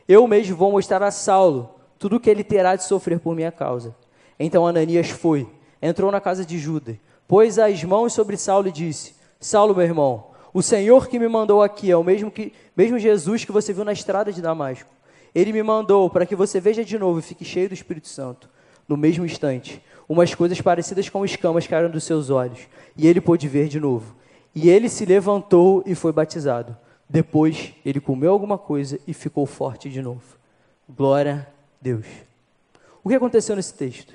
Eu 0.08 0.28
mesmo 0.28 0.56
vou 0.56 0.72
mostrar 0.72 1.02
a 1.02 1.10
Saulo 1.10 1.72
tudo 1.98 2.18
o 2.18 2.20
que 2.20 2.30
ele 2.30 2.44
terá 2.44 2.76
de 2.76 2.84
sofrer 2.84 3.20
por 3.20 3.36
minha 3.36 3.52
causa. 3.52 3.96
Então 4.40 4.68
Ananias 4.68 5.10
foi, 5.10 5.50
entrou 5.82 6.12
na 6.12 6.22
casa 6.22 6.46
de 6.46 6.60
Judas, 6.60 6.98
pôs 7.28 7.58
as 7.58 7.84
mãos 7.84 8.14
sobre 8.14 8.38
Saulo 8.38 8.68
e 8.68 8.72
disse: 8.72 9.16
Saulo, 9.40 9.74
meu 9.74 9.86
irmão, 9.86 10.26
o 10.54 10.62
Senhor 10.62 11.08
que 11.08 11.18
me 11.18 11.28
mandou 11.28 11.64
aqui 11.64 11.90
é 11.90 11.98
o 11.98 12.04
mesmo, 12.04 12.30
que, 12.30 12.54
mesmo 12.78 13.00
Jesus 13.00 13.44
que 13.44 13.52
você 13.52 13.74
viu 13.74 13.84
na 13.84 13.92
estrada 13.92 14.32
de 14.32 14.40
Damasco. 14.40 14.92
Ele 15.34 15.52
me 15.52 15.64
mandou 15.64 16.12
para 16.12 16.28
que 16.28 16.36
você 16.36 16.60
veja 16.60 16.86
de 16.86 17.00
novo 17.00 17.18
e 17.18 17.24
fique 17.24 17.44
cheio 17.44 17.70
do 17.70 17.74
Espírito 17.74 18.08
Santo. 18.08 18.48
No 18.88 18.96
mesmo 18.96 19.26
instante, 19.26 19.82
umas 20.08 20.34
coisas 20.34 20.60
parecidas 20.62 21.10
com 21.10 21.26
escamas 21.26 21.68
caíram 21.68 21.90
dos 21.90 22.04
seus 22.04 22.30
olhos, 22.30 22.60
e 22.96 23.08
ele 23.08 23.20
pôde 23.20 23.48
ver 23.48 23.68
de 23.68 23.80
novo. 23.80 24.16
E 24.54 24.70
ele 24.70 24.88
se 24.88 25.06
levantou 25.06 25.84
e 25.86 25.96
foi 25.96 26.12
batizado. 26.12 26.78
Depois 27.10 27.74
ele 27.86 28.00
comeu 28.00 28.32
alguma 28.32 28.58
coisa 28.58 29.00
e 29.06 29.14
ficou 29.14 29.46
forte 29.46 29.90
de 29.90 30.02
novo. 30.02 30.38
Glória 30.90 31.48
a 31.48 31.54
Deus. 31.82 32.06
O 33.04 33.10
que 33.10 33.16
aconteceu 33.16 33.56
nesse 33.56 33.74
texto? 33.74 34.14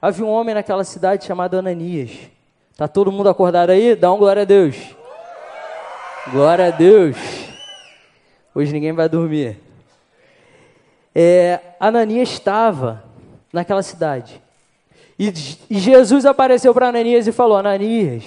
Havia 0.00 0.24
um 0.24 0.28
homem 0.28 0.54
naquela 0.54 0.84
cidade 0.84 1.24
chamado 1.24 1.56
Ananias. 1.56 2.10
Tá 2.76 2.88
todo 2.88 3.12
mundo 3.12 3.28
acordado 3.28 3.70
aí? 3.70 3.94
Dá 3.94 4.12
um 4.12 4.18
glória 4.18 4.42
a 4.42 4.44
Deus. 4.44 4.76
Glória 6.30 6.66
a 6.66 6.70
Deus. 6.70 7.16
Hoje 8.54 8.72
ninguém 8.72 8.92
vai 8.92 9.08
dormir. 9.08 9.58
É, 11.14 11.60
Ananias 11.78 12.30
estava 12.30 13.04
naquela 13.52 13.82
cidade. 13.82 14.41
E, 15.18 15.32
e 15.70 15.78
Jesus 15.78 16.24
apareceu 16.24 16.72
para 16.72 16.88
Ananias 16.88 17.26
e 17.26 17.32
falou: 17.32 17.56
Ananias, 17.56 18.24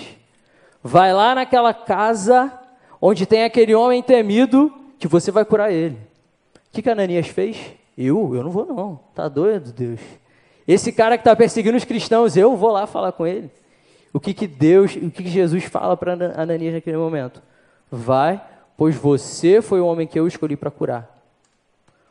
vai 0.83 1.13
lá 1.13 1.35
naquela 1.35 1.73
casa 1.73 2.51
onde 3.01 3.25
tem 3.25 3.43
aquele 3.43 3.75
homem 3.75 4.01
temido 4.01 4.73
que 4.97 5.07
você 5.07 5.31
vai 5.31 5.45
curar 5.45 5.71
ele. 5.71 5.97
O 6.55 6.59
que, 6.71 6.81
que 6.81 6.89
Ananias 6.89 7.27
fez? 7.27 7.57
Eu? 7.97 8.35
Eu 8.35 8.43
não 8.43 8.51
vou 8.51 8.65
não. 8.65 8.99
Tá 9.13 9.27
doido, 9.27 9.71
Deus? 9.71 9.99
Esse 10.67 10.91
cara 10.91 11.17
que 11.17 11.21
está 11.21 11.35
perseguindo 11.35 11.77
os 11.77 11.85
cristãos, 11.85 12.35
eu 12.35 12.55
vou 12.55 12.71
lá 12.71 12.87
falar 12.87 13.11
com 13.11 13.25
ele. 13.25 13.49
O 14.11 14.19
que, 14.19 14.33
que 14.33 14.47
Deus, 14.47 14.95
o 14.95 15.11
que, 15.11 15.23
que 15.23 15.29
Jesus 15.29 15.65
fala 15.65 15.95
para 15.95 16.13
Ananias 16.41 16.73
naquele 16.73 16.97
momento? 16.97 17.41
Vai, 17.91 18.41
pois 18.77 18.95
você 18.95 19.61
foi 19.61 19.79
o 19.79 19.85
homem 19.85 20.07
que 20.07 20.19
eu 20.19 20.27
escolhi 20.27 20.55
para 20.55 20.71
curar. 20.71 21.15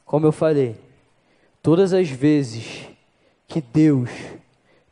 Como 0.05 0.27
eu 0.27 0.33
falei, 0.33 0.77
todas 1.63 1.93
as 1.93 2.09
vezes 2.09 2.87
que 3.49 3.61
Deus 3.61 4.11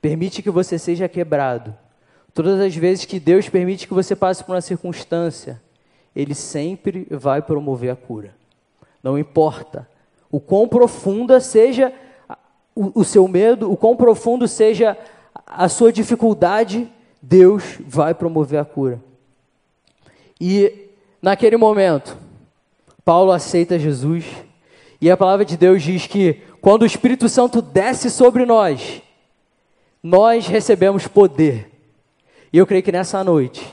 permite 0.03 0.43
que 0.43 0.51
você 0.51 0.79
seja 0.79 1.09
quebrado, 1.09 1.75
todas 2.35 2.59
as 2.61 2.75
vezes 2.75 3.05
que 3.05 3.21
Deus 3.21 3.49
permite 3.49 3.87
que 3.87 3.95
você 3.95 4.17
passe 4.17 4.43
por 4.43 4.53
uma 4.53 4.61
circunstância, 4.61 5.63
Ele 6.15 6.35
sempre 6.35 7.07
vai 7.09 7.41
promover 7.41 7.91
a 7.91 7.97
cura. 7.97 8.35
Não 9.01 9.17
importa 9.17 9.89
o 10.31 10.41
quão 10.41 10.67
profunda 10.67 11.41
seja 11.41 11.93
o, 12.75 13.01
o 13.01 13.05
seu 13.05 13.29
medo, 13.29 13.71
o 13.71 13.77
quão 13.77 13.95
profundo 13.95 14.49
seja 14.49 14.99
a 15.47 15.69
sua 15.69 15.93
dificuldade, 15.93 16.91
Deus 17.21 17.79
vai 17.87 18.13
promover 18.13 18.59
a 18.59 18.65
cura. 18.65 19.01
E 20.41 20.89
naquele 21.21 21.57
momento, 21.57 22.17
Paulo 23.05 23.31
aceita 23.31 23.79
Jesus, 23.79 24.25
e 25.01 25.11
a 25.11 25.17
palavra 25.17 25.45
de 25.45 25.57
Deus 25.57 25.83
diz 25.83 26.07
que 26.07 26.43
quando 26.61 26.83
o 26.83 26.87
Espírito 26.87 27.29
Santo 27.29 27.63
desce 27.63 28.11
sobre 28.11 28.45
nós, 28.45 29.03
nós 30.03 30.47
recebemos 30.47 31.07
poder. 31.07 31.71
E 32.53 32.59
eu 32.59 32.67
creio 32.67 32.83
que 32.83 32.93
nessa 32.93 33.23
noite, 33.23 33.65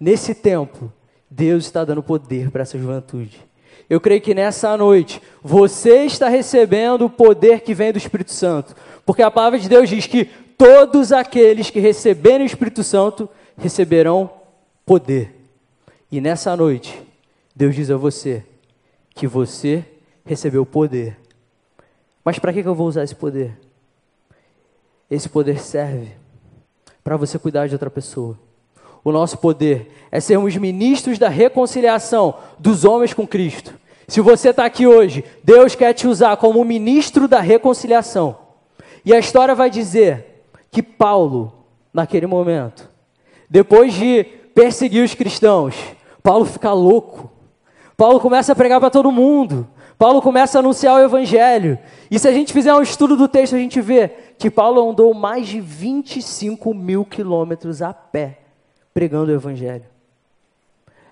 nesse 0.00 0.34
tempo, 0.34 0.92
Deus 1.30 1.66
está 1.66 1.84
dando 1.84 2.02
poder 2.02 2.50
para 2.50 2.62
essa 2.62 2.78
juventude. 2.78 3.40
Eu 3.88 4.00
creio 4.00 4.20
que 4.20 4.34
nessa 4.34 4.76
noite 4.76 5.20
você 5.42 6.04
está 6.04 6.28
recebendo 6.28 7.04
o 7.04 7.10
poder 7.10 7.60
que 7.60 7.74
vem 7.74 7.92
do 7.92 7.98
Espírito 7.98 8.32
Santo, 8.32 8.74
porque 9.04 9.22
a 9.22 9.30
palavra 9.30 9.58
de 9.58 9.68
Deus 9.68 9.88
diz 9.88 10.06
que 10.06 10.24
todos 10.56 11.12
aqueles 11.12 11.70
que 11.70 11.80
receberem 11.80 12.42
o 12.42 12.46
Espírito 12.46 12.82
Santo 12.82 13.28
receberão 13.56 14.30
poder. 14.86 15.34
E 16.10 16.20
nessa 16.20 16.56
noite, 16.56 17.02
Deus 17.54 17.74
diz 17.74 17.90
a 17.90 17.96
você 17.96 18.44
que 19.14 19.26
você 19.26 19.84
recebeu 20.24 20.64
poder. 20.64 21.18
Mas 22.24 22.38
para 22.38 22.52
que 22.52 22.60
eu 22.60 22.74
vou 22.74 22.88
usar 22.88 23.04
esse 23.04 23.14
poder? 23.14 23.58
Esse 25.10 25.28
poder 25.28 25.60
serve 25.60 26.12
para 27.02 27.16
você 27.16 27.38
cuidar 27.38 27.68
de 27.68 27.74
outra 27.74 27.90
pessoa. 27.90 28.38
O 29.04 29.12
nosso 29.12 29.36
poder 29.36 29.92
é 30.10 30.18
sermos 30.18 30.56
ministros 30.56 31.18
da 31.18 31.28
reconciliação 31.28 32.34
dos 32.58 32.84
homens 32.84 33.12
com 33.12 33.26
Cristo. 33.26 33.74
Se 34.08 34.20
você 34.20 34.50
está 34.50 34.64
aqui 34.64 34.86
hoje, 34.86 35.24
Deus 35.42 35.74
quer 35.74 35.92
te 35.92 36.06
usar 36.06 36.36
como 36.38 36.64
ministro 36.64 37.28
da 37.28 37.40
reconciliação. 37.40 38.36
E 39.04 39.12
a 39.12 39.18
história 39.18 39.54
vai 39.54 39.68
dizer 39.68 40.46
que 40.70 40.82
Paulo, 40.82 41.52
naquele 41.92 42.26
momento, 42.26 42.88
depois 43.48 43.92
de 43.92 44.24
perseguir 44.54 45.04
os 45.04 45.14
cristãos, 45.14 45.74
Paulo 46.22 46.46
fica 46.46 46.72
louco. 46.72 47.30
Paulo 47.96 48.18
começa 48.20 48.52
a 48.52 48.56
pregar 48.56 48.80
para 48.80 48.90
todo 48.90 49.12
mundo. 49.12 49.68
Paulo 49.98 50.20
começa 50.20 50.58
a 50.58 50.60
anunciar 50.60 50.96
o 50.96 51.04
evangelho. 51.04 51.78
E 52.10 52.18
se 52.18 52.28
a 52.28 52.32
gente 52.32 52.52
fizer 52.52 52.74
um 52.74 52.82
estudo 52.82 53.16
do 53.16 53.28
texto, 53.28 53.54
a 53.54 53.58
gente 53.58 53.80
vê 53.80 54.08
que 54.38 54.50
Paulo 54.50 54.90
andou 54.90 55.14
mais 55.14 55.46
de 55.46 55.60
25 55.60 56.74
mil 56.74 57.04
quilômetros 57.04 57.80
a 57.80 57.92
pé 57.92 58.38
pregando 58.92 59.32
o 59.32 59.34
Evangelho. 59.34 59.84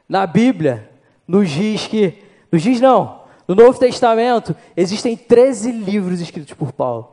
Na 0.09 0.27
Bíblia, 0.27 0.89
nos 1.27 1.51
diz 1.51 1.87
que, 1.87 2.23
nos 2.51 2.63
diz 2.63 2.81
não, 2.81 3.23
no 3.49 3.57
Novo 3.57 3.79
Testamento 3.79 4.55
existem 4.77 5.17
13 5.17 5.73
livros 5.73 6.21
escritos 6.21 6.55
por 6.55 6.73
Paulo. 6.73 7.11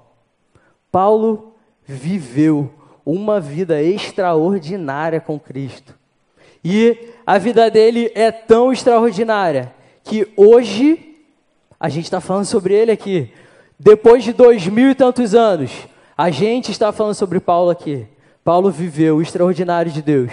Paulo 0.92 1.54
viveu 1.84 2.72
uma 3.06 3.40
vida 3.40 3.82
extraordinária 3.82 5.20
com 5.20 5.40
Cristo. 5.40 5.98
E 6.64 7.14
a 7.26 7.38
vida 7.38 7.70
dele 7.72 8.12
é 8.14 8.32
tão 8.32 8.72
extraordinária 8.72 9.74
que 10.04 10.32
hoje 10.36 11.09
a 11.80 11.88
gente 11.88 12.06
está 12.06 12.20
falando 12.20 12.46
sobre 12.46 12.74
ele 12.74 12.92
aqui. 12.92 13.32
Depois 13.80 14.24
de 14.24 14.34
dois 14.34 14.68
mil 14.68 14.92
e 14.92 14.96
tantos 14.96 15.34
anos, 15.34 15.72
a 16.18 16.30
gente 16.30 16.72
está 16.72 16.92
falando 16.92 17.14
sobre 17.14 17.40
Paulo 17.40 17.70
aqui. 17.70 18.06
Paulo 18.44 18.70
viveu 18.70 19.18
o 19.18 19.22
extraordinário 19.22 19.92
de 19.92 20.02
Deus. 20.02 20.32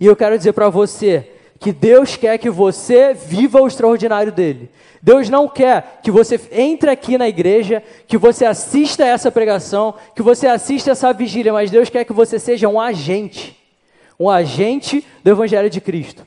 E 0.00 0.06
eu 0.06 0.16
quero 0.16 0.38
dizer 0.38 0.52
para 0.52 0.70
você 0.70 1.30
que 1.60 1.72
Deus 1.72 2.16
quer 2.16 2.38
que 2.38 2.48
você 2.48 3.12
viva 3.12 3.60
o 3.60 3.66
extraordinário 3.66 4.32
dele. 4.32 4.70
Deus 5.02 5.28
não 5.28 5.48
quer 5.48 6.00
que 6.02 6.10
você 6.10 6.40
entre 6.50 6.90
aqui 6.90 7.18
na 7.18 7.28
igreja, 7.28 7.82
que 8.06 8.16
você 8.16 8.44
assista 8.44 9.04
essa 9.04 9.30
pregação, 9.30 9.94
que 10.14 10.22
você 10.22 10.46
assista 10.46 10.90
essa 10.90 11.12
vigília, 11.12 11.52
mas 11.52 11.70
Deus 11.70 11.90
quer 11.90 12.04
que 12.04 12.12
você 12.12 12.38
seja 12.38 12.68
um 12.68 12.80
agente, 12.80 13.56
um 14.18 14.28
agente 14.28 15.04
do 15.22 15.30
Evangelho 15.30 15.70
de 15.70 15.80
Cristo. 15.80 16.26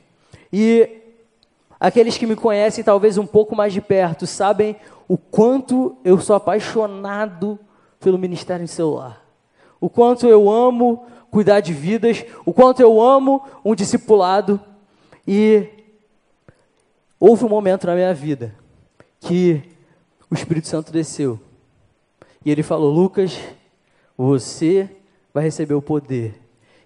E 0.52 0.99
aqueles 1.80 2.18
que 2.18 2.26
me 2.26 2.36
conhecem 2.36 2.84
talvez 2.84 3.16
um 3.16 3.26
pouco 3.26 3.56
mais 3.56 3.72
de 3.72 3.80
perto 3.80 4.26
sabem 4.26 4.76
o 5.08 5.16
quanto 5.16 5.96
eu 6.04 6.20
sou 6.20 6.36
apaixonado 6.36 7.58
pelo 7.98 8.18
ministério 8.18 8.62
em 8.62 8.68
celular, 8.68 9.24
o 9.80 9.88
quanto 9.88 10.26
eu 10.26 10.48
amo 10.50 11.06
cuidar 11.30 11.60
de 11.60 11.72
vidas, 11.72 12.24
o 12.44 12.52
quanto 12.52 12.80
eu 12.80 13.00
amo 13.00 13.42
um 13.64 13.74
discipulado. 13.74 14.60
E 15.26 15.68
houve 17.18 17.44
um 17.44 17.48
momento 17.48 17.86
na 17.86 17.94
minha 17.94 18.12
vida 18.12 18.54
que 19.20 19.62
o 20.30 20.34
Espírito 20.34 20.66
Santo 20.66 20.92
desceu. 20.92 21.38
E 22.44 22.50
ele 22.50 22.62
falou: 22.62 22.92
Lucas, 22.92 23.38
você 24.16 24.88
vai 25.32 25.44
receber 25.44 25.74
o 25.74 25.82
poder. 25.82 26.34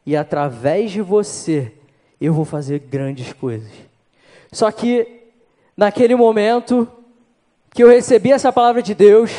E 0.07 0.17
através 0.17 0.91
de 0.91 1.01
você, 1.01 1.73
eu 2.21 2.35
vou 2.35 2.45
fazer 2.45 2.81
grandes 2.81 3.33
coisas. 3.33 3.73
Só 4.55 4.71
que, 4.71 5.33
naquele 5.77 6.15
momento 6.15 6.87
que 7.73 7.83
eu 7.83 7.89
recebi 7.89 8.31
essa 8.31 8.53
palavra 8.53 8.81
de 8.81 8.95
Deus, 8.95 9.33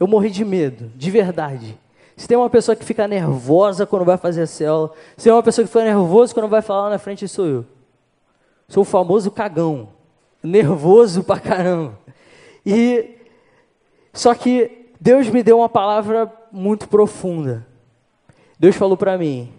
eu 0.00 0.06
morri 0.06 0.30
de 0.30 0.42
medo, 0.42 0.90
de 0.96 1.10
verdade. 1.10 1.78
Se 2.16 2.26
tem 2.26 2.34
uma 2.34 2.48
pessoa 2.48 2.74
que 2.74 2.82
fica 2.82 3.06
nervosa 3.06 3.84
quando 3.84 4.06
vai 4.06 4.16
fazer 4.16 4.40
a 4.40 4.46
célula, 4.46 4.90
se 5.18 5.24
tem 5.24 5.32
uma 5.34 5.42
pessoa 5.42 5.66
que 5.66 5.70
fica 5.70 5.84
nervosa 5.84 6.32
quando 6.32 6.48
vai 6.48 6.62
falar 6.62 6.88
na 6.88 6.98
frente, 6.98 7.28
sou 7.28 7.44
eu. 7.44 7.66
Sou 8.66 8.80
o 8.84 8.86
famoso 8.86 9.30
cagão. 9.30 9.90
Nervoso 10.42 11.22
pra 11.22 11.38
caramba. 11.38 11.98
E 12.64 13.18
só 14.14 14.34
que 14.34 14.88
Deus 14.98 15.28
me 15.28 15.42
deu 15.42 15.58
uma 15.58 15.68
palavra 15.68 16.32
muito 16.50 16.88
profunda. 16.88 17.66
Deus 18.58 18.76
falou 18.76 18.96
para 18.96 19.18
mim: 19.18 19.52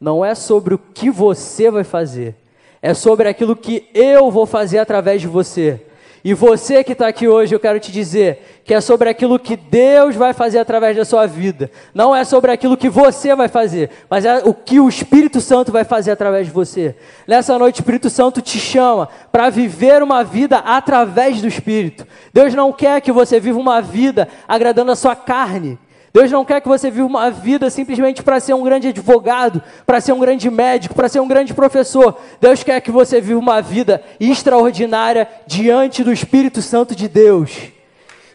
não 0.00 0.24
é 0.24 0.36
sobre 0.36 0.72
o 0.72 0.78
que 0.78 1.10
você 1.10 1.68
vai 1.68 1.82
fazer, 1.82 2.36
é 2.80 2.94
sobre 2.94 3.28
aquilo 3.28 3.56
que 3.56 3.88
eu 3.94 4.30
vou 4.30 4.46
fazer 4.46 4.78
através 4.78 5.20
de 5.20 5.26
você. 5.26 5.80
E 6.26 6.34
você 6.34 6.82
que 6.82 6.90
está 6.90 7.06
aqui 7.06 7.28
hoje, 7.28 7.54
eu 7.54 7.60
quero 7.60 7.78
te 7.78 7.92
dizer 7.92 8.60
que 8.64 8.74
é 8.74 8.80
sobre 8.80 9.08
aquilo 9.08 9.38
que 9.38 9.56
Deus 9.56 10.16
vai 10.16 10.32
fazer 10.32 10.58
através 10.58 10.96
da 10.96 11.04
sua 11.04 11.24
vida. 11.24 11.70
Não 11.94 12.16
é 12.16 12.24
sobre 12.24 12.50
aquilo 12.50 12.76
que 12.76 12.88
você 12.88 13.32
vai 13.36 13.46
fazer, 13.46 13.90
mas 14.10 14.24
é 14.24 14.38
o 14.38 14.52
que 14.52 14.80
o 14.80 14.88
Espírito 14.88 15.40
Santo 15.40 15.70
vai 15.70 15.84
fazer 15.84 16.10
através 16.10 16.48
de 16.48 16.52
você. 16.52 16.96
Nessa 17.28 17.56
noite, 17.56 17.78
o 17.78 17.82
Espírito 17.82 18.10
Santo 18.10 18.42
te 18.42 18.58
chama 18.58 19.08
para 19.30 19.50
viver 19.50 20.02
uma 20.02 20.24
vida 20.24 20.58
através 20.58 21.40
do 21.40 21.46
Espírito. 21.46 22.04
Deus 22.34 22.52
não 22.54 22.72
quer 22.72 23.00
que 23.00 23.12
você 23.12 23.38
viva 23.38 23.60
uma 23.60 23.80
vida 23.80 24.26
agradando 24.48 24.90
a 24.90 24.96
sua 24.96 25.14
carne. 25.14 25.78
Deus 26.16 26.32
não 26.32 26.46
quer 26.46 26.62
que 26.62 26.68
você 26.68 26.90
viva 26.90 27.06
uma 27.06 27.30
vida 27.30 27.68
simplesmente 27.68 28.22
para 28.22 28.40
ser 28.40 28.54
um 28.54 28.62
grande 28.62 28.88
advogado, 28.88 29.62
para 29.84 30.00
ser 30.00 30.14
um 30.14 30.18
grande 30.18 30.48
médico, 30.48 30.94
para 30.94 31.10
ser 31.10 31.20
um 31.20 31.28
grande 31.28 31.52
professor. 31.52 32.18
Deus 32.40 32.62
quer 32.62 32.80
que 32.80 32.90
você 32.90 33.20
viva 33.20 33.38
uma 33.38 33.60
vida 33.60 34.02
extraordinária 34.18 35.28
diante 35.46 36.02
do 36.02 36.10
Espírito 36.10 36.62
Santo 36.62 36.96
de 36.96 37.06
Deus. 37.06 37.70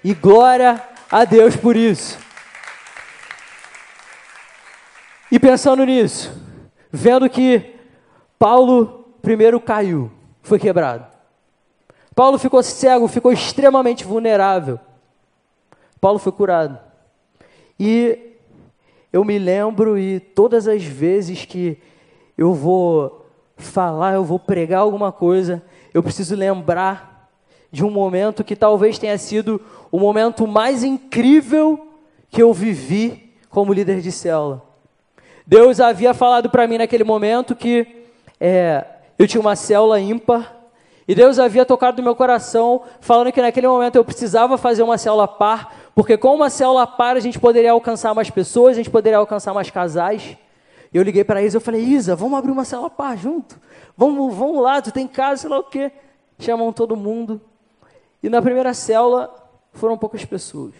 E 0.03 0.13
glória 0.13 0.79
a 1.11 1.25
Deus 1.25 1.55
por 1.55 1.75
isso. 1.75 2.19
E 5.31 5.39
pensando 5.39 5.83
nisso, 5.83 6.31
vendo 6.91 7.27
que 7.27 7.77
Paulo 8.37 9.11
primeiro 9.23 9.59
caiu, 9.59 10.11
foi 10.43 10.59
quebrado. 10.59 11.07
Paulo 12.13 12.37
ficou 12.37 12.61
cego, 12.61 13.07
ficou 13.07 13.33
extremamente 13.33 14.05
vulnerável. 14.05 14.79
Paulo 15.99 16.19
foi 16.19 16.31
curado. 16.31 16.90
E 17.83 18.37
eu 19.11 19.25
me 19.25 19.39
lembro, 19.39 19.97
e 19.97 20.19
todas 20.19 20.67
as 20.67 20.83
vezes 20.83 21.45
que 21.45 21.79
eu 22.37 22.53
vou 22.53 23.25
falar, 23.57 24.13
eu 24.13 24.23
vou 24.23 24.37
pregar 24.37 24.81
alguma 24.81 25.11
coisa, 25.11 25.63
eu 25.91 26.03
preciso 26.03 26.35
lembrar 26.35 27.27
de 27.71 27.83
um 27.83 27.89
momento 27.89 28.43
que 28.43 28.55
talvez 28.55 28.99
tenha 28.99 29.17
sido 29.17 29.59
o 29.91 29.97
momento 29.97 30.45
mais 30.45 30.83
incrível 30.83 31.87
que 32.29 32.43
eu 32.43 32.53
vivi 32.53 33.33
como 33.49 33.73
líder 33.73 33.99
de 33.99 34.11
célula. 34.11 34.61
Deus 35.47 35.79
havia 35.79 36.13
falado 36.13 36.51
para 36.51 36.67
mim 36.67 36.77
naquele 36.77 37.03
momento 37.03 37.55
que 37.55 38.05
é, 38.39 38.85
eu 39.17 39.27
tinha 39.27 39.41
uma 39.41 39.55
célula 39.55 39.99
ímpar, 39.99 40.55
e 41.07 41.15
Deus 41.15 41.39
havia 41.39 41.65
tocado 41.65 41.97
no 41.97 42.03
meu 42.03 42.15
coração, 42.15 42.83
falando 42.99 43.31
que 43.31 43.41
naquele 43.41 43.67
momento 43.67 43.95
eu 43.95 44.05
precisava 44.05 44.55
fazer 44.55 44.83
uma 44.83 44.99
célula 44.99 45.27
par, 45.27 45.80
porque 45.93 46.17
com 46.17 46.35
uma 46.35 46.49
célula 46.49 46.87
par 46.87 47.17
a 47.17 47.19
gente 47.19 47.39
poderia 47.39 47.71
alcançar 47.71 48.13
mais 48.13 48.29
pessoas, 48.29 48.73
a 48.73 48.77
gente 48.77 48.89
poderia 48.89 49.17
alcançar 49.17 49.53
mais 49.53 49.69
casais. 49.69 50.37
Eu 50.93 51.03
liguei 51.03 51.23
para 51.23 51.41
Isa, 51.41 51.57
eu 51.57 51.61
falei, 51.61 51.81
Isa, 51.81 52.15
vamos 52.15 52.37
abrir 52.37 52.51
uma 52.51 52.65
célula 52.65 52.89
par 52.89 53.17
junto? 53.17 53.59
Vamos, 53.95 54.35
vamos 54.35 54.61
lá, 54.61 54.81
tu 54.81 54.91
tem 54.91 55.07
casa, 55.07 55.41
sei 55.41 55.49
lá 55.49 55.59
o 55.59 55.63
quê. 55.63 55.91
Chamam 56.39 56.73
todo 56.73 56.95
mundo. 56.95 57.39
E 58.23 58.29
na 58.29 58.41
primeira 58.41 58.73
célula 58.73 59.33
foram 59.73 59.97
poucas 59.97 60.25
pessoas. 60.25 60.73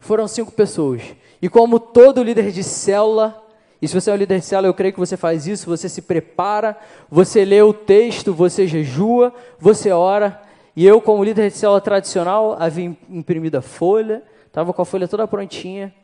Foram 0.00 0.26
cinco 0.26 0.52
pessoas. 0.52 1.02
E 1.40 1.48
como 1.48 1.78
todo 1.78 2.22
líder 2.22 2.50
de 2.50 2.62
célula, 2.62 3.42
e 3.80 3.88
se 3.88 3.94
você 3.94 4.10
é 4.10 4.12
um 4.12 4.16
líder 4.16 4.40
de 4.40 4.46
célula, 4.46 4.68
eu 4.68 4.74
creio 4.74 4.92
que 4.92 5.00
você 5.00 5.16
faz 5.16 5.46
isso, 5.46 5.68
você 5.68 5.88
se 5.88 6.02
prepara, 6.02 6.76
você 7.10 7.44
lê 7.44 7.62
o 7.62 7.72
texto, 7.72 8.32
você 8.32 8.66
jejua, 8.66 9.32
você 9.58 9.90
ora. 9.90 10.40
E 10.74 10.86
eu, 10.86 11.00
como 11.00 11.22
líder 11.22 11.50
de 11.50 11.56
célula 11.56 11.80
tradicional, 11.80 12.56
havia 12.58 12.96
imprimido 13.10 13.56
a 13.56 13.62
folha, 13.62 14.22
estava 14.46 14.72
com 14.72 14.80
a 14.80 14.84
folha 14.86 15.06
toda 15.06 15.28
prontinha, 15.28 15.94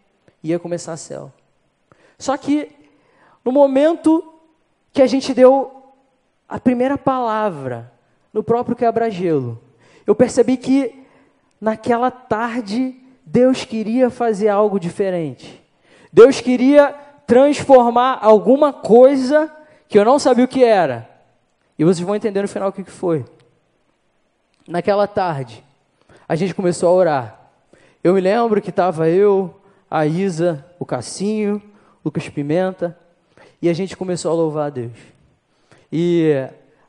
ia 0.42 0.58
começar 0.58 0.92
a 0.92 0.96
célula. 0.96 1.32
Só 2.18 2.36
que, 2.36 2.70
no 3.44 3.50
momento 3.50 4.34
que 4.92 5.00
a 5.00 5.06
gente 5.06 5.32
deu 5.32 5.72
a 6.48 6.58
primeira 6.58 6.98
palavra, 6.98 7.92
no 8.32 8.42
próprio 8.42 8.76
quebra-gelo, 8.76 9.60
eu 10.06 10.14
percebi 10.14 10.56
que, 10.56 11.04
naquela 11.60 12.10
tarde, 12.10 12.94
Deus 13.24 13.64
queria 13.64 14.10
fazer 14.10 14.48
algo 14.48 14.78
diferente. 14.78 15.62
Deus 16.12 16.40
queria 16.40 16.94
transformar 17.26 18.18
alguma 18.22 18.72
coisa 18.72 19.52
que 19.88 19.98
eu 19.98 20.04
não 20.04 20.18
sabia 20.18 20.44
o 20.44 20.48
que 20.48 20.64
era. 20.64 21.08
E 21.78 21.84
vocês 21.84 22.00
vão 22.00 22.16
entender 22.16 22.42
no 22.42 22.48
final 22.48 22.70
o 22.70 22.72
que 22.72 22.82
foi. 22.84 23.24
Naquela 24.68 25.06
tarde, 25.06 25.64
a 26.28 26.36
gente 26.36 26.54
começou 26.54 26.90
a 26.90 26.92
orar. 26.92 27.40
Eu 28.04 28.12
me 28.12 28.20
lembro 28.20 28.60
que 28.60 28.68
estava 28.68 29.08
eu, 29.08 29.58
a 29.90 30.04
Isa, 30.04 30.62
o 30.78 30.84
Cassinho, 30.84 31.62
Lucas 32.04 32.28
Pimenta, 32.28 32.94
e 33.62 33.70
a 33.70 33.72
gente 33.72 33.96
começou 33.96 34.30
a 34.30 34.34
louvar 34.34 34.66
a 34.66 34.70
Deus. 34.70 34.92
E 35.90 36.34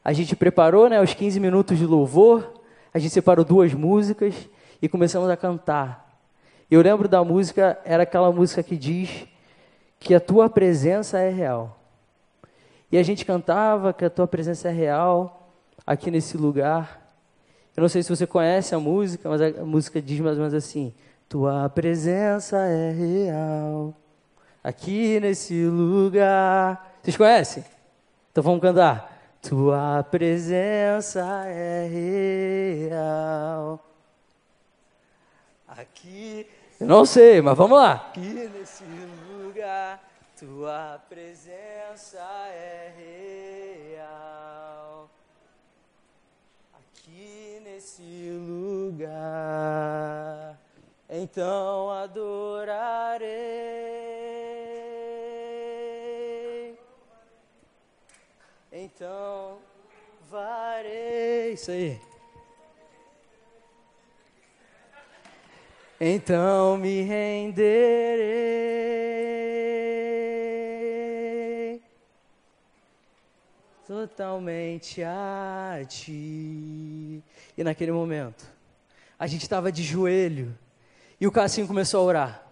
a 0.04 0.12
gente 0.12 0.36
preparou 0.36 0.90
né, 0.90 1.02
os 1.02 1.14
15 1.14 1.40
minutos 1.40 1.78
de 1.78 1.86
louvor, 1.86 2.62
a 2.94 3.00
gente 3.00 3.14
separou 3.14 3.46
duas 3.46 3.74
músicas 3.74 4.36
e 4.82 4.90
começamos 4.90 5.30
a 5.30 5.38
cantar. 5.38 6.20
Eu 6.70 6.82
lembro 6.82 7.08
da 7.08 7.24
música, 7.24 7.80
era 7.86 8.04
aquela 8.04 8.30
música 8.30 8.62
que 8.62 8.76
diz 8.76 9.26
que 9.98 10.14
a 10.14 10.20
tua 10.20 10.50
presença 10.50 11.18
é 11.18 11.30
real. 11.30 11.80
E 12.92 12.98
a 12.98 13.04
gente 13.04 13.24
cantava 13.24 13.94
que 13.94 14.04
a 14.04 14.10
tua 14.10 14.28
presença 14.28 14.68
é 14.68 14.72
real 14.74 15.50
aqui 15.88 16.12
nesse 16.12 16.36
lugar. 16.36 17.08
Eu 17.80 17.84
não 17.84 17.88
sei 17.88 18.04
se 18.04 18.10
você 18.14 18.28
conhece 18.28 18.76
a 18.76 18.80
música, 18.80 19.30
mas 19.30 19.42
a 19.42 19.64
música 19.64 20.02
diz 20.02 20.20
mais 20.20 20.36
ou 20.36 20.42
menos 20.42 20.54
assim: 20.54 20.94
Tua 21.30 21.70
presença 21.70 22.58
é 22.58 22.92
real 22.92 23.96
aqui 24.62 25.18
nesse 25.22 25.64
lugar. 25.64 26.98
Vocês 27.02 27.16
conhecem? 27.16 27.64
Então 28.34 28.44
vamos 28.44 28.60
cantar. 28.60 29.38
Tua 29.42 30.04
presença 30.04 31.22
é 31.48 32.90
real 32.90 33.80
aqui. 35.66 36.46
Eu 36.82 36.86
não 36.88 37.06
sei, 37.06 37.42
mas 37.42 37.58
vamos 37.58 37.78
lá. 37.78 37.94
Aqui 37.94 38.52
nesse 38.60 38.84
lugar 39.42 40.04
tua 40.38 41.00
presença 41.08 42.20
é 42.50 42.94
real. 42.98 43.69
Aqui 47.10 47.60
nesse 47.64 48.30
lugar, 48.48 49.10
então 51.10 51.90
adorarei. 51.90 53.28
Então 58.72 59.58
varei. 60.30 61.54
Isso 61.54 61.72
aí. 61.72 62.00
Então 66.00 66.78
me 66.78 67.02
renderei 67.02 68.89
totalmente 73.90 75.02
a 75.02 75.80
ti. 75.88 77.24
E 77.58 77.64
naquele 77.64 77.92
momento, 77.92 78.46
a 79.18 79.26
gente 79.26 79.42
estava 79.42 79.72
de 79.72 79.82
joelho 79.82 80.56
e 81.20 81.26
o 81.26 81.32
Cassinho 81.32 81.66
começou 81.66 82.02
a 82.02 82.04
orar. 82.04 82.48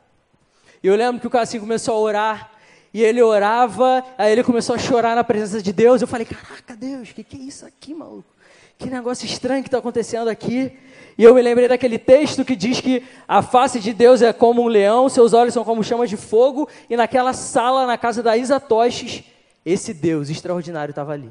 E 0.82 0.88
eu 0.88 0.96
lembro 0.96 1.22
que 1.22 1.28
o 1.28 1.30
Cassinho 1.30 1.62
começou 1.62 1.94
a 1.94 2.00
orar 2.00 2.52
e 2.92 3.04
ele 3.04 3.22
orava, 3.22 4.04
aí 4.18 4.32
ele 4.32 4.44
começou 4.44 4.76
a 4.76 4.80
chorar 4.80 5.16
na 5.16 5.24
presença 5.24 5.62
de 5.62 5.72
Deus. 5.72 6.02
Eu 6.02 6.08
falei: 6.08 6.26
Caraca, 6.26 6.76
Deus, 6.76 7.12
o 7.12 7.14
que, 7.14 7.24
que 7.24 7.38
é 7.38 7.42
isso 7.42 7.68
aqui, 7.68 7.94
maluco? 7.94 8.34
Que 8.76 8.90
negócio 8.90 9.28
estranho 9.28 9.62
que 9.62 9.68
está 9.68 9.78
acontecendo 9.78 10.30
aqui. 10.30 10.76
E 11.20 11.24
eu 11.24 11.36
me 11.36 11.42
lembrei 11.44 11.68
daquele 11.68 12.00
texto 12.00 12.44
que 12.44 12.56
diz 12.56 12.82
que 12.82 13.04
a 13.28 13.44
face 13.44 13.80
de 13.80 13.94
Deus 13.94 14.24
é 14.24 14.34
como 14.34 14.64
um 14.64 14.68
leão, 14.68 15.08
seus 15.08 15.34
olhos 15.34 15.54
são 15.54 15.64
como 15.64 15.84
chamas 15.84 16.10
de 16.10 16.18
fogo, 16.18 16.68
e 16.90 16.96
naquela 16.96 17.34
sala, 17.34 17.86
na 17.86 17.98
casa 17.98 18.24
da 18.24 18.36
Isa 18.36 18.60
Toches, 18.60 19.24
esse 19.70 19.94
Deus 19.94 20.30
extraordinário 20.30 20.92
estava 20.94 21.12
ali. 21.12 21.30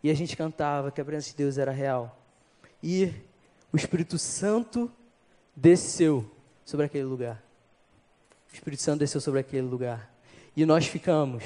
E 0.00 0.10
a 0.10 0.14
gente 0.14 0.36
cantava 0.36 0.92
que 0.92 1.00
a 1.00 1.04
presença 1.04 1.30
de 1.30 1.36
Deus 1.36 1.58
era 1.58 1.72
real. 1.72 2.16
E 2.80 3.12
o 3.72 3.76
Espírito 3.76 4.16
Santo 4.16 4.88
desceu 5.54 6.24
sobre 6.64 6.86
aquele 6.86 7.02
lugar. 7.02 7.42
O 8.52 8.54
Espírito 8.54 8.80
Santo 8.80 9.00
desceu 9.00 9.20
sobre 9.20 9.40
aquele 9.40 9.66
lugar. 9.66 10.08
E 10.56 10.64
nós 10.64 10.86
ficamos 10.86 11.42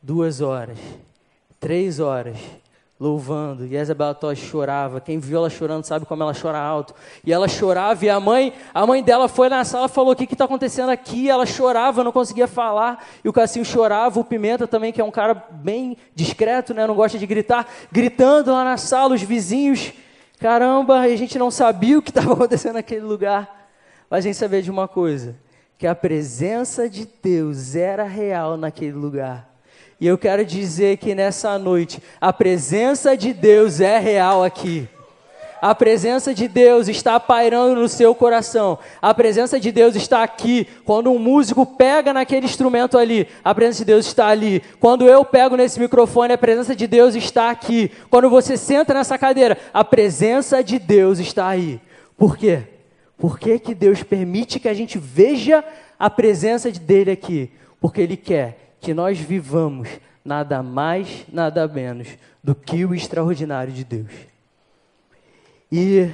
duas 0.00 0.40
horas, 0.40 0.78
três 1.58 1.98
horas, 1.98 2.38
louvando. 2.98 3.66
E 3.66 3.76
Isabela 3.76 4.14
Tosh 4.14 4.38
chorava. 4.38 5.00
Quem 5.00 5.18
viu 5.18 5.38
ela 5.38 5.50
chorando 5.50 5.84
sabe 5.84 6.06
como 6.06 6.22
ela 6.22 6.34
chora 6.34 6.58
alto. 6.58 6.94
E 7.24 7.32
ela 7.32 7.46
chorava 7.46 8.04
e 8.04 8.10
a 8.10 8.18
mãe, 8.18 8.52
a 8.72 8.86
mãe 8.86 9.02
dela 9.02 9.28
foi 9.28 9.48
na 9.48 9.64
sala 9.64 9.86
e 9.86 9.90
falou: 9.90 10.12
"O 10.12 10.16
que 10.16 10.24
está 10.24 10.46
acontecendo 10.46 10.90
aqui?" 10.90 11.28
Ela 11.28 11.46
chorava, 11.46 12.02
não 12.02 12.12
conseguia 12.12 12.46
falar. 12.46 13.04
E 13.22 13.28
o 13.28 13.32
Cassinho 13.32 13.64
chorava, 13.64 14.18
o 14.18 14.24
Pimenta 14.24 14.66
também, 14.66 14.92
que 14.92 15.00
é 15.00 15.04
um 15.04 15.10
cara 15.10 15.34
bem 15.50 15.96
discreto, 16.14 16.72
né, 16.72 16.86
não 16.86 16.94
gosta 16.94 17.18
de 17.18 17.26
gritar, 17.26 17.66
gritando 17.92 18.52
lá 18.52 18.64
na 18.64 18.76
sala 18.76 19.14
os 19.14 19.22
vizinhos. 19.22 19.92
Caramba, 20.38 21.00
a 21.00 21.16
gente 21.16 21.38
não 21.38 21.50
sabia 21.50 21.98
o 21.98 22.02
que 22.02 22.10
estava 22.10 22.32
acontecendo 22.32 22.74
naquele 22.74 23.02
lugar. 23.02 23.68
Mas 24.08 24.24
a 24.24 24.28
gente 24.28 24.36
sabia 24.36 24.62
de 24.62 24.70
uma 24.70 24.86
coisa, 24.86 25.34
que 25.78 25.86
a 25.86 25.94
presença 25.94 26.88
de 26.88 27.08
Deus 27.22 27.74
era 27.74 28.04
real 28.04 28.56
naquele 28.56 28.92
lugar. 28.92 29.55
E 29.98 30.06
eu 30.06 30.18
quero 30.18 30.44
dizer 30.44 30.98
que 30.98 31.14
nessa 31.14 31.58
noite 31.58 32.02
a 32.20 32.32
presença 32.32 33.16
de 33.16 33.32
Deus 33.32 33.80
é 33.80 33.98
real 33.98 34.44
aqui. 34.44 34.88
A 35.60 35.74
presença 35.74 36.34
de 36.34 36.46
Deus 36.46 36.86
está 36.86 37.18
pairando 37.18 37.80
no 37.80 37.88
seu 37.88 38.14
coração. 38.14 38.78
A 39.00 39.14
presença 39.14 39.58
de 39.58 39.72
Deus 39.72 39.96
está 39.96 40.22
aqui. 40.22 40.68
Quando 40.84 41.10
um 41.10 41.18
músico 41.18 41.64
pega 41.64 42.12
naquele 42.12 42.44
instrumento 42.44 42.98
ali, 42.98 43.26
a 43.42 43.54
presença 43.54 43.78
de 43.78 43.86
Deus 43.86 44.06
está 44.06 44.26
ali. 44.26 44.62
Quando 44.78 45.06
eu 45.06 45.24
pego 45.24 45.56
nesse 45.56 45.80
microfone, 45.80 46.34
a 46.34 46.38
presença 46.38 46.76
de 46.76 46.86
Deus 46.86 47.14
está 47.14 47.50
aqui. 47.50 47.90
Quando 48.10 48.28
você 48.28 48.54
senta 48.54 48.92
nessa 48.92 49.16
cadeira, 49.16 49.56
a 49.72 49.82
presença 49.82 50.62
de 50.62 50.78
Deus 50.78 51.18
está 51.18 51.48
aí. 51.48 51.80
Por 52.18 52.36
quê? 52.36 52.64
Por 53.16 53.38
que, 53.38 53.58
que 53.58 53.74
Deus 53.74 54.02
permite 54.02 54.60
que 54.60 54.68
a 54.68 54.74
gente 54.74 54.98
veja 54.98 55.64
a 55.98 56.10
presença 56.10 56.70
dele 56.70 57.10
aqui? 57.10 57.50
Porque 57.80 58.02
Ele 58.02 58.16
quer 58.16 58.65
que 58.86 58.94
nós 58.94 59.18
vivamos 59.18 59.88
nada 60.24 60.62
mais, 60.62 61.26
nada 61.32 61.66
menos 61.66 62.06
do 62.40 62.54
que 62.54 62.84
o 62.84 62.94
extraordinário 62.94 63.72
de 63.72 63.82
Deus. 63.82 64.12
E 65.72 66.08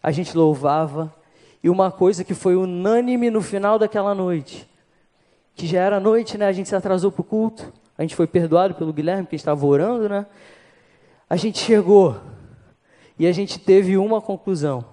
a 0.00 0.12
gente 0.12 0.36
louvava, 0.36 1.12
e 1.60 1.68
uma 1.68 1.90
coisa 1.90 2.22
que 2.22 2.34
foi 2.34 2.54
unânime 2.54 3.30
no 3.30 3.40
final 3.40 3.80
daquela 3.80 4.14
noite, 4.14 4.70
que 5.56 5.66
já 5.66 5.80
era 5.80 5.98
noite, 5.98 6.38
né? 6.38 6.46
A 6.46 6.52
gente 6.52 6.68
se 6.68 6.76
atrasou 6.76 7.10
para 7.10 7.22
o 7.22 7.24
culto, 7.24 7.72
a 7.98 8.02
gente 8.02 8.14
foi 8.14 8.28
perdoado 8.28 8.76
pelo 8.76 8.92
Guilherme, 8.92 9.26
que 9.26 9.34
estava 9.34 9.66
orando, 9.66 10.08
né? 10.08 10.24
A 11.28 11.34
gente 11.34 11.58
chegou 11.58 12.20
e 13.18 13.26
a 13.26 13.32
gente 13.32 13.58
teve 13.58 13.98
uma 13.98 14.20
conclusão. 14.20 14.84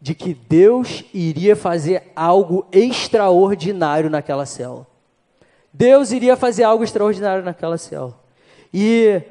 de 0.00 0.14
que 0.14 0.32
Deus 0.32 1.04
iria 1.12 1.54
fazer 1.54 2.10
algo 2.16 2.66
extraordinário 2.72 4.08
naquela 4.08 4.46
célula. 4.46 4.89
Deus 5.72 6.10
iria 6.10 6.36
fazer 6.36 6.64
algo 6.64 6.82
extraordinário 6.82 7.44
naquela 7.44 7.78
célula. 7.78 8.18
E 8.72 9.22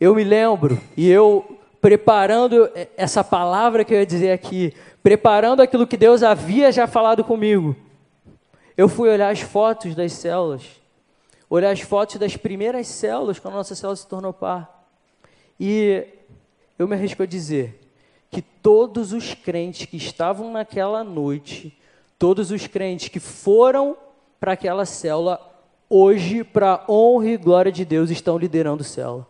eu 0.00 0.14
me 0.14 0.24
lembro, 0.24 0.80
e 0.96 1.08
eu 1.08 1.58
preparando 1.80 2.70
essa 2.96 3.24
palavra 3.24 3.84
que 3.84 3.92
eu 3.92 3.98
ia 3.98 4.06
dizer 4.06 4.30
aqui, 4.30 4.72
preparando 5.02 5.60
aquilo 5.60 5.86
que 5.86 5.96
Deus 5.96 6.22
havia 6.22 6.70
já 6.70 6.86
falado 6.86 7.24
comigo, 7.24 7.74
eu 8.76 8.88
fui 8.88 9.08
olhar 9.08 9.30
as 9.30 9.40
fotos 9.40 9.94
das 9.94 10.12
células, 10.12 10.62
olhar 11.50 11.70
as 11.70 11.80
fotos 11.80 12.16
das 12.16 12.36
primeiras 12.36 12.86
células, 12.86 13.38
quando 13.38 13.54
a 13.54 13.58
nossa 13.58 13.74
célula 13.74 13.96
se 13.96 14.06
tornou 14.06 14.32
par. 14.32 14.86
E 15.58 16.06
eu 16.78 16.86
me 16.86 16.94
arrisco 16.94 17.22
a 17.22 17.26
dizer 17.26 17.80
que 18.30 18.40
todos 18.40 19.12
os 19.12 19.34
crentes 19.34 19.86
que 19.86 19.96
estavam 19.96 20.52
naquela 20.52 21.04
noite, 21.04 21.76
todos 22.18 22.50
os 22.50 22.66
crentes 22.66 23.08
que 23.08 23.20
foram 23.20 23.96
para 24.42 24.54
aquela 24.54 24.84
célula, 24.84 25.40
hoje, 25.88 26.42
para 26.42 26.82
honra 26.88 27.28
e 27.28 27.36
glória 27.36 27.70
de 27.70 27.84
Deus, 27.84 28.10
estão 28.10 28.36
liderando 28.36 28.82
célula. 28.82 29.24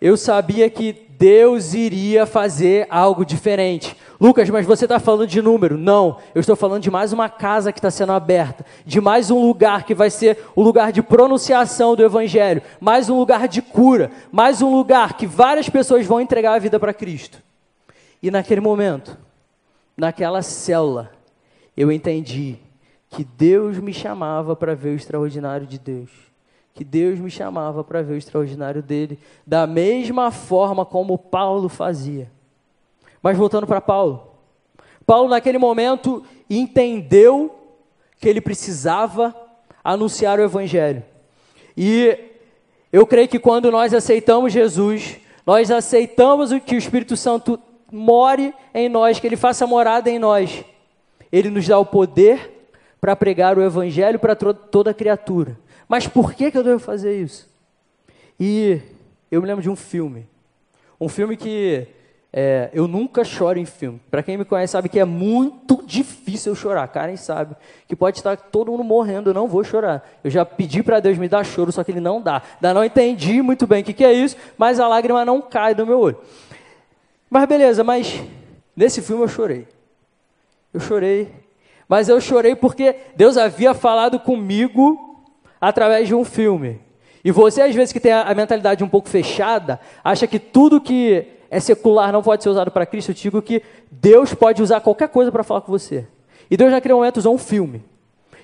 Eu 0.00 0.16
sabia 0.16 0.70
que 0.70 0.94
Deus 1.10 1.74
iria 1.74 2.24
fazer 2.24 2.86
algo 2.88 3.22
diferente. 3.22 3.94
Lucas, 4.18 4.48
mas 4.48 4.64
você 4.64 4.86
está 4.86 4.98
falando 4.98 5.26
de 5.26 5.42
número? 5.42 5.76
Não, 5.76 6.16
eu 6.34 6.40
estou 6.40 6.56
falando 6.56 6.82
de 6.82 6.90
mais 6.90 7.12
uma 7.12 7.28
casa 7.28 7.70
que 7.70 7.80
está 7.80 7.90
sendo 7.90 8.12
aberta, 8.12 8.64
de 8.86 8.98
mais 8.98 9.30
um 9.30 9.46
lugar 9.46 9.84
que 9.84 9.94
vai 9.94 10.08
ser 10.08 10.38
o 10.56 10.62
lugar 10.62 10.90
de 10.90 11.02
pronunciação 11.02 11.94
do 11.94 12.02
Evangelho, 12.02 12.62
mais 12.80 13.10
um 13.10 13.18
lugar 13.18 13.46
de 13.46 13.60
cura, 13.60 14.10
mais 14.32 14.62
um 14.62 14.74
lugar 14.74 15.18
que 15.18 15.26
várias 15.26 15.68
pessoas 15.68 16.06
vão 16.06 16.18
entregar 16.18 16.54
a 16.54 16.58
vida 16.58 16.80
para 16.80 16.94
Cristo. 16.94 17.42
E 18.22 18.30
naquele 18.30 18.62
momento, 18.62 19.18
naquela 19.94 20.40
célula, 20.40 21.10
eu 21.76 21.92
entendi 21.92 22.58
que 23.12 23.22
Deus 23.24 23.78
me 23.78 23.92
chamava 23.92 24.56
para 24.56 24.74
ver 24.74 24.90
o 24.90 24.96
extraordinário 24.96 25.66
de 25.66 25.78
Deus. 25.78 26.10
Que 26.72 26.82
Deus 26.82 27.18
me 27.18 27.30
chamava 27.30 27.84
para 27.84 28.02
ver 28.02 28.14
o 28.14 28.16
extraordinário 28.16 28.82
dele, 28.82 29.18
da 29.46 29.66
mesma 29.66 30.30
forma 30.30 30.86
como 30.86 31.18
Paulo 31.18 31.68
fazia. 31.68 32.30
Mas 33.22 33.36
voltando 33.36 33.66
para 33.66 33.82
Paulo. 33.82 34.28
Paulo, 35.06 35.28
naquele 35.28 35.58
momento, 35.58 36.24
entendeu 36.48 37.54
que 38.18 38.26
ele 38.26 38.40
precisava 38.40 39.36
anunciar 39.84 40.38
o 40.38 40.42
Evangelho. 40.42 41.04
E 41.76 42.18
eu 42.90 43.06
creio 43.06 43.28
que 43.28 43.38
quando 43.38 43.70
nós 43.70 43.92
aceitamos 43.92 44.54
Jesus, 44.54 45.18
nós 45.44 45.70
aceitamos 45.70 46.50
que 46.64 46.74
o 46.74 46.78
Espírito 46.78 47.14
Santo 47.14 47.60
more 47.90 48.54
em 48.72 48.88
nós, 48.88 49.20
que 49.20 49.26
ele 49.26 49.36
faça 49.36 49.66
morada 49.66 50.08
em 50.08 50.18
nós. 50.18 50.64
Ele 51.30 51.50
nos 51.50 51.68
dá 51.68 51.78
o 51.78 51.84
poder 51.84 52.51
para 53.02 53.16
pregar 53.16 53.58
o 53.58 53.62
evangelho 53.64 54.16
para 54.16 54.36
toda 54.36 54.94
criatura. 54.94 55.58
Mas 55.88 56.06
por 56.06 56.34
que, 56.34 56.52
que 56.52 56.56
eu 56.56 56.62
devo 56.62 56.78
fazer 56.78 57.20
isso? 57.20 57.50
E 58.38 58.80
eu 59.28 59.42
me 59.42 59.48
lembro 59.48 59.60
de 59.60 59.68
um 59.68 59.74
filme. 59.74 60.24
Um 61.00 61.08
filme 61.08 61.36
que 61.36 61.88
é, 62.32 62.70
eu 62.72 62.86
nunca 62.86 63.24
choro 63.24 63.58
em 63.58 63.64
filme. 63.64 64.00
Para 64.08 64.22
quem 64.22 64.38
me 64.38 64.44
conhece 64.44 64.70
sabe 64.70 64.88
que 64.88 65.00
é 65.00 65.04
muito 65.04 65.82
difícil 65.84 66.52
eu 66.52 66.56
chorar. 66.56 66.86
Karen 66.86 67.16
sabe 67.16 67.56
que 67.88 67.96
pode 67.96 68.18
estar 68.18 68.36
todo 68.36 68.70
mundo 68.70 68.84
morrendo, 68.84 69.30
eu 69.30 69.34
não 69.34 69.48
vou 69.48 69.64
chorar. 69.64 70.08
Eu 70.22 70.30
já 70.30 70.46
pedi 70.46 70.80
para 70.80 71.00
Deus 71.00 71.18
me 71.18 71.28
dar 71.28 71.44
choro, 71.44 71.72
só 71.72 71.82
que 71.82 71.90
Ele 71.90 71.98
não 71.98 72.22
dá. 72.22 72.40
Ainda 72.54 72.72
não 72.72 72.84
entendi 72.84 73.42
muito 73.42 73.66
bem 73.66 73.82
o 73.82 73.84
que, 73.84 73.92
que 73.92 74.04
é 74.04 74.12
isso, 74.12 74.36
mas 74.56 74.78
a 74.78 74.86
lágrima 74.86 75.24
não 75.24 75.42
cai 75.42 75.74
do 75.74 75.84
meu 75.84 75.98
olho. 75.98 76.20
Mas 77.28 77.48
beleza, 77.48 77.82
mas 77.82 78.22
nesse 78.76 79.02
filme 79.02 79.24
eu 79.24 79.28
chorei. 79.28 79.66
Eu 80.72 80.78
chorei 80.78 81.41
mas 81.92 82.08
eu 82.08 82.18
chorei 82.22 82.56
porque 82.56 82.96
Deus 83.14 83.36
havia 83.36 83.74
falado 83.74 84.18
comigo 84.18 85.20
através 85.60 86.08
de 86.08 86.14
um 86.14 86.24
filme. 86.24 86.80
E 87.22 87.30
você, 87.30 87.60
às 87.60 87.74
vezes, 87.74 87.92
que 87.92 88.00
tem 88.00 88.10
a 88.10 88.34
mentalidade 88.34 88.82
um 88.82 88.88
pouco 88.88 89.10
fechada, 89.10 89.78
acha 90.02 90.26
que 90.26 90.38
tudo 90.38 90.80
que 90.80 91.26
é 91.50 91.60
secular 91.60 92.10
não 92.10 92.22
pode 92.22 92.42
ser 92.42 92.48
usado 92.48 92.70
para 92.70 92.86
Cristo. 92.86 93.10
Eu 93.10 93.14
digo 93.14 93.42
que 93.42 93.62
Deus 93.90 94.32
pode 94.32 94.62
usar 94.62 94.80
qualquer 94.80 95.10
coisa 95.10 95.30
para 95.30 95.44
falar 95.44 95.60
com 95.60 95.70
você. 95.70 96.06
E 96.50 96.56
Deus, 96.56 96.70
naquele 96.70 96.94
momento, 96.94 97.18
usou 97.18 97.34
um 97.34 97.38
filme. 97.38 97.84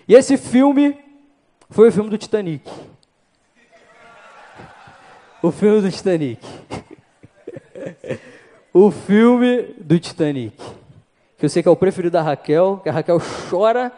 E 0.06 0.14
esse 0.14 0.37
filme 0.37 0.98
foi 1.70 1.88
o 1.88 1.92
filme 1.92 2.11
do 2.11 2.18
Titanic. 2.18 2.70
O 5.42 5.50
filme 5.50 5.80
do 5.80 5.90
Titanic. 5.90 6.46
o 8.74 8.90
filme 8.90 9.74
do 9.78 9.98
Titanic 9.98 10.78
que 11.38 11.44
eu 11.44 11.48
sei 11.48 11.62
que 11.62 11.68
é 11.68 11.72
o 11.72 11.77
preferido 11.77 12.14
da 12.14 12.22
Raquel, 12.22 12.81
que 12.83 12.88
a 12.88 12.92
Raquel 12.92 13.20
chora 13.48 13.92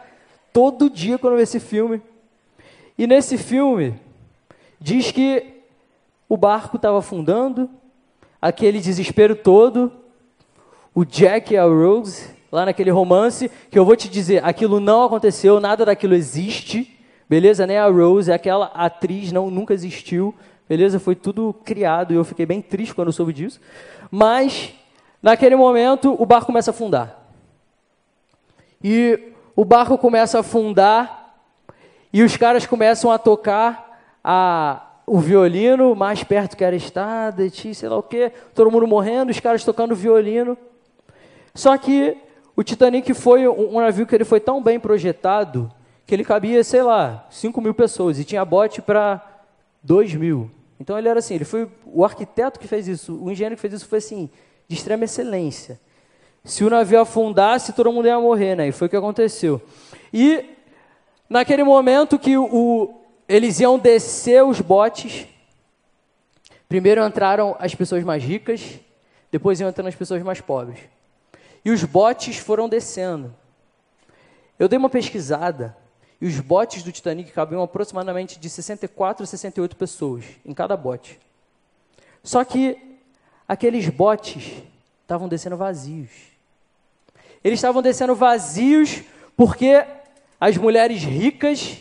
todo 0.53 0.89
dia 0.89 1.17
quando 1.17 1.37
vê 1.37 1.41
esse 1.41 1.59
filme. 1.59 1.99
E 2.97 3.07
nesse 3.07 3.35
filme, 3.35 3.99
diz 4.79 5.11
que 5.11 5.63
o 6.29 6.37
barco 6.37 6.77
estava 6.77 6.99
afundando, 6.99 7.67
aquele 8.39 8.79
desespero 8.79 9.35
todo, 9.35 9.91
o 10.93 11.03
Jack 11.03 11.53
e 11.53 11.57
a 11.57 11.63
Rose, 11.63 12.29
lá 12.51 12.65
naquele 12.65 12.91
romance, 12.91 13.49
que 13.71 13.79
eu 13.79 13.85
vou 13.85 13.95
te 13.95 14.07
dizer, 14.07 14.45
aquilo 14.45 14.79
não 14.79 15.03
aconteceu, 15.03 15.59
nada 15.59 15.83
daquilo 15.83 16.13
existe, 16.13 16.99
beleza? 17.27 17.65
Nem 17.65 17.77
a 17.77 17.87
Rose, 17.87 18.31
aquela 18.31 18.67
atriz 18.67 19.31
não 19.31 19.49
nunca 19.49 19.73
existiu, 19.73 20.35
beleza? 20.69 20.99
Foi 20.99 21.15
tudo 21.15 21.55
criado 21.65 22.13
e 22.13 22.17
eu 22.17 22.23
fiquei 22.23 22.45
bem 22.45 22.61
triste 22.61 22.93
quando 22.93 23.11
soube 23.11 23.33
disso. 23.33 23.59
Mas, 24.11 24.73
naquele 25.23 25.55
momento, 25.55 26.15
o 26.21 26.25
barco 26.25 26.45
começa 26.45 26.69
a 26.69 26.73
afundar. 26.73 27.20
E 28.83 29.33
o 29.55 29.63
barco 29.63 29.97
começa 29.97 30.37
a 30.37 30.41
afundar 30.41 31.35
e 32.11 32.23
os 32.23 32.35
caras 32.35 32.65
começam 32.65 33.11
a 33.11 33.17
tocar 33.17 34.17
a, 34.23 34.85
o 35.05 35.19
violino 35.19 35.95
mais 35.95 36.23
perto 36.23 36.57
que 36.57 36.63
era 36.63 36.75
estada, 36.75 37.47
sei 37.49 37.89
lá 37.89 37.97
o 37.97 38.03
quê, 38.03 38.31
todo 38.53 38.71
mundo 38.71 38.87
morrendo, 38.87 39.29
os 39.29 39.39
caras 39.39 39.63
tocando 39.63 39.95
violino. 39.95 40.57
Só 41.53 41.77
que 41.77 42.17
o 42.55 42.63
Titanic 42.63 43.13
foi 43.13 43.47
um, 43.47 43.79
navio 43.79 44.05
que 44.05 44.15
ele 44.15 44.25
foi 44.25 44.39
tão 44.39 44.61
bem 44.61 44.79
projetado 44.79 45.71
que 46.05 46.13
ele 46.13 46.23
cabia, 46.23 46.63
sei 46.63 46.83
lá, 46.83 47.25
5 47.29 47.61
mil 47.61 47.73
pessoas 47.73 48.19
e 48.19 48.25
tinha 48.25 48.43
bote 48.43 48.81
para 48.81 49.21
2 49.83 50.15
mil. 50.15 50.49
Então 50.79 50.97
ele 50.97 51.07
era 51.07 51.19
assim, 51.19 51.35
ele 51.35 51.45
foi 51.45 51.69
o 51.85 52.03
arquiteto 52.03 52.59
que 52.59 52.67
fez 52.67 52.87
isso, 52.87 53.15
o 53.23 53.31
engenheiro 53.31 53.55
que 53.55 53.61
fez 53.61 53.73
isso 53.73 53.87
foi 53.87 53.99
assim, 53.99 54.29
de 54.67 54.75
extrema 54.75 55.05
excelência. 55.05 55.79
Se 56.43 56.63
o 56.63 56.69
navio 56.69 57.01
afundasse, 57.01 57.73
todo 57.73 57.91
mundo 57.91 58.07
ia 58.07 58.19
morrer, 58.19 58.55
né? 58.55 58.67
E 58.67 58.71
foi 58.71 58.87
o 58.87 58.89
que 58.89 58.95
aconteceu. 58.95 59.61
E 60.11 60.55
naquele 61.29 61.63
momento 61.63 62.17
que 62.17 62.37
o, 62.37 62.93
eles 63.27 63.59
iam 63.59 63.77
descer 63.77 64.43
os 64.43 64.59
botes, 64.59 65.27
primeiro 66.67 67.05
entraram 67.05 67.55
as 67.59 67.75
pessoas 67.75 68.03
mais 68.03 68.23
ricas, 68.23 68.79
depois 69.31 69.59
iam 69.59 69.69
entrando 69.69 69.87
as 69.87 69.95
pessoas 69.95 70.21
mais 70.23 70.41
pobres. 70.41 70.79
E 71.63 71.69
os 71.69 71.83
botes 71.83 72.37
foram 72.37 72.67
descendo. 72.67 73.33
Eu 74.57 74.67
dei 74.67 74.77
uma 74.77 74.89
pesquisada 74.89 75.77
e 76.19 76.25
os 76.25 76.39
botes 76.39 76.83
do 76.83 76.91
Titanic 76.91 77.31
cabiam 77.31 77.63
aproximadamente 77.63 78.39
de 78.39 78.49
64 78.49 79.23
a 79.23 79.27
68 79.27 79.75
pessoas 79.75 80.25
em 80.45 80.53
cada 80.53 80.75
bote. 80.75 81.19
Só 82.23 82.43
que 82.43 82.99
aqueles 83.47 83.87
botes 83.89 84.63
estavam 85.01 85.27
descendo 85.27 85.57
vazios. 85.57 86.30
Eles 87.43 87.57
estavam 87.57 87.81
descendo 87.81 88.15
vazios 88.15 89.03
porque 89.35 89.85
as 90.39 90.57
mulheres 90.57 91.03
ricas 91.03 91.77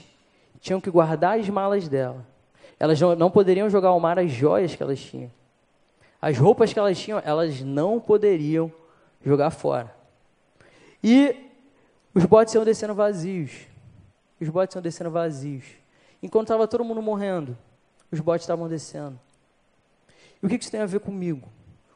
tinham 0.61 0.81
que 0.81 0.91
guardar 0.91 1.39
as 1.39 1.49
malas 1.49 1.89
dela. 1.89 2.27
Elas 2.79 2.99
não 3.01 3.31
poderiam 3.31 3.69
jogar 3.69 3.89
ao 3.89 4.01
mar 4.01 4.19
as 4.19 4.31
joias 4.31 4.75
que 4.75 4.83
elas 4.83 5.01
tinham. 5.01 5.31
As 6.21 6.37
roupas 6.39 6.73
que 6.73 6.79
elas 6.79 6.99
tinham, 6.99 7.21
elas 7.25 7.61
não 7.61 8.01
poderiam 8.01 8.73
jogar 9.25 9.51
fora. 9.51 9.95
E 11.03 11.35
os 12.15 12.25
botes 12.25 12.55
iam 12.55 12.65
descendo 12.65 12.95
vazios. 12.95 13.53
Os 14.41 14.49
botes 14.49 14.75
iam 14.75 14.83
descendo 14.83 15.11
vazios. 15.11 15.65
Enquanto 16.23 16.47
estava 16.47 16.69
todo 16.69 16.85
mundo 16.85 17.01
morrendo, 17.01 17.57
os 18.11 18.21
botes 18.21 18.45
estavam 18.45 18.69
descendo. 18.69 19.19
E 20.43 20.47
o 20.47 20.49
que 20.49 20.57
isso 20.57 20.71
tem 20.71 20.81
a 20.81 20.87
ver 20.87 21.01
comigo? 21.01 21.49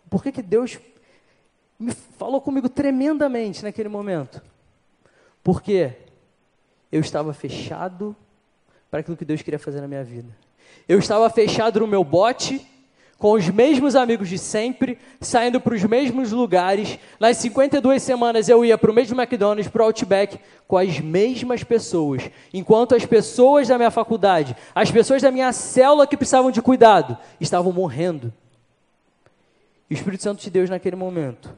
Por 0.09 0.23
que, 0.23 0.31
que 0.31 0.43
Deus 0.43 0.79
me 1.79 1.93
falou 2.19 2.41
comigo 2.41 2.69
tremendamente 2.69 3.63
naquele 3.63 3.89
momento. 3.89 4.43
Porque 5.43 5.93
eu 6.91 7.01
estava 7.01 7.35
fechado 7.35 8.15
para 8.91 9.01
aquilo 9.01 9.17
que 9.17 9.25
Deus 9.25 9.43
queria 9.43 9.59
fazer 9.59 9.81
na 9.81 9.89
minha 9.89 10.05
vida. 10.05 10.29
Eu 10.89 10.99
estava 10.99 11.29
fechado 11.29 11.81
no 11.81 11.87
meu 11.87 12.05
bote, 12.05 12.65
com 13.19 13.33
os 13.33 13.49
mesmos 13.49 13.97
amigos 13.97 14.29
de 14.29 14.39
sempre, 14.39 14.99
saindo 15.21 15.61
para 15.61 15.75
os 15.75 15.83
mesmos 15.83 16.31
lugares. 16.31 16.99
Nas 17.19 17.39
52 17.39 18.03
semanas 18.03 18.49
eu 18.49 18.65
ia 18.65 18.77
para 18.79 18.91
o 18.91 18.95
mesmo 18.95 19.21
McDonald's, 19.21 19.69
para 19.69 19.83
o 19.83 19.87
Outback, 19.87 20.39
com 20.69 20.77
as 20.77 21.01
mesmas 21.01 21.65
pessoas. 21.65 22.31
Enquanto 22.53 22.95
as 22.95 23.05
pessoas 23.05 23.69
da 23.69 23.77
minha 23.77 23.91
faculdade, 23.91 24.57
as 24.75 24.91
pessoas 24.91 25.23
da 25.23 25.31
minha 25.31 25.53
célula 25.53 26.07
que 26.07 26.17
precisavam 26.17 26.51
de 26.51 26.63
cuidado, 26.63 27.17
estavam 27.41 27.73
morrendo. 27.73 28.33
O 29.91 29.95
Espírito 29.95 30.23
Santo 30.23 30.43
de 30.43 30.51
Deus 30.51 30.71
naquele 30.71 30.97
momento 30.97 31.55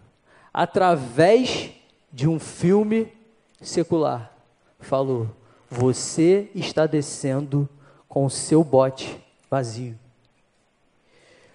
através 0.56 1.70
de 2.10 2.26
um 2.26 2.38
filme 2.40 3.12
secular, 3.60 4.32
falou: 4.80 5.28
Você 5.68 6.50
está 6.54 6.86
descendo 6.86 7.68
com 8.08 8.24
o 8.24 8.30
seu 8.30 8.64
bote 8.64 9.22
vazio. 9.50 9.98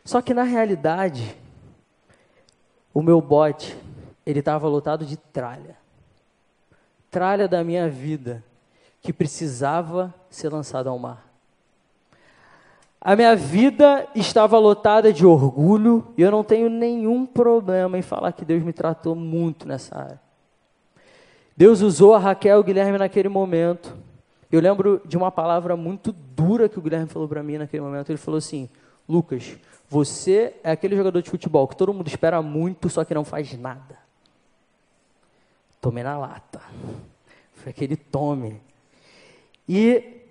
Só 0.05 0.21
que 0.21 0.35
na 0.35 0.43
realidade, 0.43 1.35
o 2.93 3.01
meu 3.01 3.19
bote, 3.19 3.75
ele 4.23 4.37
estava 4.37 4.67
lotado 4.67 5.03
de 5.03 5.17
tralha. 5.17 5.75
Tralha 7.09 7.47
da 7.47 7.63
minha 7.63 7.89
vida, 7.89 8.43
que 9.01 9.11
precisava 9.11 10.13
ser 10.29 10.49
lançada 10.49 10.91
ao 10.91 10.99
mar. 10.99 11.30
A 13.03 13.15
minha 13.15 13.35
vida 13.35 14.07
estava 14.13 14.59
lotada 14.59 15.11
de 15.11 15.25
orgulho 15.25 16.13
e 16.15 16.21
eu 16.21 16.29
não 16.29 16.43
tenho 16.43 16.69
nenhum 16.69 17.25
problema 17.25 17.97
em 17.97 18.03
falar 18.03 18.31
que 18.31 18.45
Deus 18.45 18.61
me 18.61 18.71
tratou 18.71 19.15
muito 19.15 19.67
nessa 19.67 19.97
área. 19.97 20.21
Deus 21.57 21.81
usou 21.81 22.13
a 22.13 22.19
Raquel 22.19 22.57
e 22.57 22.59
o 22.59 22.63
Guilherme 22.63 22.99
naquele 22.99 23.27
momento. 23.27 23.97
Eu 24.51 24.61
lembro 24.61 25.01
de 25.03 25.17
uma 25.17 25.31
palavra 25.31 25.75
muito 25.75 26.11
dura 26.11 26.69
que 26.69 26.77
o 26.77 26.81
Guilherme 26.81 27.07
falou 27.07 27.27
para 27.27 27.41
mim 27.41 27.57
naquele 27.57 27.81
momento. 27.81 28.11
Ele 28.11 28.19
falou 28.19 28.37
assim: 28.37 28.69
Lucas, 29.09 29.57
você 29.89 30.53
é 30.63 30.69
aquele 30.69 30.95
jogador 30.95 31.23
de 31.23 31.29
futebol 31.29 31.67
que 31.67 31.75
todo 31.75 31.91
mundo 31.91 32.07
espera 32.07 32.39
muito, 32.39 32.87
só 32.87 33.03
que 33.03 33.15
não 33.15 33.25
faz 33.25 33.57
nada. 33.57 33.97
Tomei 35.81 36.03
na 36.03 36.19
lata. 36.19 36.61
Foi 37.55 37.71
aquele 37.71 37.95
tome. 37.95 38.61
E 39.67 40.21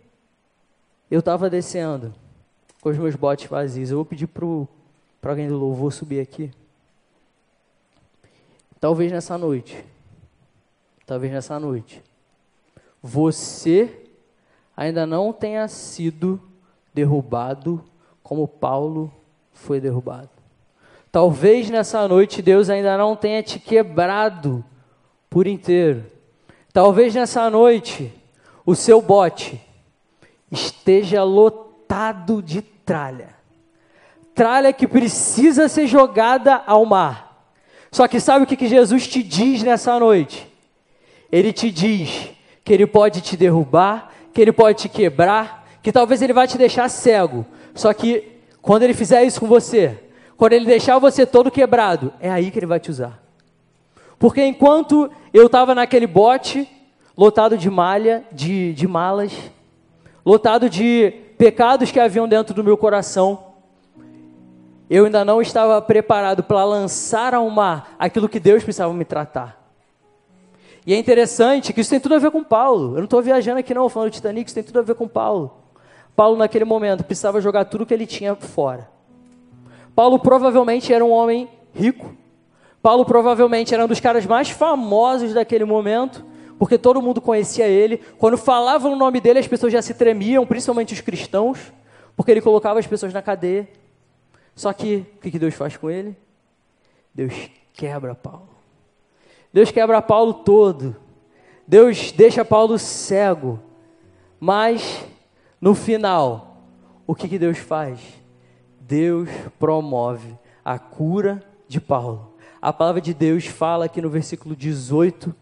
eu 1.10 1.18
estava 1.18 1.50
descendo 1.50 2.14
com 2.80 2.88
os 2.88 2.98
meus 2.98 3.14
botes 3.14 3.48
vazios. 3.48 3.90
Eu 3.90 3.98
vou 3.98 4.04
pedir 4.04 4.26
para 4.26 5.30
alguém 5.30 5.48
do 5.48 5.58
louvor 5.58 5.92
subir 5.92 6.20
aqui. 6.20 6.50
Talvez 8.80 9.12
nessa 9.12 9.36
noite, 9.36 9.84
talvez 11.04 11.32
nessa 11.32 11.60
noite, 11.60 12.02
você 13.02 14.06
ainda 14.74 15.04
não 15.06 15.32
tenha 15.32 15.68
sido 15.68 16.40
derrubado 16.94 17.84
como 18.22 18.48
Paulo 18.48 19.12
foi 19.52 19.80
derrubado. 19.80 20.30
Talvez 21.12 21.68
nessa 21.68 22.06
noite 22.08 22.40
Deus 22.40 22.70
ainda 22.70 22.96
não 22.96 23.14
tenha 23.14 23.42
te 23.42 23.58
quebrado 23.58 24.64
por 25.28 25.46
inteiro. 25.46 26.04
Talvez 26.72 27.14
nessa 27.14 27.50
noite 27.50 28.10
o 28.64 28.74
seu 28.74 29.02
bote 29.02 29.60
esteja 30.50 31.22
lotado 31.22 31.69
lotado 31.90 32.40
de 32.40 32.62
tralha. 32.62 33.30
Tralha 34.32 34.72
que 34.72 34.86
precisa 34.86 35.68
ser 35.68 35.88
jogada 35.88 36.62
ao 36.64 36.86
mar. 36.86 37.50
Só 37.90 38.06
que 38.06 38.20
sabe 38.20 38.44
o 38.44 38.46
que, 38.46 38.68
Jesus 38.68 39.08
te 39.08 39.24
diz 39.24 39.64
nessa 39.64 39.98
noite? 39.98 40.46
Ele 41.32 41.52
te 41.52 41.68
diz 41.68 42.30
que 42.62 42.72
ele 42.72 42.86
pode 42.86 43.20
te 43.20 43.36
derrubar, 43.36 44.12
que 44.32 44.40
ele 44.40 44.52
pode 44.52 44.78
te 44.82 44.88
quebrar, 44.88 45.66
que 45.82 45.90
talvez 45.90 46.22
ele 46.22 46.32
vai 46.32 46.46
te 46.46 46.56
deixar 46.56 46.88
cego. 46.88 47.44
Só 47.74 47.92
que 47.92 48.38
quando 48.62 48.84
ele 48.84 48.94
fizer 48.94 49.24
isso 49.24 49.40
com 49.40 49.48
você, 49.48 49.98
quando 50.36 50.52
ele 50.52 50.66
deixar 50.66 50.96
você 50.98 51.26
todo 51.26 51.50
quebrado, 51.50 52.12
é 52.20 52.30
aí 52.30 52.52
que 52.52 52.58
ele 52.60 52.66
vai 52.66 52.78
te 52.78 52.90
usar. 52.90 53.20
Porque 54.16 54.44
enquanto 54.44 55.10
eu 55.34 55.46
estava 55.46 55.74
naquele 55.74 56.06
bote, 56.06 56.68
lotado 57.16 57.58
de 57.58 57.68
malha, 57.68 58.24
de, 58.30 58.72
de 58.74 58.86
malas, 58.86 59.32
lotado 60.24 60.70
de 60.70 61.29
pecados 61.40 61.90
que 61.90 61.98
haviam 61.98 62.28
dentro 62.28 62.52
do 62.52 62.62
meu 62.62 62.76
coração, 62.76 63.46
eu 64.90 65.06
ainda 65.06 65.24
não 65.24 65.40
estava 65.40 65.80
preparado 65.80 66.42
para 66.42 66.62
lançar 66.64 67.32
ao 67.32 67.48
mar 67.48 67.96
aquilo 67.98 68.28
que 68.28 68.38
Deus 68.38 68.62
precisava 68.62 68.92
me 68.92 69.06
tratar. 69.06 69.58
E 70.86 70.92
é 70.92 70.98
interessante 70.98 71.72
que 71.72 71.80
isso 71.80 71.88
tem 71.88 71.98
tudo 71.98 72.14
a 72.14 72.18
ver 72.18 72.30
com 72.30 72.44
Paulo. 72.44 72.90
Eu 72.90 72.98
não 72.98 73.04
estou 73.04 73.22
viajando 73.22 73.58
aqui 73.58 73.72
não, 73.72 73.88
falando 73.88 74.10
do 74.10 74.12
Titanic, 74.12 74.48
isso 74.48 74.54
tem 74.54 74.62
tudo 74.62 74.80
a 74.80 74.82
ver 74.82 74.94
com 74.94 75.08
Paulo. 75.08 75.62
Paulo 76.14 76.36
naquele 76.36 76.66
momento 76.66 77.04
precisava 77.04 77.40
jogar 77.40 77.64
tudo 77.64 77.86
que 77.86 77.94
ele 77.94 78.06
tinha 78.06 78.34
fora. 78.34 78.90
Paulo 79.96 80.18
provavelmente 80.18 80.92
era 80.92 81.02
um 81.02 81.10
homem 81.10 81.48
rico. 81.72 82.14
Paulo 82.82 83.06
provavelmente 83.06 83.72
era 83.72 83.82
um 83.82 83.88
dos 83.88 83.98
caras 83.98 84.26
mais 84.26 84.50
famosos 84.50 85.32
daquele 85.32 85.64
momento 85.64 86.22
porque 86.60 86.76
todo 86.76 87.00
mundo 87.00 87.22
conhecia 87.22 87.66
ele. 87.66 88.02
Quando 88.18 88.36
falavam 88.36 88.92
o 88.92 88.96
nome 88.96 89.18
dele, 89.18 89.38
as 89.38 89.48
pessoas 89.48 89.72
já 89.72 89.80
se 89.80 89.94
tremiam, 89.94 90.46
principalmente 90.46 90.92
os 90.92 91.00
cristãos, 91.00 91.72
porque 92.14 92.30
ele 92.30 92.42
colocava 92.42 92.78
as 92.78 92.86
pessoas 92.86 93.14
na 93.14 93.22
cadeia. 93.22 93.66
Só 94.54 94.70
que, 94.74 95.06
o 95.16 95.20
que 95.20 95.38
Deus 95.38 95.54
faz 95.54 95.78
com 95.78 95.88
ele? 95.88 96.14
Deus 97.14 97.32
quebra 97.72 98.14
Paulo. 98.14 98.50
Deus 99.50 99.70
quebra 99.70 100.02
Paulo 100.02 100.34
todo. 100.34 100.94
Deus 101.66 102.12
deixa 102.12 102.44
Paulo 102.44 102.78
cego. 102.78 103.58
Mas, 104.38 105.02
no 105.58 105.74
final, 105.74 106.58
o 107.06 107.14
que, 107.14 107.38
Deus 107.38 107.56
faz? 107.56 108.00
Deus 108.78 109.30
promove 109.58 110.38
a 110.62 110.78
cura 110.78 111.42
de 111.66 111.80
Paulo. 111.80 112.34
A 112.60 112.70
palavra 112.70 113.00
de 113.00 113.14
Deus 113.14 113.46
fala 113.46 113.86
aqui 113.86 114.02
no 114.02 114.10
versículo 114.10 114.54
18 114.54 115.34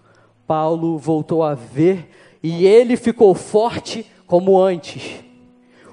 Paulo 0.48 0.96
voltou 0.96 1.44
a 1.44 1.54
ver 1.54 2.08
e 2.42 2.66
ele 2.66 2.96
ficou 2.96 3.34
forte 3.34 4.06
como 4.26 4.58
antes. 4.58 5.22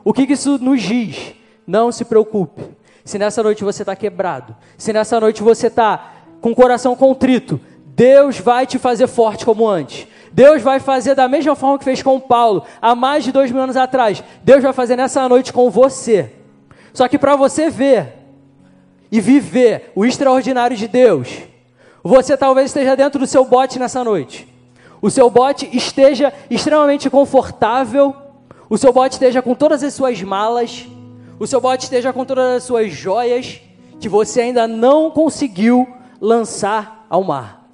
O 0.02 0.14
que, 0.14 0.24
isso 0.32 0.58
nos 0.58 0.82
diz? 0.82 1.34
Não 1.68 1.92
se 1.92 2.06
preocupe. 2.06 2.64
Se 3.04 3.20
nessa 3.20 3.44
noite 3.44 3.66
você 3.66 3.84
está 3.84 3.98
quebrado, 3.98 4.56
se 4.78 4.94
nessa 4.94 5.20
noite 5.20 5.44
você 5.44 5.68
está 5.68 6.14
com 6.40 6.52
o 6.52 6.56
coração 6.56 6.96
contrito, 6.96 7.60
Deus 7.86 8.40
vai 8.40 8.66
te 8.66 8.80
fazer 8.80 9.08
forte 9.08 9.46
como 9.46 9.68
antes. 9.68 10.08
Deus 10.32 10.62
vai 10.62 10.80
fazer 10.80 11.16
da 11.16 11.28
mesma 11.28 11.56
forma 11.56 11.78
que 11.78 11.84
fez 11.84 12.02
com 12.02 12.18
Paulo 12.18 12.64
há 12.82 12.96
mais 12.96 13.26
de 13.26 13.34
dois 13.34 13.52
mil 13.52 13.62
anos 13.62 13.76
atrás. 13.76 14.24
Deus 14.42 14.64
vai 14.64 14.72
fazer 14.72 14.96
nessa 14.96 15.28
noite 15.28 15.52
com 15.52 15.70
você. 15.70 16.32
Só 16.94 17.10
que 17.10 17.18
para 17.18 17.36
você 17.36 17.70
ver 17.70 18.14
e 19.12 19.20
viver 19.20 19.92
o 19.94 20.06
extraordinário 20.06 20.78
de 20.78 20.88
Deus, 20.88 21.28
você 22.08 22.38
talvez 22.38 22.68
esteja 22.68 22.96
dentro 22.96 23.20
do 23.20 23.26
seu 23.26 23.44
bote 23.44 23.80
nessa 23.80 24.04
noite. 24.04 24.48
O 25.02 25.10
seu 25.10 25.28
bote 25.28 25.68
esteja 25.76 26.32
extremamente 26.52 27.10
confortável. 27.10 28.16
O 28.70 28.78
seu 28.78 28.94
bote 28.94 29.14
esteja 29.14 29.42
com 29.42 29.56
todas 29.56 29.82
as 29.82 29.96
suas 29.96 30.22
malas. 30.22 30.88
O 31.40 31.48
seu 31.48 31.60
bote 31.60 31.86
esteja 31.86 32.14
com 32.14 32.24
todas 32.24 32.58
as 32.58 32.64
suas 32.64 32.92
joias 32.92 33.60
que 34.00 34.08
você 34.08 34.42
ainda 34.42 34.68
não 34.68 35.10
conseguiu 35.10 35.88
lançar 36.22 37.08
ao 37.10 37.24
mar. 37.24 37.68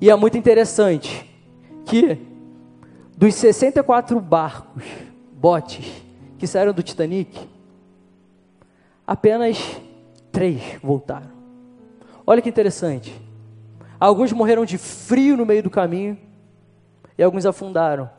E 0.00 0.08
é 0.08 0.16
muito 0.16 0.38
interessante 0.38 1.30
que 1.84 2.18
dos 3.14 3.34
64 3.34 4.18
barcos, 4.20 4.84
botes 5.34 5.84
que 6.38 6.46
saíram 6.46 6.72
do 6.72 6.82
Titanic, 6.82 7.38
apenas 9.06 9.58
três 10.32 10.62
voltaram. 10.82 11.31
Olha 12.26 12.40
que 12.40 12.48
interessante. 12.48 13.12
Alguns 13.98 14.32
morreram 14.32 14.64
de 14.64 14.78
frio 14.78 15.36
no 15.36 15.46
meio 15.46 15.62
do 15.62 15.70
caminho 15.70 16.18
e 17.16 17.22
alguns 17.22 17.46
afundaram. 17.46 18.10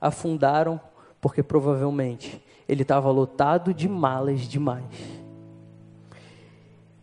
Afundaram 0.00 0.80
porque 1.20 1.42
provavelmente 1.42 2.42
ele 2.68 2.82
estava 2.82 3.10
lotado 3.10 3.72
de 3.72 3.88
malas 3.88 4.42
demais. 4.42 4.84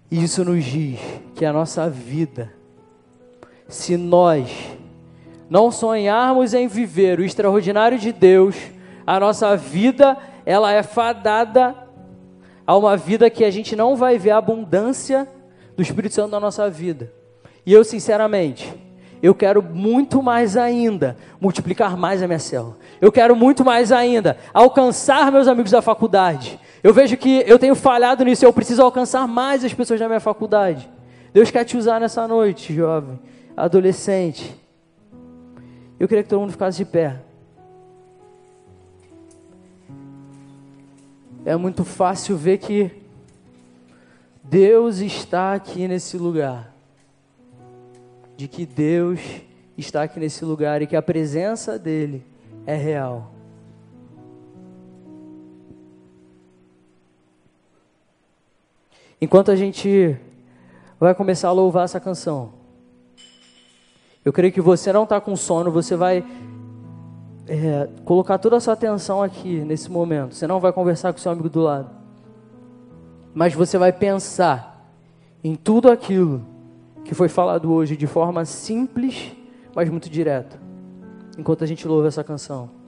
Isso 0.09 0.43
nos 0.43 0.63
diz 0.63 0.99
que 1.35 1.45
a 1.45 1.53
nossa 1.53 1.89
vida, 1.89 2.51
se 3.67 3.95
nós 3.95 4.51
não 5.49 5.71
sonharmos 5.71 6.53
em 6.53 6.67
viver 6.67 7.19
o 7.19 7.23
extraordinário 7.23 7.97
de 7.97 8.11
Deus, 8.11 8.55
a 9.05 9.19
nossa 9.19 9.55
vida 9.55 10.17
ela 10.45 10.71
é 10.71 10.83
fadada 10.83 11.75
a 12.65 12.75
uma 12.75 12.97
vida 12.97 13.29
que 13.29 13.43
a 13.43 13.51
gente 13.51 13.75
não 13.75 13.95
vai 13.95 14.17
ver 14.17 14.31
abundância 14.31 15.27
do 15.81 15.83
Espírito 15.83 16.13
Santo 16.13 16.31
na 16.31 16.39
nossa 16.39 16.69
vida. 16.69 17.11
E 17.65 17.73
eu, 17.73 17.83
sinceramente, 17.83 18.71
eu 19.21 19.33
quero 19.33 19.61
muito 19.63 20.21
mais 20.21 20.55
ainda 20.55 21.17
multiplicar 21.39 21.97
mais 21.97 22.21
a 22.21 22.27
minha 22.27 22.39
célula. 22.39 22.77
Eu 22.99 23.11
quero 23.11 23.35
muito 23.35 23.65
mais 23.65 23.91
ainda 23.91 24.37
alcançar 24.53 25.31
meus 25.31 25.47
amigos 25.47 25.71
da 25.71 25.81
faculdade. 25.81 26.59
Eu 26.83 26.93
vejo 26.93 27.17
que 27.17 27.43
eu 27.47 27.57
tenho 27.57 27.75
falhado 27.75 28.23
nisso, 28.23 28.45
eu 28.45 28.53
preciso 28.53 28.83
alcançar 28.83 29.27
mais 29.27 29.65
as 29.65 29.73
pessoas 29.73 29.99
da 29.99 30.07
minha 30.07 30.19
faculdade. 30.19 30.87
Deus 31.33 31.49
quer 31.49 31.63
te 31.63 31.75
usar 31.75 31.99
nessa 31.99 32.27
noite, 32.27 32.73
jovem, 32.73 33.19
adolescente. 33.57 34.55
Eu 35.99 36.07
queria 36.07 36.23
que 36.23 36.29
todo 36.29 36.41
mundo 36.41 36.51
ficasse 36.51 36.77
de 36.77 36.85
pé. 36.85 37.17
É 41.43 41.55
muito 41.55 41.83
fácil 41.83 42.37
ver 42.37 42.59
que 42.59 43.00
Deus 44.51 44.97
está 44.97 45.53
aqui 45.53 45.87
nesse 45.87 46.17
lugar. 46.17 46.75
De 48.35 48.49
que 48.49 48.65
Deus 48.65 49.17
está 49.77 50.03
aqui 50.03 50.19
nesse 50.19 50.43
lugar 50.43 50.81
e 50.81 50.87
que 50.87 50.97
a 50.97 51.01
presença 51.01 51.79
dele 51.79 52.25
é 52.65 52.75
real. 52.75 53.31
Enquanto 59.21 59.51
a 59.51 59.55
gente 59.55 60.17
vai 60.99 61.15
começar 61.15 61.47
a 61.47 61.53
louvar 61.53 61.85
essa 61.85 62.01
canção. 62.01 62.51
Eu 64.25 64.33
creio 64.33 64.51
que 64.51 64.59
você 64.59 64.91
não 64.91 65.03
está 65.03 65.21
com 65.21 65.33
sono, 65.37 65.71
você 65.71 65.95
vai 65.95 66.25
é, 67.47 67.87
colocar 68.03 68.37
toda 68.37 68.57
a 68.57 68.59
sua 68.59 68.73
atenção 68.73 69.23
aqui 69.23 69.61
nesse 69.61 69.89
momento. 69.89 70.35
Você 70.35 70.45
não 70.45 70.59
vai 70.59 70.73
conversar 70.73 71.13
com 71.13 71.19
seu 71.19 71.31
amigo 71.31 71.47
do 71.47 71.61
lado, 71.61 72.00
mas 73.33 73.53
você 73.53 73.77
vai 73.77 73.91
pensar 73.93 74.91
em 75.43 75.55
tudo 75.55 75.89
aquilo 75.89 76.45
que 77.03 77.15
foi 77.15 77.29
falado 77.29 77.71
hoje 77.71 77.95
de 77.97 78.07
forma 78.07 78.45
simples, 78.45 79.31
mas 79.75 79.89
muito 79.89 80.09
direta, 80.09 80.59
enquanto 81.37 81.63
a 81.63 81.67
gente 81.67 81.87
louva 81.87 82.07
essa 82.07 82.23
canção. 82.23 82.80